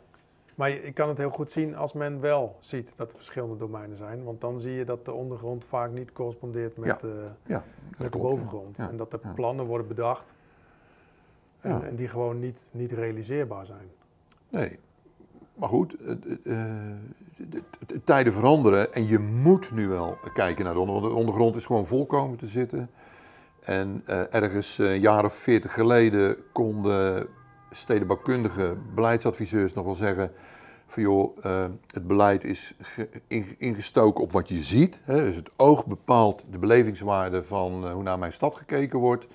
Maar 0.54 0.70
ik 0.70 0.94
kan 0.94 1.08
het 1.08 1.18
heel 1.18 1.30
goed 1.30 1.50
zien 1.50 1.76
als 1.76 1.92
men 1.92 2.20
wel 2.20 2.56
ziet 2.60 2.92
dat 2.96 3.10
er 3.10 3.16
verschillende 3.16 3.56
domeinen 3.56 3.96
zijn. 3.96 4.24
Want 4.24 4.40
dan 4.40 4.60
zie 4.60 4.72
je 4.72 4.84
dat 4.84 5.04
de 5.04 5.12
ondergrond 5.12 5.64
vaak 5.64 5.90
niet 5.90 6.12
correspondeert 6.12 6.76
met, 6.76 7.02
eh, 7.02 7.10
Ja, 7.46 7.64
met 7.98 8.12
de 8.12 8.18
klopt, 8.18 8.34
bovengrond. 8.34 8.76
ja. 8.76 8.88
En 8.88 8.96
dat 8.96 9.12
er 9.12 9.20
plannen 9.34 9.66
worden 9.66 9.86
bedacht 9.88 10.32
en, 11.60 11.70
Ja. 11.70 11.82
en 11.82 11.96
die 11.96 12.08
gewoon 12.08 12.38
niet, 12.38 12.68
niet 12.72 12.92
realiseerbaar 12.92 13.66
zijn. 13.66 13.88
Nee, 14.48 14.78
maar 15.58 15.68
goed, 15.68 15.94
eh, 15.94 16.14
de- 17.36 17.62
de 17.86 18.04
tijden 18.04 18.32
veranderen 18.32 18.92
en 18.92 19.06
je 19.06 19.18
moet 19.18 19.72
nu 19.72 19.88
wel 19.88 20.16
kijken 20.34 20.64
naar 20.64 20.74
de 20.74 20.80
ondergrond. 20.80 21.12
De 21.12 21.18
ondergrond 21.18 21.56
is 21.56 21.66
gewoon 21.66 21.86
volkomen 21.86 22.38
te 22.38 22.46
zitten. 22.46 22.90
En 23.60 24.02
eh, 24.06 24.34
ergens 24.34 24.78
eh, 24.78 24.92
een 24.92 25.00
jaar 25.00 25.24
of 25.24 25.32
veertig 25.34 25.72
geleden 25.72 26.36
konden 26.52 27.26
stedenbouwkundige 27.70 28.76
beleidsadviseurs 28.94 29.72
nog 29.72 29.84
wel 29.84 29.94
zeggen 29.94 30.32
van 30.86 31.02
joh, 31.02 31.36
eh, 31.42 31.64
het 31.86 32.06
beleid 32.06 32.44
is 32.44 32.74
ge- 32.80 33.08
in- 33.26 33.54
ingestoken 33.58 34.24
op 34.24 34.32
wat 34.32 34.48
je 34.48 34.62
ziet. 34.62 35.00
Hè, 35.02 35.16
dus 35.20 35.36
het 35.36 35.50
oog 35.56 35.86
bepaalt 35.86 36.44
de 36.50 36.58
belevingswaarde 36.58 37.42
van 37.42 37.84
eh, 37.86 37.92
hoe 37.92 38.02
naar 38.02 38.18
mijn 38.18 38.32
stad 38.32 38.54
gekeken 38.56 38.98
wordt. 38.98 39.26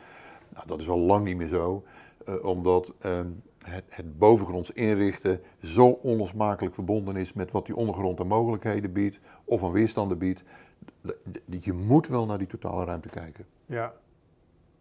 Nou, 0.50 0.68
dat 0.68 0.82
is 0.82 0.90
al 0.90 1.00
lang 1.00 1.26
niet 1.26 1.38
meer 1.38 1.48
zo, 1.48 1.84
eh, 2.26 2.46
omdat 2.46 2.94
ehm, 3.00 3.28
het, 3.64 3.84
het 3.89 4.18
bovengronds 4.18 4.72
inrichten 4.72 5.41
zo 5.59 5.88
onlosmakelijk 5.88 6.76
verbonden 6.76 7.16
is 7.16 7.34
met 7.34 7.51
wat 7.51 7.66
die 7.66 7.76
ondergrond 7.76 8.20
aan 8.20 8.28
mogelijkheden 8.28 8.91
biedt 8.91 9.20
of 9.43 9.64
aan 9.64 9.72
weerstanden 9.72 10.18
biedt. 10.18 10.43
Je 11.59 11.74
moet 11.74 12.07
wel 12.07 12.26
naar 12.26 12.38
die 12.38 12.47
totale 12.47 12.86
ruimte 12.86 13.09
kijken. 13.09 13.45
Ja, 13.66 13.86
dat 13.86 13.95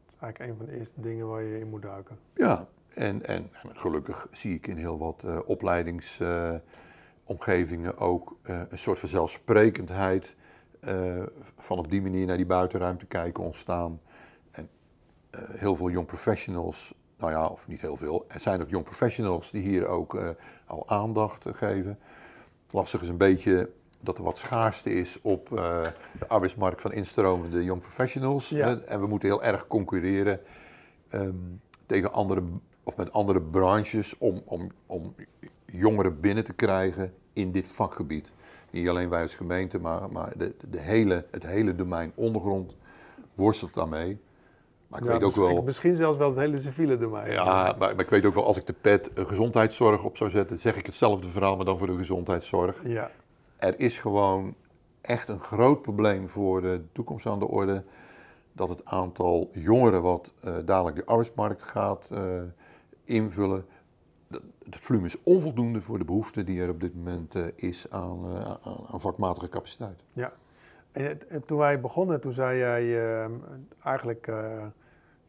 is 0.09 0.17
eigenlijk 0.21 0.51
een 0.51 0.57
van 0.57 0.67
de 0.67 0.79
eerste 0.79 1.01
dingen 1.01 1.29
waar 1.29 1.43
je 1.43 1.59
in 1.59 1.69
moet 1.69 1.83
duiken. 1.83 2.19
Ja, 2.35 2.69
en, 2.95 3.27
en 3.27 3.51
gelukkig 3.73 4.29
zie 4.31 4.55
ik 4.55 4.67
in 4.67 4.77
heel 4.77 4.99
wat 4.99 5.23
eh, 5.25 5.39
opleidingsomgevingen 5.45 7.99
ook 7.99 8.37
eh, 8.43 8.61
een 8.69 8.79
soort 8.79 8.99
vanzelfsprekendheid 8.99 10.37
eh, 10.81 11.23
van 11.59 11.79
op 11.79 11.91
die 11.91 12.03
manier 12.03 12.27
naar 12.27 12.37
die 12.37 12.47
buitenruimte 12.47 13.07
kijken 13.07 13.45
ontstaan. 13.45 14.01
En 14.51 14.69
heel 15.37 15.77
veel 15.77 15.91
young 15.91 16.07
professionals, 16.07 16.95
nou 17.23 17.35
ja, 17.35 17.47
of 17.47 17.69
niet 17.69 17.81
heel 17.81 17.97
veel, 17.97 18.25
er 18.29 18.41
zijn 18.41 18.63
ook 18.63 18.71
young 18.71 18.85
professionals 18.85 19.51
die 19.51 19.63
hier 19.63 19.87
ook 19.87 20.15
eh, 20.15 20.29
al 20.67 20.89
aandacht 20.89 21.47
eh, 21.47 21.55
geven. 21.55 21.99
Lastig 22.71 23.03
is 23.03 23.09
een 23.09 23.17
beetje 23.17 23.71
dat 24.01 24.19
er 24.19 24.25
wat 24.25 24.39
schaarste 24.39 24.91
is 24.91 25.19
op 25.23 25.59
eh, 25.59 25.87
de 26.19 26.29
arbeidsmarkt 26.29 26.81
van 26.81 26.93
instromende 26.93 27.65
young 27.65 27.81
professionals. 27.81 28.49
Ja. 28.49 28.67
hè, 28.67 28.85
en 28.85 29.01
we 29.01 29.07
moeten 29.07 29.29
heel 29.29 29.43
erg 29.43 29.67
concurreren 29.67 30.41
ehm, 31.09 31.35
tegen 31.87 32.13
andere 32.13 32.43
of 32.83 32.97
met 32.97 33.13
andere 33.13 33.41
branches 33.41 34.19
om, 34.19 34.43
om, 34.45 34.71
om 34.87 35.15
jongeren 35.65 36.21
binnen 36.21 36.45
te 36.45 36.53
krijgen 36.53 37.15
in 37.33 37.53
dit 37.53 37.69
vakgebied. 37.69 38.33
Niet 38.71 38.89
alleen 38.89 39.09
wij 39.09 39.23
als 39.23 39.35
gemeente, 39.35 39.79
maar, 39.79 40.13
maar 40.13 40.33
de, 40.37 40.55
de 40.71 40.81
hele, 40.81 41.27
het 41.31 41.47
hele 41.47 41.75
domein 41.75 42.13
ondergrond 42.15 42.77
worstelt 43.35 43.75
daarmee. 43.75 44.19
Maar 44.93 45.01
ik 45.01 45.07
Ja, 45.07 45.13
weet 45.13 45.23
ook 45.23 45.35
misschien, 45.37 45.55
wel. 45.55 45.63
misschien 45.63 45.95
zelfs 45.97 46.19
wel 46.19 46.29
het 46.29 46.39
hele 46.39 46.59
civiele 46.59 46.97
domein. 46.97 47.33
Ja, 47.33 47.45
maar, 47.45 47.79
maar 47.79 48.01
ik 48.01 48.11
weet 48.11 48.25
ook 48.25 48.35
wel, 48.35 48.45
als 48.47 48.57
ik 48.57 48.67
de 48.67 48.73
pet 48.73 49.13
eh, 49.13 49.27
gezondheidszorg 49.27 50.05
op 50.05 50.17
zou 50.17 50.31
zetten, 50.31 50.59
zeg 50.59 50.77
ik 50.77 50.87
hetzelfde 50.87 51.29
verhaal, 51.29 51.57
maar 51.57 51.65
dan 51.65 51.79
voor 51.79 51.87
de 51.87 51.97
gezondheidszorg. 51.97 52.81
Ja, 52.85 53.11
Er 53.57 53.81
is 53.81 53.99
gewoon 53.99 54.55
echt 55.01 55.29
een 55.29 55.41
groot 55.41 55.83
probleem 55.83 56.29
voor 56.29 56.61
de 56.63 56.83
toekomst 56.93 57.27
aan 57.27 57.39
de 57.39 57.49
orde. 57.49 57.85
Dat 58.53 58.69
het 58.69 58.85
aantal 58.85 59.51
jongeren 59.53 60.03
wat 60.03 60.33
eh, 60.41 60.55
dadelijk 60.65 60.97
de 60.97 61.05
arbeidsmarkt 61.05 61.63
gaat 61.63 62.07
eh, 62.11 62.21
invullen. 63.05 63.65
Het 64.65 64.85
volume 64.87 65.07
is 65.07 65.17
onvoldoende 65.23 65.81
voor 65.81 65.99
de 65.99 66.05
behoefte 66.05 66.45
die 66.45 66.61
er 66.63 66.69
op 66.69 66.81
dit 66.81 66.95
moment 66.95 67.35
is 67.55 67.87
aan, 67.91 68.27
aan, 68.91 69.01
vakmatige 69.01 69.49
capaciteit. 69.49 70.03
ja. 70.13 70.33
En, 70.93 71.19
toen 71.47 71.59
wij 71.59 71.81
begonnen, 71.81 72.21
toen 72.21 72.33
zei 72.33 72.59
jij 72.59 72.83
eh, 73.25 73.31
eigenlijk 73.85 74.33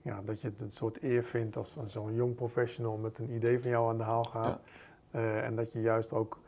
ja, 0.04 0.22
dat 0.26 0.42
je 0.42 0.48
het 0.48 0.62
een 0.62 0.72
soort 0.72 1.04
eer 1.04 1.24
vindt 1.24 1.58
als 1.58 1.78
zo'n 1.88 2.14
jong 2.14 2.36
professional 2.36 2.98
met 2.98 3.18
een 3.18 3.32
idee 3.32 3.60
van 3.60 3.70
jou 3.70 3.90
aan 3.90 3.98
de 3.98 4.04
haal 4.04 4.24
gaat. 4.24 4.60
Eh, 5.12 5.46
en 5.46 5.56
dat 5.56 5.72
je 5.72 5.82
juist 5.82 6.14
ook 6.14 6.40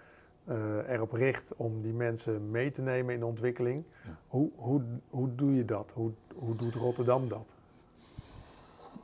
eh, 0.46 0.90
erop 0.90 1.12
richt 1.12 1.54
om 1.56 1.82
die 1.82 1.94
mensen 1.94 2.52
mee 2.52 2.72
te 2.72 2.82
nemen 2.82 3.14
in 3.14 3.20
de 3.20 3.26
ontwikkeling. 3.26 3.84
Ja. 4.04 4.18
Hoe, 4.28 4.50
hoe, 4.56 4.82
hoe 5.10 5.36
doe 5.36 5.56
je 5.56 5.66
dat? 5.66 5.92
Hoe, 5.96 6.12
hoe 6.36 6.56
doet 6.56 6.74
Rotterdam 6.74 7.28
dat? 7.28 7.54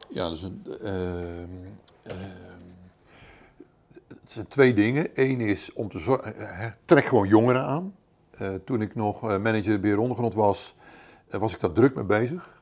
Ja, 0.07 0.29
dus 0.29 0.41
een, 0.41 0.61
ehm, 0.65 1.49
ehm, 2.03 2.59
het 4.07 4.31
zijn 4.31 4.47
twee 4.47 4.73
dingen. 4.73 5.07
Eén 5.13 5.39
is 5.39 5.73
om 5.73 5.89
te 5.89 5.99
zorgen, 5.99 6.35
eh, 6.35 6.71
trek 6.85 7.05
gewoon 7.05 7.27
jongeren 7.27 7.63
aan. 7.63 7.95
Toen 8.63 8.81
ik 8.81 8.95
nog 8.95 9.21
manager 9.21 9.79
beheer 9.79 9.99
ondergrond 9.99 10.33
was, 10.33 10.75
was 11.29 11.53
ik 11.53 11.59
daar 11.59 11.71
druk 11.71 11.95
mee 11.95 12.03
bezig. 12.03 12.60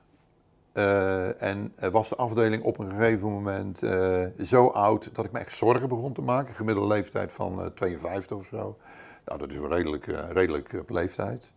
Eh, 0.72 1.41
en 1.41 1.74
eh, 1.76 1.89
was 1.89 2.09
de 2.09 2.15
afdeling 2.15 2.63
op 2.63 2.80
een 2.80 2.89
gegeven 2.89 3.32
moment 3.32 3.84
eh, 3.84 4.26
zo 4.43 4.67
oud 4.67 5.09
dat 5.13 5.26
ik 5.26 5.32
me 5.32 5.39
echt 5.39 5.53
zorgen 5.53 5.89
begon 5.89 6.13
te 6.13 6.22
maken. 6.22 6.55
Gemiddelde 6.55 6.93
leeftijd 6.93 7.34
van 7.34 7.61
eh, 7.61 7.65
52 7.65 8.38
of 8.38 8.45
zo. 8.45 8.78
Nou, 9.26 9.39
dat 9.39 9.49
is 9.51 9.57
wel 9.57 9.70
redelijk, 9.70 10.05
redelijk 10.32 10.74
op 10.74 10.89
leeftijd. 10.89 11.51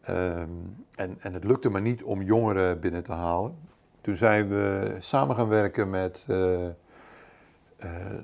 Ehm, 0.00 0.48
en, 0.96 1.16
en 1.20 1.32
het 1.32 1.44
lukte 1.44 1.70
me 1.70 1.80
niet 1.80 2.02
om 2.02 2.22
jongeren 2.22 2.80
binnen 2.80 3.02
te 3.02 3.12
halen. 3.12 3.56
Toen 4.00 4.16
zijn 4.16 4.48
we 4.48 4.96
samen 4.98 5.36
gaan 5.36 5.48
werken 5.48 5.90
met 5.90 6.24
de 6.26 6.74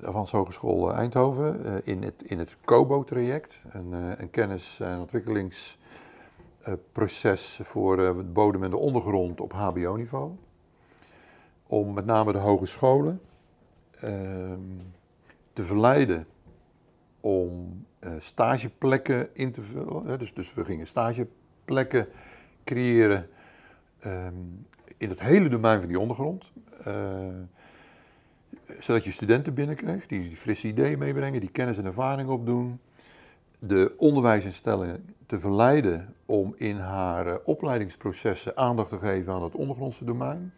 Avans 0.03 0.31
Hogeschool 0.31 0.93
Eindhoven 0.93 1.85
in 1.85 2.03
het, 2.03 2.23
in 2.23 2.39
het 2.39 2.57
COBO-traject. 2.65 3.63
Een, 3.71 3.93
een 3.93 4.31
kennis- 4.31 4.81
en 4.81 5.01
ontwikkelingsproces 6.61 7.59
voor 7.63 7.99
eh, 7.99 8.17
de 8.17 8.23
bodem 8.23 8.65
en 8.65 8.71
de 8.71 8.77
ondergrond 8.77 9.41
op 9.41 9.53
HBO-niveau. 9.53 10.33
Om 11.67 11.93
met 11.93 12.05
name 12.05 12.33
de 12.33 12.39
hogescholen 12.39 13.21
ehm, 14.01 14.61
te 15.53 15.63
verleiden 15.63 16.27
om 17.21 17.85
eh, 17.99 18.13
stageplekken 18.19 19.29
in 19.33 19.53
te 19.53 19.63
vullen. 19.63 20.07
hè. 20.07 20.19
Dus, 20.19 20.35
dus 20.35 20.55
we 20.55 20.65
gingen 20.65 20.87
stageplekken 20.87 22.09
creëren 22.65 23.29
ehm, 23.99 24.35
in 24.97 25.09
het 25.09 25.21
hele 25.21 25.49
domein 25.49 25.81
van 25.81 25.89
die 25.89 25.99
ondergrond. 25.99 26.53
eh, 26.85 27.27
zodat 28.79 29.05
je 29.05 29.13
studenten 29.13 29.55
binnenkreeg 29.55 30.07
die, 30.07 30.21
die 30.21 30.37
frisse 30.37 30.67
ideeën 30.67 30.99
meebrengen, 30.99 31.41
die 31.41 31.51
kennis 31.51 31.79
en 31.79 31.85
ervaring 31.85 32.29
opdoen. 32.29 32.81
De 33.63 33.95
onderwijsinstellingen 33.97 35.15
te 35.27 35.41
verleiden 35.41 36.15
om 36.27 36.55
in 36.57 36.77
haar 36.77 37.27
eh, 37.27 37.35
opleidingsprocessen 37.45 38.57
aandacht 38.57 38.89
te 38.89 38.99
geven 38.99 39.33
aan 39.33 39.43
het 39.43 39.55
ondergrondse 39.55 40.05
domein. 40.05 40.53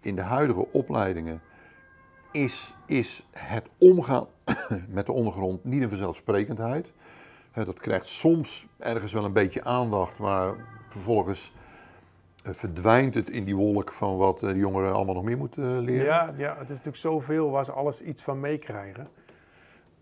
In 0.00 0.14
de 0.14 0.22
huidige 0.22 0.66
opleidingen 0.72 1.40
is, 2.32 2.74
is 2.86 3.26
het 3.30 3.68
omgaan 3.78 4.26
met 4.88 5.06
de 5.06 5.12
ondergrond 5.12 5.64
niet 5.64 5.82
een 5.82 5.88
vanzelfsprekendheid. 5.88 6.92
Dat 7.52 7.78
krijgt 7.78 8.06
soms 8.06 8.66
ergens 8.78 9.12
wel 9.12 9.24
een 9.24 9.32
beetje 9.32 9.64
aandacht, 9.64 10.18
maar 10.18 10.54
vervolgens 10.88 11.52
eh, 12.42 12.52
verdwijnt 12.52 13.14
het 13.14 13.30
in 13.30 13.44
die 13.44 13.56
wolk 13.56 13.92
van 13.92 14.16
wat 14.16 14.42
eh, 14.42 14.48
de 14.48 14.56
jongeren 14.56 14.92
allemaal 14.92 15.14
nog 15.14 15.24
meer 15.24 15.38
moeten 15.38 15.80
leren. 15.80 16.04
Ja, 16.04 16.34
ja, 16.36 16.52
het 16.52 16.62
is 16.62 16.68
natuurlijk 16.68 16.96
zoveel 16.96 17.50
waar 17.50 17.64
ze 17.64 17.72
alles 17.72 18.02
iets 18.02 18.22
van 18.22 18.40
meekrijgen. 18.40 19.08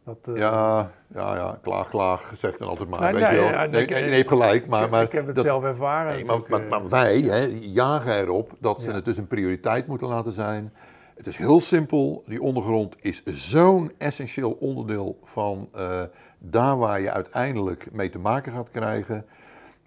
Dat, 0.04 0.28
eh, 0.28 0.36
Ja, 0.36 0.90
ja, 1.14 1.34
ja, 1.34 1.58
klaag, 1.62 1.88
klaag, 1.88 2.32
zeg 2.36 2.52
ik 2.52 2.58
dan 2.58 2.68
altijd 2.68 2.88
maar. 2.88 3.00
Nee, 3.00 3.12
weet 3.12 3.22
nee, 3.22 3.30
je 3.34 3.40
wel. 3.40 3.50
ja, 3.50 3.66
nee, 3.66 3.86
nee, 3.86 4.02
nee, 4.10 4.26
gelijk, 4.28 4.66
maar... 4.66 4.84
ik, 4.84 4.90
maar 4.90 5.02
ik 5.02 5.12
heb 5.12 5.26
het 5.26 5.34
dat- 5.36 5.44
zelf 5.44 5.64
ervaren. 5.64 6.14
Nee, 6.14 6.24
maar, 6.24 6.60
eh. 6.62 6.68
maar 6.70 6.88
wij 6.88 7.20
hè, 7.20 7.46
jagen 7.60 8.18
erop 8.18 8.52
dat 8.60 8.80
ze 8.80 8.88
Ja. 8.88 8.94
het 8.94 9.04
dus 9.04 9.16
een 9.16 9.26
prioriteit 9.26 9.86
moeten 9.86 10.08
laten 10.08 10.32
zijn. 10.32 10.72
Het 11.16 11.26
is 11.26 11.36
heel 11.36 11.60
simpel, 11.60 12.22
die 12.26 12.42
ondergrond 12.42 12.96
is 13.00 13.22
zo'n 13.24 13.92
essentieel 13.98 14.50
onderdeel 14.52 15.18
van 15.22 15.68
eh, 15.72 16.02
daar 16.38 16.78
waar 16.78 17.00
je 17.00 17.10
uiteindelijk 17.10 17.88
mee 17.92 18.08
te 18.10 18.18
maken 18.18 18.52
gaat 18.52 18.70
krijgen. 18.70 19.26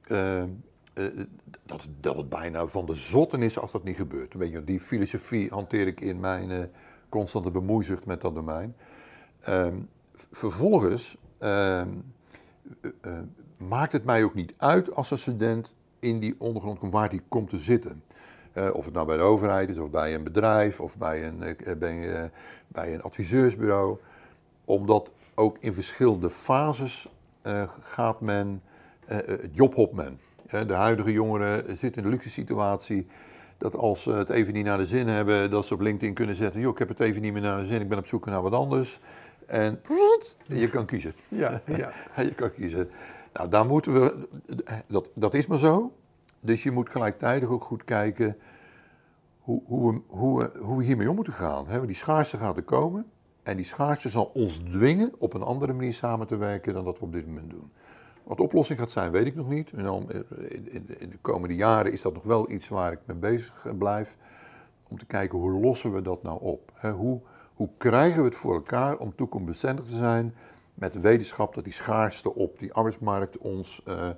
eh, 0.03 0.43
dat, 1.65 1.87
dat 1.99 2.15
het 2.15 2.29
bijna 2.29 2.67
van 2.67 2.85
de 2.85 2.93
zotten 2.95 3.41
is 3.41 3.59
als 3.59 3.71
dat 3.71 3.83
niet 3.83 3.95
gebeurt. 3.95 4.33
Weet 4.33 4.51
je, 4.51 4.63
die 4.63 4.79
filosofie 4.79 5.49
hanteer 5.49 5.87
ik 5.87 6.01
in 6.01 6.19
mijn 6.19 6.71
constante 7.09 7.51
bemoeizucht 7.51 8.05
met 8.05 8.21
dat 8.21 8.35
domein. 8.35 8.75
Ehm, 9.39 9.75
vervolgens 10.31 11.17
ehm, 11.37 11.87
eh, 12.81 12.91
eh, 13.01 13.19
maakt 13.57 13.91
het 13.91 14.05
mij 14.05 14.23
ook 14.23 14.33
niet 14.33 14.53
uit 14.57 14.95
als 14.95 15.11
een 15.11 15.17
student 15.17 15.75
in 15.99 16.19
die 16.19 16.35
ondergrond 16.37 16.79
waar 16.81 17.09
die 17.09 17.21
komt 17.27 17.49
te 17.49 17.57
zitten. 17.57 18.03
Eh, 18.51 18.73
of 18.73 18.85
het 18.85 18.93
nou 18.93 19.07
bij 19.07 19.17
de 19.17 19.23
overheid 19.23 19.69
is, 19.69 19.77
of 19.77 19.89
bij 19.91 20.13
een 20.13 20.23
bedrijf, 20.23 20.81
of 20.81 20.97
bij 20.97 21.27
een, 21.27 21.37
bij, 21.79 22.31
bij 22.67 22.93
een 22.93 23.01
adviseursbureau. 23.01 23.97
Omdat 24.65 25.13
ook 25.35 25.57
in 25.59 25.73
verschillende 25.73 26.29
fases 26.29 27.09
gaat 27.79 28.21
men, 28.21 28.61
jobhop 29.51 29.93
men. 29.93 30.19
De 30.67 30.73
huidige 30.73 31.11
jongeren 31.11 31.77
zitten 31.77 32.03
in 32.03 32.09
de 32.09 32.15
luxe 32.15 32.29
situatie 32.29 33.07
dat 33.57 33.75
als 33.75 34.03
ze 34.03 34.11
het 34.11 34.29
even 34.29 34.53
niet 34.53 34.65
naar 34.65 34.77
de 34.77 34.85
zin 34.85 35.07
hebben, 35.07 35.51
dat 35.51 35.65
ze 35.65 35.73
op 35.73 35.79
LinkedIn 35.79 36.13
kunnen 36.13 36.35
zetten, 36.35 36.61
joh, 36.61 36.71
ik 36.71 36.77
heb 36.77 36.87
het 36.87 36.99
even 36.99 37.21
niet 37.21 37.33
meer 37.33 37.41
naar 37.41 37.59
de 37.59 37.65
zin, 37.65 37.81
ik 37.81 37.89
ben 37.89 37.97
op 37.97 38.07
zoek 38.07 38.25
naar 38.25 38.41
wat 38.41 38.53
anders. 38.53 38.99
En 39.47 39.79
je 40.47 40.69
kan 40.69 40.85
kiezen. 40.85 41.13
Ja, 41.27 41.61
ja. 41.75 41.91
Je 42.15 42.33
kan 42.35 42.53
kiezen. 42.53 42.89
Nou, 43.33 43.49
daar 43.49 43.65
moeten 43.65 43.93
we. 43.93 44.27
Dat, 44.87 45.09
dat 45.13 45.33
is 45.33 45.47
maar 45.47 45.57
zo. 45.57 45.91
Dus 46.39 46.63
je 46.63 46.71
moet 46.71 46.89
gelijktijdig 46.89 47.49
ook 47.49 47.63
goed 47.63 47.83
kijken 47.83 48.37
hoe, 49.39 49.61
hoe, 49.65 49.93
we, 49.93 50.01
hoe, 50.07 50.39
we, 50.39 50.59
hoe 50.59 50.77
we 50.77 50.83
hiermee 50.83 51.09
om 51.09 51.15
moeten 51.15 51.33
gaan. 51.33 51.67
Hè? 51.67 51.75
Want 51.75 51.87
Die 51.87 51.95
schaarste 51.95 52.37
gaat 52.37 52.57
er 52.57 52.63
komen. 52.63 53.05
En 53.43 53.55
die 53.55 53.65
schaarste 53.65 54.09
zal 54.09 54.31
ons 54.33 54.57
dwingen 54.57 55.13
op 55.17 55.33
een 55.33 55.41
andere 55.41 55.73
manier 55.73 55.93
samen 55.93 56.27
te 56.27 56.35
werken 56.35 56.73
dan 56.73 56.83
dat 56.83 56.99
we 56.99 57.05
op 57.05 57.11
dit 57.11 57.27
moment 57.27 57.49
doen. 57.49 57.71
Wat 58.23 58.37
de 58.37 58.43
oplossing 58.43 58.79
gaat 58.79 58.91
zijn, 58.91 59.11
weet 59.11 59.25
ik 59.25 59.35
nog 59.35 59.49
niet. 59.49 59.71
En 59.71 59.83
dan, 59.83 60.11
in, 60.11 60.71
in, 60.71 60.99
in 60.99 61.09
de 61.09 61.17
komende 61.21 61.55
jaren 61.55 61.91
is 61.91 62.01
dat 62.01 62.13
nog 62.13 62.23
wel 62.23 62.51
iets 62.51 62.67
waar 62.67 62.91
ik 62.91 62.99
mee 63.05 63.17
bezig 63.17 63.77
blijf. 63.77 64.17
Om 64.89 64.97
te 64.97 65.05
kijken 65.05 65.39
hoe 65.39 65.59
lossen 65.59 65.93
we 65.93 66.01
dat 66.01 66.23
nou 66.23 66.41
op? 66.41 66.71
Hè? 66.73 66.91
Hoe, 66.91 67.21
hoe 67.53 67.69
krijgen 67.77 68.19
we 68.19 68.25
het 68.25 68.35
voor 68.35 68.53
elkaar 68.53 68.97
om 68.97 69.15
toekomstbestendig 69.15 69.85
te 69.85 69.95
zijn 69.95 70.35
met 70.73 70.93
de 70.93 70.99
wetenschap 70.99 71.53
dat 71.53 71.63
die 71.63 71.73
schaarste 71.73 72.35
op 72.35 72.59
die 72.59 72.73
arbeidsmarkt 72.73 73.37
ons 73.37 73.81
eh, 73.85 74.09
eh, 74.09 74.15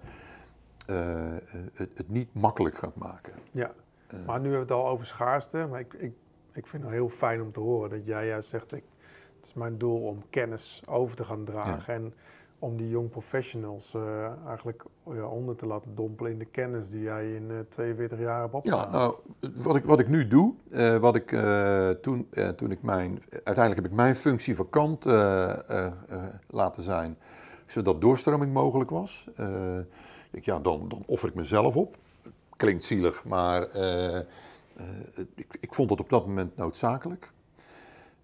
het, 1.74 1.98
het 1.98 2.10
niet 2.10 2.34
makkelijk 2.34 2.78
gaat 2.78 2.96
maken. 2.96 3.34
Ja, 3.52 3.74
maar 4.26 4.40
nu 4.40 4.50
hebben 4.50 4.68
we 4.68 4.74
het 4.74 4.84
al 4.84 4.88
over 4.88 5.06
schaarste. 5.06 5.68
Maar 5.70 5.80
ik, 5.80 5.94
ik, 5.94 6.14
ik 6.54 6.68
vind 6.68 6.84
het 6.84 6.92
heel 6.92 7.10
fijn 7.10 7.42
om 7.42 7.52
te 7.52 7.60
horen 7.60 7.90
dat 7.90 8.06
jij 8.06 8.28
juist 8.28 8.50
zegt... 8.50 8.72
Ik, 8.72 8.84
het 9.36 9.46
is 9.46 9.54
mijn 9.54 9.78
doel 9.78 10.02
om 10.02 10.24
kennis 10.30 10.82
over 10.86 11.16
te 11.16 11.24
gaan 11.24 11.46
dragen. 11.46 11.94
En 11.94 12.14
om 12.66 12.78
die 12.78 12.90
jong 12.90 13.10
professionals 13.10 13.94
eh, 13.94 14.48
eigenlijk 14.48 14.86
ja, 15.14 15.26
onder 15.26 15.56
te 15.56 15.66
laten 15.66 15.96
dompelen 15.96 16.32
in 16.32 16.40
de 16.40 16.46
kennis 16.46 16.90
die 16.90 17.02
jij 17.02 17.32
in 17.32 17.52
eh 17.52 17.60
42 17.70 18.20
jaar 18.20 18.42
hebt 18.42 18.66
Ja, 18.66 18.90
nou, 18.90 19.16
wat 19.56 19.76
ik, 19.76 19.86
wat 19.86 20.00
ik 20.00 20.08
nu 20.08 20.28
doe, 20.28 20.54
eh, 20.72 20.96
wat 20.96 21.16
ik 21.16 21.30
toen, 22.02 22.30
toen 22.56 22.72
ik 22.72 22.82
mijn, 22.82 23.22
uiteindelijk 23.30 23.76
heb 23.76 23.86
ik 23.86 23.92
mijn 23.92 24.16
functie 24.16 24.56
vakant 24.56 25.06
laten 26.48 26.84
zijn, 26.84 27.18
zodat 27.66 28.02
doorstroming 28.02 28.54
mogelijk 28.54 28.90
was. 28.90 29.30
Ik, 30.32 30.46
ja, 30.46 30.60
dan, 30.60 30.90
dan 30.90 31.04
offer 31.06 31.30
ik 31.30 31.36
mezelf 31.36 31.76
op. 31.76 31.98
Klinkt 32.56 32.84
zielig, 32.84 33.26
maar 33.26 33.62
ik, 35.36 35.58
ik 35.60 35.74
vond 35.74 35.90
dat 35.90 36.00
op 36.00 36.10
dat 36.10 36.28
moment 36.28 36.58
noodzakelijk. 36.58 37.32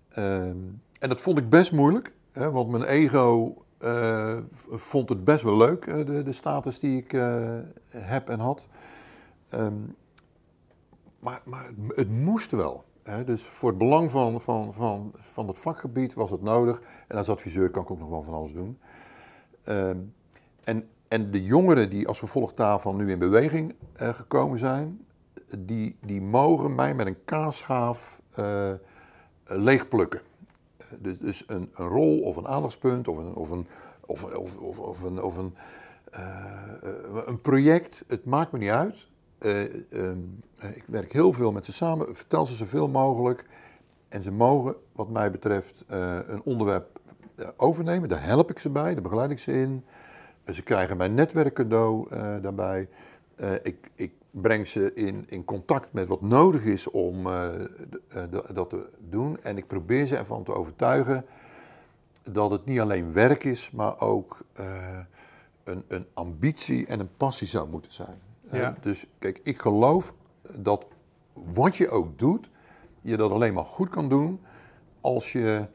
Ehm, 0.10 0.58
en 1.00 1.10
dat 1.10 1.22
vond 1.22 1.38
ik 1.38 1.50
best 1.50 1.72
moeilijk, 1.72 2.14
hè, 2.32 2.52
want 2.52 2.70
mijn 2.70 2.84
ego 2.84 3.56
eh, 3.82 4.38
vond 4.70 5.10
het 5.10 5.24
best 5.24 5.44
wel 5.44 5.58
leuk, 5.58 5.86
eh, 5.86 6.06
de, 6.06 6.24
de 6.24 6.32
status 6.32 6.80
die 6.80 6.98
ik 6.98 7.14
eh, 7.14 7.58
heb 7.90 8.30
en 8.30 8.40
had. 8.40 8.68
Ehm, 9.50 9.74
maar 11.20 11.42
maar 11.46 11.70
het, 11.88 12.10
moest 12.10 12.52
wel. 12.52 12.84
Hè, 13.04 13.24
dus 13.24 13.44
voor 13.44 13.70
het 13.70 13.78
belang 13.78 14.12
van, 14.12 14.42
van, 14.42 14.74
van, 14.74 15.12
van 15.16 15.48
het 15.48 15.60
vakgebied 15.60 16.14
was 16.14 16.30
het 16.30 16.42
nodig. 16.42 16.82
En 17.08 17.18
als 17.18 17.30
adviseur 17.30 17.70
kan 17.70 17.84
ik 17.84 17.92
ook 17.92 18.00
nog 18.00 18.10
wel 18.10 18.22
van 18.22 18.34
alles 18.34 18.54
doen. 18.54 18.80
Ehm, 19.64 19.98
en, 20.64 20.90
en 21.08 21.32
de 21.32 21.44
jongeren 21.44 21.90
die 21.90 22.08
als 22.08 22.20
gevolg 22.20 22.54
daarvan 22.54 22.96
nu 22.96 23.12
in 23.12 23.20
beweging 23.20 23.76
gekomen 23.94 24.58
zijn, 24.58 25.06
die, 25.60 25.98
die 26.02 26.22
mogen 26.22 26.76
mij 26.76 26.96
met 26.96 27.08
een 27.08 27.24
kaasschaaf 27.26 28.22
leegplukken. 29.44 30.22
Dus 31.00 31.20
dus 31.20 31.44
een, 31.48 31.70
een 31.74 31.88
rol 31.88 32.20
of 32.20 32.36
een 32.36 32.48
aandachtspunt 32.48 33.08
of 33.08 33.18
een, 33.18 33.34
of 33.34 33.50
een, 33.50 33.68
of, 34.06 34.24
of, 34.24 34.58
of, 34.58 34.80
of 34.80 35.04
een, 35.04 35.22
of 35.22 35.38
een, 35.38 35.56
uh, 36.16 37.24
een 37.26 37.42
project, 37.42 38.04
het 38.08 38.26
maakt 38.26 38.52
me 38.52 38.58
niet 38.58 38.70
uit. 38.70 39.08
Uh, 39.40 39.62
ik 40.76 40.84
werk 40.88 41.14
heel 41.14 41.34
veel 41.34 41.52
met 41.52 41.66
ze 41.66 41.74
samen, 41.74 42.16
vertel 42.16 42.46
ze 42.46 42.56
zoveel 42.56 42.88
mogelijk. 42.88 43.46
En 44.10 44.24
ze 44.24 44.32
mogen, 44.32 44.76
wat 44.92 45.10
mij 45.10 45.32
betreft, 45.32 45.84
een 45.88 46.42
onderwerp 46.44 47.00
overnemen. 47.58 48.10
Daar 48.10 48.24
help 48.24 48.50
ik 48.50 48.60
ze 48.60 48.70
bij, 48.70 48.94
daar 48.94 49.04
begeleid 49.04 49.32
ik 49.32 49.40
ze 49.40 49.52
in. 49.52 49.84
Ze 50.46 50.64
krijgen 50.64 50.98
mijn 50.98 51.14
netwerkcadeau 51.14 52.10
daarbij. 52.42 52.88
ik, 53.64 53.92
ik 53.96 54.14
breng 54.32 54.68
ze 54.68 54.94
in, 54.94 55.24
in 55.28 55.46
contact 55.46 55.94
met 55.94 56.08
wat 56.08 56.22
nodig 56.22 56.64
is 56.64 56.90
om 56.90 57.24
dat 58.54 58.70
te 58.70 58.90
doen. 59.00 59.42
En 59.42 59.58
ik 59.58 59.68
probeer 59.68 60.06
ze 60.06 60.18
ervan 60.18 60.44
te 60.44 60.54
overtuigen 60.54 61.26
dat 62.24 62.52
het 62.52 62.66
niet 62.66 62.80
alleen 62.80 63.14
werk 63.14 63.44
is, 63.44 63.72
maar 63.72 64.00
ook 64.00 64.46
een, 65.64 65.84
een 65.88 66.06
ambitie 66.14 66.86
en 66.86 67.00
een 67.00 67.16
passie 67.18 67.48
zou 67.48 67.70
moeten 67.70 67.92
zijn. 67.92 68.20
Ja. 68.52 68.76
Dus 68.82 69.06
kijk, 69.20 69.40
ik 69.44 69.60
geloof 69.60 70.14
dat 70.58 70.86
wat 71.34 71.76
je 71.76 71.90
ook 71.90 72.20
doet, 72.20 72.50
je 73.02 73.18
dat 73.18 73.32
alleen 73.32 73.54
maar 73.54 73.66
goed 73.66 73.90
kan 73.90 74.10
doen 74.10 74.40
als 75.02 75.32
je, 75.32 75.68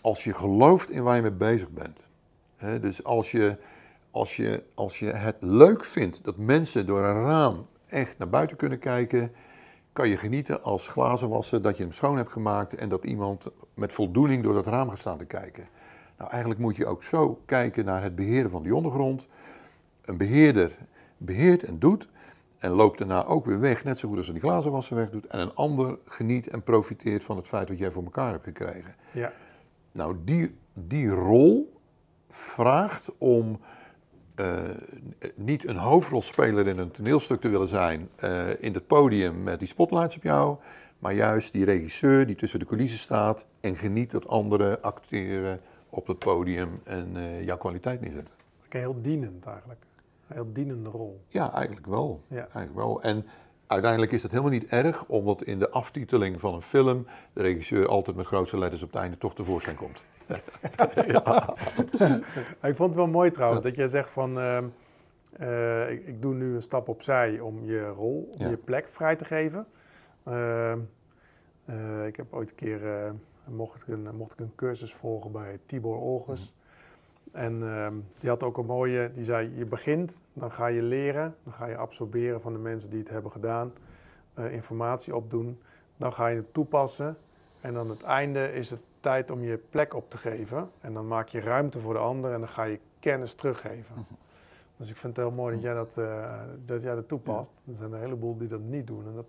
als 0.00 0.24
je 0.24 0.34
gelooft 0.34 0.90
in 0.90 1.02
waar 1.02 1.16
je 1.16 1.22
mee 1.22 1.32
bezig 1.32 1.68
bent. 1.70 2.00
dus 2.82 3.04
als 3.04 3.30
je, 3.30 3.58
als, 4.10 4.36
je, 4.36 4.64
als 4.74 4.98
je 4.98 5.06
het 5.06 5.36
leuk 5.40 5.84
vindt 5.84 6.24
dat 6.24 6.36
mensen 6.36 6.86
door 6.86 7.04
een 7.04 7.22
raam 7.22 7.66
echt 7.88 8.18
naar 8.18 8.28
buiten 8.28 8.56
kunnen 8.56 8.78
kijken, 8.78 9.32
kan 9.92 10.08
je 10.08 10.16
genieten 10.16 10.62
als 10.62 10.88
glazenwasser 10.88 11.62
dat 11.62 11.76
je 11.76 11.82
hem 11.82 11.92
schoon 11.92 12.16
hebt 12.16 12.32
gemaakt 12.32 12.74
en 12.74 12.88
dat 12.88 13.04
iemand 13.04 13.46
met 13.74 13.92
voldoening 13.92 14.42
door 14.42 14.54
dat 14.54 14.66
raam 14.66 14.88
gaat 14.88 14.98
staan 14.98 15.18
te 15.18 15.24
kijken. 15.24 15.68
Nou, 16.18 16.30
eigenlijk 16.30 16.60
moet 16.60 16.76
je 16.76 16.86
ook 16.86 17.02
zo 17.02 17.42
kijken 17.46 17.84
naar 17.84 18.02
het 18.02 18.14
beheren 18.14 18.50
van 18.50 18.62
die 18.62 18.74
ondergrond. 18.74 19.26
Een 20.04 20.16
beheerder 20.16 20.76
beheert 21.16 21.62
en 21.62 21.78
doet 21.78 22.08
en 22.58 22.70
loopt 22.70 22.98
daarna 22.98 23.24
ook 23.24 23.46
weer 23.46 23.60
weg, 23.60 23.84
net 23.84 23.98
zo 23.98 24.08
goed 24.08 24.16
als 24.16 24.30
die 24.30 24.40
glazenwasser 24.40 24.96
weg 24.96 25.10
doet. 25.10 25.26
En 25.26 25.40
een 25.40 25.54
ander 25.54 25.98
geniet 26.04 26.48
en 26.48 26.62
profiteert 26.62 27.24
van 27.24 27.36
het 27.36 27.46
feit 27.46 27.68
wat 27.68 27.78
jij 27.78 27.90
voor 27.90 28.04
elkaar 28.04 28.30
hebt 28.30 28.44
gekregen. 28.44 28.94
Ja. 29.12 29.32
Nou, 29.92 30.16
die, 30.24 30.56
die 30.72 31.08
rol 31.08 31.80
vraagt 32.28 33.12
om 33.18 33.60
uh, 34.40 34.70
niet 35.34 35.68
een 35.68 35.76
hoofdrolspeler 35.76 36.66
in 36.66 36.78
een 36.78 36.90
toneelstuk 36.90 37.40
te 37.40 37.48
willen 37.48 37.68
zijn 37.68 38.08
uh, 38.24 38.62
in 38.62 38.74
het 38.74 38.86
podium 38.86 39.42
met 39.42 39.58
die 39.58 39.68
spotlights 39.68 40.16
op 40.16 40.22
jou, 40.22 40.56
maar 40.98 41.14
juist 41.14 41.52
die 41.52 41.64
regisseur 41.64 42.26
die 42.26 42.36
tussen 42.36 42.58
de 42.58 42.66
coulissen 42.66 42.98
staat 42.98 43.44
en 43.60 43.76
geniet 43.76 44.10
dat 44.10 44.28
anderen 44.28 44.82
acteren 44.82 45.60
op 45.90 46.06
het 46.06 46.18
podium 46.18 46.80
en 46.84 47.16
uh, 47.16 47.44
jouw 47.44 47.56
kwaliteit 47.56 48.00
neerzetten. 48.00 48.34
Heel 48.68 49.02
dienend 49.02 49.46
eigenlijk. 49.46 49.80
Een 50.28 50.34
heel 50.34 50.52
dienende 50.52 50.90
rol. 50.90 51.20
Ja, 51.28 51.52
eigenlijk 51.52 51.86
wel. 51.86 52.22
Ja. 52.28 52.36
Eigenlijk 52.36 52.74
wel. 52.74 53.02
En 53.02 53.26
uiteindelijk 53.66 54.12
is 54.12 54.22
het 54.22 54.30
helemaal 54.30 54.52
niet 54.52 54.66
erg, 54.66 55.04
omdat 55.04 55.42
in 55.42 55.58
de 55.58 55.70
aftiteling 55.70 56.40
van 56.40 56.54
een 56.54 56.62
film 56.62 57.06
de 57.32 57.42
regisseur 57.42 57.88
altijd 57.88 58.16
met 58.16 58.26
grootste 58.26 58.58
letters 58.58 58.82
op 58.82 58.92
het 58.92 59.00
einde 59.00 59.18
toch 59.18 59.34
tevoorschijn 59.34 59.76
komt. 59.76 60.00
ja. 61.12 61.54
ik 62.62 62.76
vond 62.76 62.88
het 62.88 62.94
wel 62.94 63.06
mooi 63.06 63.30
trouwens 63.30 63.62
dat 63.62 63.76
jij 63.76 63.88
zegt 63.88 64.10
van. 64.10 64.38
Uh, 64.38 64.58
uh, 65.40 65.90
ik, 65.90 66.06
ik, 66.06 66.22
doe 66.22 66.34
nu 66.34 66.54
een 66.54 66.62
stap 66.62 66.88
opzij 66.88 67.40
om 67.40 67.64
je 67.64 67.88
rol, 67.88 68.30
om 68.38 68.48
je 68.48 68.56
plek 68.56 68.88
vrij 68.88 69.16
te 69.16 69.24
geven. 69.24 69.66
Uh, 70.28 70.74
ik 72.06 72.16
heb 72.16 72.26
ooit 72.30 72.50
een 72.50 72.56
keer 72.56 72.80
mocht 73.44 73.82
ik 73.82 73.88
een, 73.88 74.16
mocht 74.16 74.32
ik 74.32 74.40
een 74.40 74.52
cursus 74.54 74.94
volgen 74.94 75.32
bij 75.32 75.58
Tibor 75.66 75.96
Olgers. 75.96 76.40
Mhm. 76.40 77.44
En 77.44 77.60
uh, 77.60 77.88
die 78.18 78.28
had 78.28 78.42
ook 78.42 78.58
een 78.58 78.66
mooie, 78.66 79.10
die 79.12 79.24
zei, 79.24 79.52
je 79.56 79.66
begint, 79.66 80.22
dan 80.32 80.52
ga 80.52 80.66
je 80.66 80.82
leren, 80.82 81.34
dan 81.42 81.52
ga 81.52 81.66
je 81.66 81.76
absorberen 81.76 82.40
van 82.40 82.52
de 82.52 82.58
mensen 82.58 82.90
die 82.90 82.98
het 82.98 83.10
hebben 83.10 83.30
gedaan, 83.30 83.72
informatie 84.50 85.16
opdoen, 85.16 85.60
dan 85.96 86.12
ga 86.12 86.26
je 86.26 86.36
het 86.36 86.52
toepassen 86.52 87.16
en 87.60 87.76
aan 87.76 87.90
het 87.90 88.02
einde 88.02 88.52
is 88.52 88.70
het 88.70 88.80
tijd 89.06 89.30
om 89.30 89.42
je 89.42 89.58
plek 89.70 89.94
op 89.94 90.10
te 90.10 90.16
geven 90.16 90.70
en 90.80 90.92
dan 90.92 91.06
maak 91.06 91.28
je 91.28 91.40
ruimte 91.40 91.80
voor 91.80 91.92
de 91.92 91.98
ander 91.98 92.32
en 92.32 92.38
dan 92.38 92.48
ga 92.48 92.62
je 92.62 92.78
kennis 93.00 93.34
teruggeven. 93.34 93.94
Mhm. 93.94 94.14
Dus 94.76 94.88
ik 94.88 94.96
vind 94.96 95.16
het 95.16 95.26
heel 95.26 95.34
mooi 95.34 95.54
dat 95.54 95.62
jij 95.62 95.74
dat, 95.74 95.96
uh, 95.98 96.40
dat, 96.64 96.82
jij 96.82 96.94
dat 96.94 97.08
toepast. 97.08 97.62
Er 97.68 97.74
zijn 97.74 97.92
een 97.92 98.00
heleboel 98.00 98.36
die 98.36 98.48
dat 98.48 98.60
niet 98.60 98.86
doen 98.86 99.06
en 99.06 99.14
dat, 99.14 99.26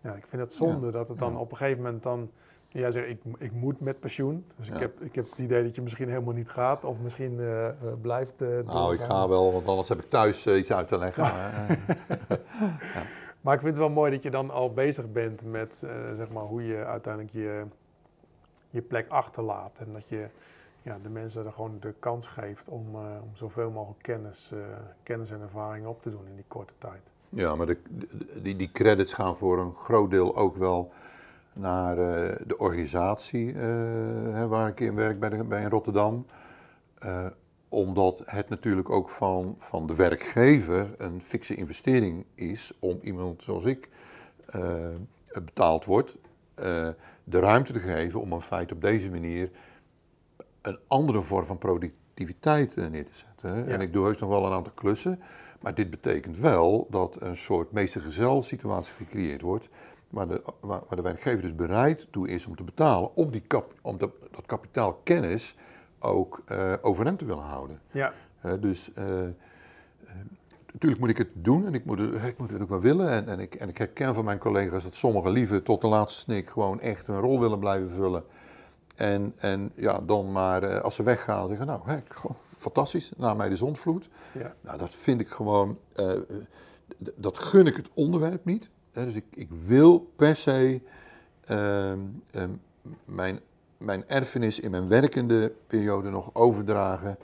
ja, 0.00 0.14
ik 0.14 0.26
vind 0.26 0.42
het 0.42 0.52
zonde 0.52 0.90
dat 0.90 1.08
het 1.08 1.18
dan 1.18 1.36
op 1.36 1.50
een 1.50 1.56
gegeven 1.56 1.82
moment 1.82 2.02
dan 2.02 2.30
Jij 2.68 2.90
zegt, 2.90 3.08
ik, 3.08 3.20
ik 3.38 3.52
moet 3.52 3.80
met 3.80 4.00
pensioen. 4.00 4.46
Dus 4.56 4.68
ik, 4.68 4.76
heb, 4.76 5.00
ik 5.00 5.14
heb 5.14 5.24
het 5.30 5.38
idee 5.38 5.62
dat 5.62 5.74
je 5.74 5.82
misschien 5.82 6.08
helemaal 6.08 6.34
niet 6.34 6.48
gaat. 6.48 6.84
Of 6.84 7.00
misschien 7.00 7.32
uh, 7.32 7.68
blijft 8.00 8.42
uh, 8.42 8.60
Nou, 8.60 8.94
ik 8.94 9.00
ga 9.00 9.28
wel, 9.28 9.52
want 9.52 9.66
anders 9.66 9.88
heb 9.88 9.98
ik 9.98 10.10
thuis 10.10 10.46
iets 10.46 10.72
uit 10.72 10.88
te 10.88 10.98
leggen. 10.98 11.22
Maar, 11.22 11.78
ja. 12.94 13.02
maar 13.40 13.54
ik 13.54 13.60
vind 13.60 13.70
het 13.70 13.76
wel 13.76 13.90
mooi 13.90 14.10
dat 14.10 14.22
je 14.22 14.30
dan 14.30 14.50
al 14.50 14.72
bezig 14.72 15.12
bent 15.12 15.44
met 15.44 15.82
zeg 16.16 16.30
maar, 16.30 16.42
hoe 16.42 16.66
je 16.66 16.84
uiteindelijk 16.84 17.34
je, 17.34 17.64
je 18.72 18.82
plek 18.82 19.08
achterlaat. 19.08 19.78
En 19.78 19.92
dat 19.92 20.08
je 20.08 20.28
ja, 20.82 20.98
de 21.02 21.08
mensen 21.08 21.46
er 21.46 21.52
gewoon 21.52 21.76
de 21.80 21.94
kans 21.98 22.26
geeft 22.26 22.68
om, 22.68 22.94
om 22.94 23.30
zoveel 23.32 23.70
mogelijk 23.70 24.02
kennis, 24.02 24.52
kennis 25.02 25.30
en 25.30 25.40
ervaring 25.40 25.86
op 25.86 26.02
te 26.02 26.10
doen 26.10 26.26
in 26.26 26.34
die 26.34 26.44
korte 26.48 26.74
tijd. 26.78 27.10
Ja, 27.28 27.54
maar 27.54 27.66
de, 27.66 27.78
die, 28.42 28.56
die 28.56 28.70
credits 28.72 29.12
gaan 29.12 29.36
voor 29.36 29.60
een 29.60 29.74
groot 29.74 30.10
deel 30.10 30.36
ook 30.36 30.56
wel 30.56 30.92
naar 31.52 31.98
uh, 31.98 32.36
de 32.46 32.58
organisatie 32.58 33.54
waar 34.48 34.68
ik 34.68 34.80
in 34.80 34.94
werk 34.94 35.20
bij, 35.20 35.46
bij 35.46 35.62
in 35.62 35.68
Rotterdam. 35.68 36.26
Omdat 37.68 38.22
het 38.26 38.48
natuurlijk 38.48 38.90
ook 38.90 39.10
van, 39.10 39.54
van 39.58 39.86
de 39.86 39.94
werkgever 39.94 40.94
een 40.98 41.20
fikse 41.20 41.54
investering 41.54 42.26
is 42.34 42.72
om 42.78 42.98
iemand 43.02 43.42
zoals 43.42 43.64
ik 43.64 43.88
betaald 45.32 45.84
wordt, 45.84 46.16
de 47.24 47.38
ruimte 47.38 47.72
te 47.72 47.80
geven 47.80 48.20
om 48.20 48.32
in 48.32 48.40
feite 48.40 48.74
op 48.74 48.80
deze 48.80 49.10
manier 49.10 49.50
een 50.62 50.78
andere 50.86 51.20
vorm 51.20 51.44
van 51.44 51.58
productiviteit 51.58 52.76
neer 52.76 53.06
te 53.06 53.14
zetten. 53.14 53.56
Ja. 53.56 53.64
En 53.64 53.80
ik 53.80 53.92
doe 53.92 54.04
heus 54.04 54.18
nog 54.18 54.28
wel 54.28 54.46
een 54.46 54.52
aantal 54.52 54.72
klussen, 54.72 55.20
maar 55.60 55.74
dit 55.74 55.90
betekent 55.90 56.38
wel 56.38 56.86
dat 56.90 57.16
een 57.20 57.36
soort 57.36 57.72
meester-gezel 57.72 58.42
situatie 58.42 58.94
gecreëerd 58.94 59.40
wordt 59.40 59.68
waar 60.12 60.28
de, 60.28 60.42
waar, 60.60 60.82
de 60.88 61.02
werkgever 61.02 61.40
dus 61.40 61.54
bereid 61.54 62.06
toe 62.10 62.28
is 62.28 62.46
om 62.46 62.56
te 62.56 62.62
betalen 62.62 63.16
om, 63.16 63.30
die 63.30 63.40
kap, 63.40 63.74
om 63.82 63.98
dat, 63.98 64.10
dat 64.30 64.46
kapitaalkennis 64.46 65.56
ook 65.98 66.42
uh, 66.48 66.72
over 66.82 67.04
hem 67.04 67.16
te 67.16 67.24
willen 67.24 67.44
houden. 67.44 67.80
Ja. 67.90 68.12
Uh, 68.44 68.52
dus 68.60 68.90
uh, 68.98 69.04
natuurlijk 70.72 71.00
moet 71.00 71.10
ik 71.10 71.18
het 71.18 71.28
doen 71.32 71.66
en 71.66 71.74
ik 71.74 71.84
moet 71.84 71.98
het, 71.98 72.14
ik 72.24 72.38
moet 72.38 72.50
het 72.50 72.62
ook 72.62 72.68
wel 72.68 72.80
willen. 72.80 73.10
En, 73.10 73.28
en, 73.28 73.40
ik, 73.40 73.54
en 73.54 73.68
ik 73.68 73.78
herken 73.78 74.14
van 74.14 74.24
mijn 74.24 74.38
collega's 74.38 74.82
dat 74.82 74.94
sommigen 74.94 75.30
liever 75.30 75.62
tot 75.62 75.80
de 75.80 75.88
laatste 75.88 76.20
snik 76.20 76.48
gewoon 76.48 76.80
echt 76.80 77.06
hun 77.06 77.20
rol 77.20 77.40
willen 77.40 77.58
blijven 77.58 77.90
vullen. 77.90 78.24
En, 78.96 79.32
en 79.36 79.72
ja, 79.74 80.00
dan 80.00 80.32
maar 80.32 80.80
als 80.80 80.94
ze 80.94 81.02
weggaan 81.02 81.48
zeggen, 81.48 81.66
nou, 81.66 81.80
hè, 81.84 81.96
fantastisch, 82.56 83.12
na 83.16 83.34
mij 83.34 83.48
de 83.48 83.56
zondvloed. 83.56 84.08
Ja. 84.32 84.54
Nou, 84.60 84.78
dat 84.78 84.94
vind 84.94 85.20
ik 85.20 85.28
gewoon, 85.28 85.78
dat 87.14 87.38
gun 87.38 87.66
ik 87.66 87.76
het 87.76 87.90
onderwerp 87.94 88.44
niet 88.44 88.70
dus 88.92 89.14
ik, 89.14 89.24
ik, 89.34 89.48
wil 89.50 90.12
per 90.16 90.36
se 90.36 90.80
uh, 91.50 91.92
uh, 92.32 92.42
mijn, 93.04 93.40
mijn 93.78 94.08
erfenis 94.08 94.60
in 94.60 94.70
mijn 94.70 94.88
werkende 94.88 95.52
periode 95.66 96.10
nog 96.10 96.30
overdragen. 96.32 97.18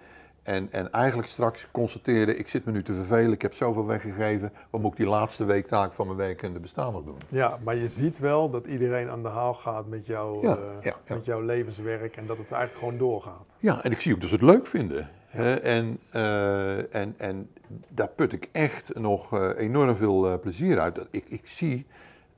En, 0.49 0.69
en 0.71 0.93
eigenlijk 0.93 1.29
straks 1.29 1.69
constateren, 1.71 2.39
ik 2.39 2.49
zit 2.49 2.65
me 2.65 2.73
nu 2.73 2.83
te 2.83 2.93
vervelen, 2.93 3.33
ik 3.33 3.43
heb 3.43 3.55
zoveel 3.55 3.87
weggegeven, 3.87 4.53
wat 4.71 4.81
moet 4.81 4.91
ik 4.91 4.97
die 4.97 5.07
laatste 5.07 5.45
weektaak 5.45 5.93
van 5.93 6.07
mijn 6.07 6.19
werkende 6.19 6.59
bestaan 6.61 6.93
nog 6.93 7.05
doen? 7.05 7.19
Ja, 7.29 7.59
maar 7.65 7.77
je 7.77 7.89
ziet 7.89 8.19
wel 8.19 8.51
dat 8.51 8.67
iedereen 8.67 9.09
aan 9.09 9.23
de 9.23 9.29
haal 9.29 9.55
gaat 9.55 9.87
met, 9.87 10.07
jou, 10.07 10.47
ja, 10.47 10.57
uh, 10.57 10.83
ja, 10.83 10.95
met 11.09 11.25
jouw 11.25 11.41
levenswerk 11.41 12.17
en 12.17 12.27
dat 12.27 12.39
het 12.39 12.51
eigenlijk 12.51 12.85
gewoon 12.85 12.99
doorgaat. 12.99 13.55
Ja, 13.59 13.85
en 13.85 13.91
ik 13.91 14.01
zie 14.01 14.15
ook 14.15 14.21
dat 14.21 14.29
ze 14.29 14.35
het 14.35 14.45
leuk 14.45 14.67
vinden. 14.67 15.11
En, 15.63 15.99
uh, 16.15 16.95
en, 16.95 17.15
en 17.17 17.51
daar 17.89 18.09
put 18.09 18.33
ik 18.33 18.49
echt 18.53 18.99
nog 18.99 19.35
uh, 19.35 19.51
enorm 19.57 19.97
veel 19.97 20.41
plezier 20.41 20.79
uit. 20.79 21.07
Ik, 21.11 21.25
ik, 21.29 21.47
zie, 21.47 21.87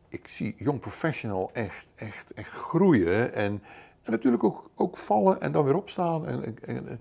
ik 0.09 0.29
zie 0.29 0.55
Young 0.59 0.81
Professional 0.81 1.51
echt, 1.53 1.87
echt, 1.95 2.33
echt 2.35 2.51
groeien. 2.51 3.35
En, 3.35 3.63
en 4.03 4.13
natuurlijk 4.13 4.45
ook, 4.45 4.71
ook 4.75 4.97
vallen 4.97 5.41
en 5.41 5.53
dan 5.53 5.65
weer 5.65 5.77
opstaan. 5.77 6.27
En, 6.27 6.57
en, 6.67 7.01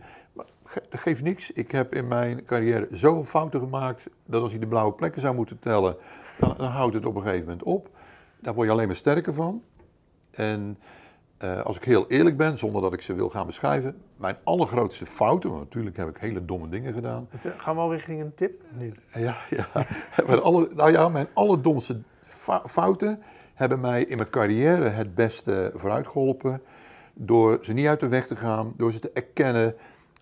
dat 0.89 0.99
geeft 0.99 1.22
niks. 1.22 1.51
Ik 1.51 1.72
heb 1.72 1.95
in 1.95 2.07
mijn 2.07 2.45
carrière 2.45 2.88
zoveel 2.91 3.24
fouten 3.24 3.59
gemaakt 3.59 4.07
dat 4.26 4.41
als 4.41 4.53
ik 4.53 4.59
de 4.59 4.67
blauwe 4.67 4.93
plekken 4.93 5.22
zou 5.22 5.36
moeten 5.36 5.59
tellen, 5.59 5.95
dan, 6.39 6.53
dan 6.57 6.70
houdt 6.70 6.93
het 6.93 7.05
op 7.05 7.15
een 7.15 7.22
gegeven 7.22 7.45
moment 7.45 7.63
op. 7.63 7.89
Daar 8.39 8.53
word 8.53 8.67
je 8.67 8.74
alleen 8.74 8.88
maar 8.88 8.95
sterker 8.95 9.34
van. 9.34 9.63
En 10.32 10.78
eh, 11.38 11.61
als 11.61 11.78
ik 11.78 11.84
heel 11.84 12.07
eerlijk 12.07 12.38
ben, 12.38 12.57
zonder 12.57 12.82
dat 12.82 12.93
ik 12.93 13.01
ze 13.01 13.13
wil 13.13 13.30
gaan 13.30 13.45
beschrijven, 13.45 14.01
mijn 14.15 14.38
allergrootste 14.43 15.05
fouten, 15.05 15.49
want 15.49 15.63
natuurlijk 15.63 15.97
heb 15.97 16.09
ik 16.09 16.17
hele 16.17 16.45
domme 16.45 16.70
dingen 16.70 16.93
gedaan. 16.93 17.28
Dus, 17.32 17.45
eh, 17.45 17.51
gaan 17.57 17.76
we 17.76 17.82
al 17.82 17.93
richting 17.93 18.22
een 18.22 18.34
tip? 18.34 18.61
of 18.72 18.80
niet? 18.80 18.95
Ja, 19.13 19.38
ja. 19.49 19.67
Mijn 20.28 20.41
alle, 20.41 20.70
nou 20.76 20.91
ja, 20.91 21.09
mijn 21.09 21.28
allerdomste 21.34 22.01
fouten 22.65 23.22
hebben 23.53 23.80
mij 23.80 24.03
in 24.03 24.17
mijn 24.17 24.30
carrière 24.30 24.89
het 24.89 25.15
beste 25.15 25.72
vooruit 25.76 26.07
geholpen. 26.07 26.61
Door 27.13 27.57
ze 27.61 27.74
niet 27.74 27.88
uit 27.88 27.99
de 27.99 28.07
weg 28.07 28.28
te 28.28 28.36
gaan, 28.36 28.74
door 28.78 28.91
ze 28.91 28.99
te 28.99 29.11
erkennen, 29.13 29.76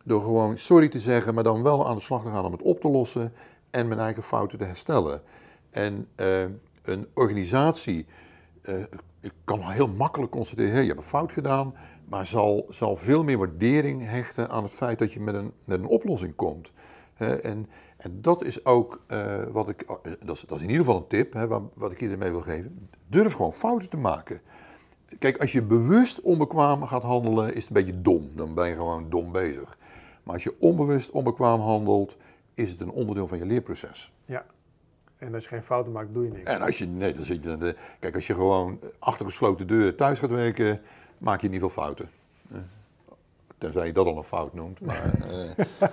door 0.07 0.21
gewoon 0.21 0.57
sorry 0.57 0.87
te 0.87 0.99
zeggen, 0.99 1.33
maar 1.33 1.43
dan 1.43 1.63
wel 1.63 1.87
aan 1.87 1.95
de 1.95 2.01
slag 2.01 2.23
te 2.23 2.29
gaan 2.29 2.45
om 2.45 2.51
het 2.51 2.61
op 2.61 2.81
te 2.81 2.89
lossen 2.89 3.33
en 3.69 3.87
mijn 3.87 3.99
eigen 3.99 4.23
fouten 4.23 4.57
te 4.57 4.63
herstellen. 4.63 5.21
En 5.69 6.07
eh, 6.15 6.41
een 6.83 7.07
organisatie, 7.13 8.05
ik 9.19 9.31
kan 9.43 9.61
heel 9.61 9.87
makkelijk 9.87 10.31
constateren, 10.31 10.71
hey, 10.71 10.81
je 10.81 10.87
hebt 10.87 11.01
een 11.01 11.07
fout 11.07 11.31
gedaan, 11.31 11.73
maar 12.05 12.25
zal, 12.25 12.65
zal 12.69 12.95
veel 12.95 13.23
meer 13.23 13.37
waardering 13.37 14.05
hechten 14.05 14.49
aan 14.49 14.63
het 14.63 14.73
feit 14.73 14.99
dat 14.99 15.13
je 15.13 15.19
met 15.19 15.35
een, 15.35 15.51
met 15.63 15.79
een 15.79 15.87
oplossing 15.87 16.35
komt. 16.35 16.71
En, 17.17 17.69
en 17.97 18.21
dat 18.21 18.43
is 18.43 18.65
ook 18.65 19.01
eh, 19.07 19.43
wat 19.51 19.69
ik, 19.69 19.85
dat 20.25 20.35
is, 20.35 20.45
in 20.49 20.61
ieder 20.61 20.77
geval 20.77 20.95
een 20.95 21.07
tip, 21.07 21.33
wat, 21.33 21.61
wat 21.73 21.91
ik 21.91 22.01
iedereen 22.01 22.19
mee 22.19 22.31
wil 22.31 22.41
geven. 22.41 22.89
Durf 23.07 23.33
gewoon 23.33 23.53
fouten 23.53 23.89
te 23.89 23.97
maken. 23.97 24.41
Kijk, 25.19 25.37
als 25.37 25.51
je 25.51 25.61
bewust 25.61 26.21
onbekwaam 26.21 26.85
gaat 26.85 27.03
handelen, 27.03 27.47
is 27.47 27.67
het 27.67 27.67
een 27.67 27.85
beetje 27.85 28.01
dom. 28.01 28.29
Dan 28.35 28.53
ben 28.53 28.67
je 28.67 28.75
gewoon 28.75 29.09
dom 29.09 29.31
bezig. 29.31 29.77
Maar 30.27 30.35
als 30.35 30.43
je 30.45 30.55
onbewust 30.59 31.09
onbekwaam 31.11 31.59
handelt, 31.59 32.17
is 32.53 32.69
het 32.69 32.79
een 32.79 32.89
onderdeel 32.91 33.27
van 33.27 33.37
je 33.37 33.45
leerproces. 33.45 34.13
Ja. 34.25 34.45
En 35.17 35.33
als 35.33 35.43
je 35.43 35.49
geen 35.49 35.63
fouten 35.63 35.91
maakt, 35.93 36.13
doe 36.13 36.23
je 36.23 36.31
niks. 36.31 36.43
En 36.43 36.61
als 36.61 36.77
je, 36.77 36.85
nee, 36.87 37.13
dan 37.13 37.23
zit 37.25 37.43
je 37.43 37.75
kijk, 37.99 38.15
als 38.15 38.27
je 38.27 38.33
gewoon 38.33 38.79
achter 38.99 39.25
een 39.25 39.31
gesloten 39.31 39.67
deur 39.67 39.95
thuis 39.95 40.19
gaat 40.19 40.29
werken, 40.31 40.81
maak 41.17 41.41
je 41.41 41.49
niet 41.49 41.59
veel 41.59 41.69
fouten. 41.69 42.09
Eh, 42.51 42.57
Tenzij 43.57 43.85
je 43.85 43.93
dat 43.93 44.05
al 44.05 44.17
een 44.17 44.23
fout 44.23 44.53
noemt. 44.53 44.79
Maar, 44.79 45.13
eh, 45.21 45.49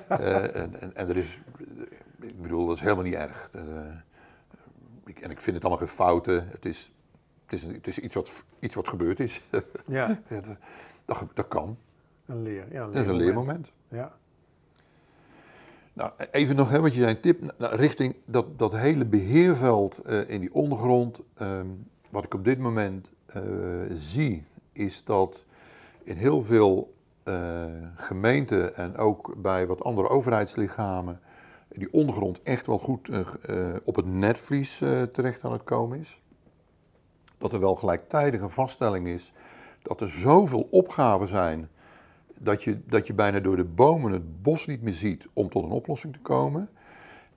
eh, 0.08 0.56
en, 0.62 0.80
en, 0.80 0.96
en 0.96 1.08
er 1.08 1.16
is, 1.16 1.40
ik 2.20 2.42
bedoel, 2.42 2.66
dat 2.66 2.76
is 2.76 2.82
helemaal 2.82 3.04
niet 3.04 3.14
erg. 3.14 3.50
Ik, 5.04 5.18
en 5.20 5.30
ik 5.30 5.40
vind 5.40 5.56
het 5.56 5.64
allemaal 5.64 5.86
geen 5.86 5.96
fouten. 5.96 6.48
Het 6.48 6.64
is, 6.64 6.92
het 7.44 7.52
is, 7.52 7.62
het 7.62 7.86
is 7.86 7.98
iets, 7.98 8.14
wat, 8.14 8.44
iets 8.58 8.74
wat 8.74 8.88
gebeurd 8.88 9.20
is. 9.20 9.40
Ja, 9.84 10.20
Ja, 10.28 10.40
dat, 10.40 10.56
dat, 11.04 11.16
ge- 11.16 11.26
dat 11.34 11.48
kan. 11.48 11.78
een 12.26 12.42
leer. 12.42 12.72
Ja, 12.72 12.86
Dat 12.86 12.94
is 12.94 13.06
een 13.06 13.14
leermoment. 13.16 13.72
Ja. 13.88 14.16
Nou, 15.94 16.10
even 16.30 16.56
nog, 16.56 16.70
hè, 16.70 16.80
wat 16.80 16.94
je 16.94 17.00
zei, 17.00 17.10
een 17.14 17.20
tip 17.20 17.54
richting 17.58 18.16
dat, 18.24 18.58
dat 18.58 18.76
hele 18.76 19.04
beheerveld 19.04 19.98
eh, 19.98 20.28
in 20.28 20.40
die 20.40 20.54
ondergrond. 20.54 21.20
ehm, 21.34 21.66
wat 22.10 22.24
ik 22.24 22.34
op 22.34 22.44
dit 22.44 22.58
moment 22.58 23.10
eh, 23.26 23.42
zie, 23.92 24.44
is 24.72 25.04
dat 25.04 25.44
in 26.02 26.16
heel 26.16 26.42
veel 26.42 26.94
eh, 27.22 27.64
gemeenten 27.96 28.76
en 28.76 28.96
ook 28.96 29.34
bij 29.42 29.66
wat 29.66 29.84
andere 29.84 30.08
overheidslichamen 30.08 31.20
die 31.68 31.92
ondergrond 31.92 32.42
echt 32.42 32.66
wel 32.66 32.78
goed 32.78 33.08
op 33.84 33.96
het 33.96 34.06
netvlies 34.06 34.78
terecht 35.12 35.44
aan 35.44 35.52
het 35.52 35.64
komen 35.64 35.98
is. 35.98 36.20
Dat 37.38 37.52
er 37.52 37.60
wel 37.60 37.74
gelijktijdig 37.74 38.40
een 38.40 38.50
vaststelling 38.50 39.06
is 39.06 39.32
dat 39.82 40.00
er 40.00 40.08
zoveel 40.08 40.68
opgaven 40.70 41.28
zijn 41.28 41.68
dat 42.44 42.62
je, 42.62 42.80
dat 42.86 43.06
je 43.06 43.14
bijna 43.14 43.40
door 43.40 43.56
de 43.56 43.64
bomen 43.64 44.12
het 44.12 44.42
bos 44.42 44.66
niet 44.66 44.82
meer 44.82 44.92
ziet 44.92 45.28
om 45.32 45.48
tot 45.48 45.64
een 45.64 45.70
oplossing 45.70 46.12
te 46.12 46.18
komen. 46.18 46.68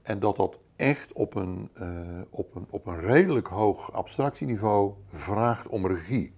En 0.01 0.19
dat 0.19 0.35
dat 0.35 0.59
echt 0.75 1.13
op 1.13 1.35
een, 1.35 1.69
eh, 1.73 2.21
op 2.29 2.55
een, 2.55 2.67
op 2.69 2.85
een 2.85 2.99
redelijk 2.99 3.47
hoog 3.47 3.93
abstractieniveau 3.93 4.93
vraagt 5.07 5.67
om 5.67 5.87
regie. 5.87 6.33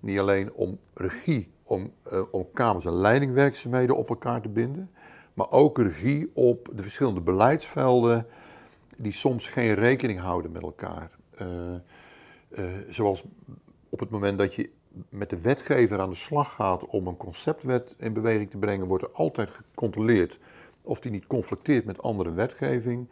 Niet 0.00 0.18
alleen 0.18 0.52
om 0.52 0.78
regie, 0.94 1.52
om, 1.62 1.92
eh, 2.02 2.22
om 2.30 2.46
kamers- 2.52 2.84
en 2.84 2.94
leidingwerkzaamheden 2.94 3.96
op 3.96 4.08
elkaar 4.08 4.40
te 4.40 4.48
binden, 4.48 4.90
maar 5.34 5.50
ook 5.50 5.78
regie 5.78 6.30
op 6.34 6.68
de 6.74 6.82
verschillende 6.82 7.20
beleidsvelden 7.20 8.26
die 8.96 9.12
soms 9.12 9.48
geen 9.48 9.74
rekening 9.74 10.20
houden 10.20 10.52
met 10.52 10.62
elkaar. 10.62 11.10
Eh, 11.36 11.46
zoals 12.88 13.24
op 13.88 14.00
het 14.00 14.10
moment 14.10 14.38
dat 14.38 14.54
je 14.54 14.70
met 15.08 15.30
de 15.30 15.40
wetgever 15.40 16.00
aan 16.00 16.10
de 16.10 16.16
slag 16.16 16.54
gaat 16.54 16.86
om 16.86 17.06
een 17.06 17.16
conceptwet 17.16 17.94
in 17.98 18.12
beweging 18.12 18.50
te 18.50 18.56
brengen, 18.56 18.86
wordt 18.86 19.04
er 19.04 19.12
altijd 19.12 19.50
gecontroleerd 19.50 20.38
of 20.82 21.00
die 21.00 21.10
niet 21.10 21.26
conflicteert 21.26 21.84
met 21.84 22.02
andere 22.02 22.32
wetgeving. 22.32 23.08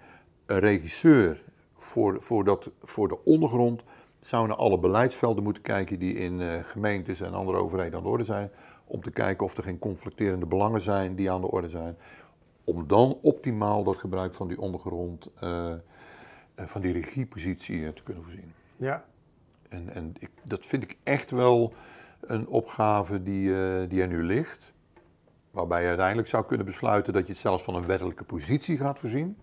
Een 0.47 0.59
regisseur 0.59 1.43
voor, 1.77 2.23
voor, 2.23 2.45
dat, 2.45 2.71
voor 2.83 3.09
de 3.09 3.25
ondergrond 3.25 3.83
zou 4.21 4.47
naar 4.47 4.57
alle 4.57 4.79
beleidsvelden 4.79 5.43
moeten 5.43 5.63
kijken 5.63 5.99
die 5.99 6.15
in 6.15 6.41
eh, 6.41 6.49
gemeentes 6.63 7.21
en 7.21 7.35
andere 7.35 7.59
overheden 7.59 7.99
aan 7.99 8.03
de 8.03 8.09
orde 8.09 8.25
zijn, 8.25 8.51
om 8.85 9.03
te 9.03 9.11
kijken 9.11 9.45
of 9.45 9.57
er 9.57 9.63
geen 9.63 9.79
conflicterende 9.79 10.47
belangen 10.47 10.81
zijn 10.81 11.15
die 11.15 11.31
aan 11.31 11.41
de 11.41 11.51
orde 11.51 11.69
zijn. 11.69 11.97
Om 12.65 12.87
dan 12.87 13.19
optimaal 13.23 13.85
dat 13.85 13.99
gebruik 13.99 14.35
van 14.35 14.49
die 14.49 14.61
ondergrond, 14.61 15.31
eh, 15.41 15.73
eh, 15.73 15.79
van 16.55 16.81
die 16.81 16.93
regiepositie 16.93 17.93
te 17.93 18.03
kunnen 18.03 18.23
voorzien. 18.23 18.53
Ja. 18.77 19.05
En, 19.71 19.95
en 19.95 20.15
ik, 20.19 20.31
dat 20.43 20.67
vind 20.67 20.83
ik 20.83 20.97
echt 21.03 21.31
wel 21.31 21.75
een 22.21 22.47
opgave 22.47 23.23
die, 23.23 23.55
eh, 23.55 23.89
die 23.89 24.03
er 24.03 24.09
nu 24.09 24.23
ligt. 24.23 24.73
Waarbij 25.51 25.83
je 25.83 25.89
uiteindelijk 25.89 26.29
zou 26.29 26.45
kunnen 26.45 26.67
besluiten 26.67 27.13
dat 27.13 27.27
je 27.27 27.33
het 27.33 27.41
zelfs 27.41 27.63
van 27.63 27.75
een 27.75 27.87
wettelijke 27.87 28.25
positie 28.25 28.77
gaat 28.77 28.99
voorzien. 28.99 29.37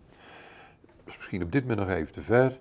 Dat 0.82 1.06
is 1.06 1.18
misschien 1.18 1.44
op 1.44 1.52
dit 1.52 1.62
moment 1.62 1.88
nog 1.88 1.98
even 1.98 2.14
te 2.14 2.22
ver. 2.22 2.60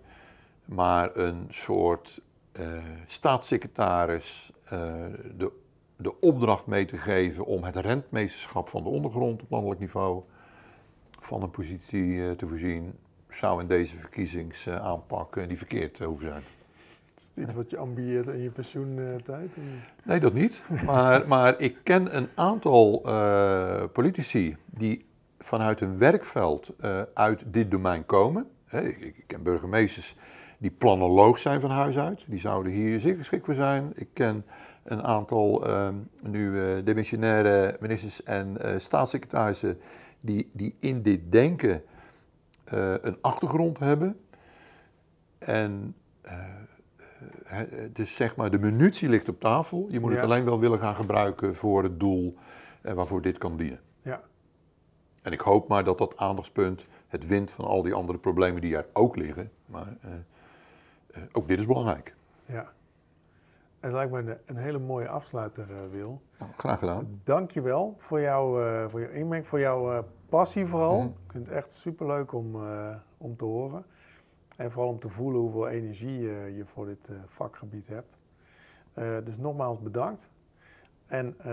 Maar 0.64 1.16
een 1.16 1.44
soort 1.48 2.20
eh, 2.52 2.66
staatssecretaris 3.06 4.52
eh, 4.64 4.70
de, 5.36 5.52
de 5.96 6.20
opdracht 6.20 6.66
mee 6.66 6.84
te 6.84 6.96
geven 6.96 7.44
om 7.44 7.64
het 7.64 7.76
rentmeesterschap 7.76 8.68
van 8.68 8.82
de 8.82 8.88
ondergrond 8.88 9.42
op 9.42 9.50
landelijk 9.50 9.80
niveau 9.80 10.22
van 11.20 11.42
een 11.42 11.50
positie 11.50 12.36
te 12.36 12.46
voorzien, 12.46 12.98
zou 13.28 13.60
in 13.60 13.66
deze 13.66 13.96
verkiezingsaanpak 13.96 15.46
niet 15.46 15.58
verkeerd 15.58 15.98
hoeven 15.98 16.28
zijn. 16.28 16.42
Is 17.16 17.26
het 17.26 17.36
iets 17.36 17.54
wat 17.54 17.70
je 17.70 17.76
ambieert 17.76 18.26
in 18.26 18.42
je 18.42 18.50
pensioentijd? 18.50 19.56
Nee, 20.04 20.20
dat 20.20 20.32
niet. 20.32 20.62
Maar, 20.84 21.26
maar 21.28 21.60
ik 21.60 21.76
ken 21.82 22.16
een 22.16 22.28
aantal 22.34 23.02
eh, 23.04 23.84
politici 23.92 24.56
die 24.66 25.06
vanuit 25.38 25.80
een 25.80 25.98
werkveld 25.98 26.72
eh, 26.80 27.02
uit 27.14 27.44
dit 27.46 27.70
domein 27.70 28.06
komen. 28.06 28.46
Ik, 28.70 28.98
ik 29.00 29.24
ken 29.26 29.42
burgemeesters 29.42 30.16
die 30.58 30.70
planoloog 30.70 31.38
zijn 31.38 31.60
van 31.60 31.70
huis 31.70 31.98
uit. 31.98 32.24
Die 32.26 32.40
zouden 32.40 32.72
hier 32.72 33.00
zeer 33.00 33.16
geschikt 33.16 33.44
voor 33.44 33.54
zijn. 33.54 33.92
Ik 33.94 34.08
ken 34.12 34.44
een 34.84 35.02
aantal 35.02 35.66
eh, 35.66 35.88
nu 36.22 36.60
eh 36.60 36.84
demissionaire 36.84 37.76
ministers 37.80 38.22
en 38.22 38.56
staatssecretarissen 38.80 39.80
die, 40.20 40.50
die 40.52 40.76
in 40.80 41.02
dit 41.02 41.32
denken 41.32 41.82
een 43.00 43.18
achtergrond 43.20 43.78
hebben. 43.78 44.20
En 45.38 45.94
Dus 47.92 48.14
zeg 48.16 48.36
maar, 48.36 48.50
de 48.50 48.58
munitie 48.58 49.08
ligt 49.08 49.28
op 49.28 49.40
tafel. 49.40 49.86
Je 49.90 50.00
moet 50.00 50.10
het 50.12 50.20
alleen 50.20 50.44
wel 50.44 50.60
willen 50.60 50.78
gaan 50.78 50.94
gebruiken 50.94 51.54
voor 51.54 51.82
het 51.82 52.00
doel 52.00 52.36
eh, 52.82 52.92
waarvoor 52.92 53.22
dit 53.22 53.38
kan 53.38 53.56
dienen. 53.56 53.80
Ja. 54.02 54.20
En 55.22 55.32
ik 55.32 55.40
hoop 55.40 55.68
maar 55.68 55.84
dat 55.84 55.98
dat 55.98 56.16
aandachtspunt 56.16 56.86
het 57.08 57.26
wint 57.26 57.50
van 57.50 57.64
al 57.64 57.82
die 57.82 57.94
andere 57.94 58.18
problemen 58.18 58.60
die 58.60 58.76
er 58.76 58.86
ook 58.92 59.16
liggen. 59.16 59.50
Maar 59.66 59.96
eh, 60.00 60.10
eh, 61.12 61.22
ook 61.32 61.48
dit 61.48 61.58
is 61.58 61.66
belangrijk. 61.66 62.14
ja. 62.46 62.74
Het 63.80 63.92
lijkt 63.94 64.12
me 64.12 64.18
een, 64.18 64.36
een 64.46 64.56
hele 64.56 64.78
mooie 64.78 65.08
afsluiter, 65.08 65.70
eh, 65.70 65.76
Wil. 65.90 66.22
Nou, 66.38 66.50
graag 66.56 66.78
gedaan. 66.78 67.20
Dank 67.24 67.50
je 67.50 67.60
wel 67.60 67.94
voor, 67.98 68.20
jou, 68.20 68.64
eh, 68.64 68.84
voor 68.88 69.00
jouw 69.00 69.10
inbreng, 69.10 69.46
voor 69.46 69.58
jouw 69.60 69.92
eh, 69.92 69.98
passie 70.28 70.66
vooral. 70.66 70.98
Mhm. 70.98 71.06
Ik 71.06 71.32
vind 71.32 71.46
het 71.46 71.56
echt 71.56 71.72
superleuk 71.72 72.32
om, 72.32 72.54
eh, 72.54 72.94
om 73.18 73.36
te 73.36 73.44
horen. 73.44 73.84
En 74.56 74.70
vooral 74.70 74.90
om 74.90 74.98
te 74.98 75.08
voelen 75.08 75.40
hoeveel 75.40 75.68
energie 75.68 76.30
eh, 76.30 76.56
je 76.56 76.64
voor 76.64 76.86
dit 76.86 77.08
eh, 77.08 77.16
vakgebied 77.26 77.86
hebt. 77.86 78.16
Eh, 78.94 79.16
dus 79.24 79.38
nogmaals 79.38 79.80
bedankt. 79.80 80.30
En 81.06 81.34
eh, 81.38 81.44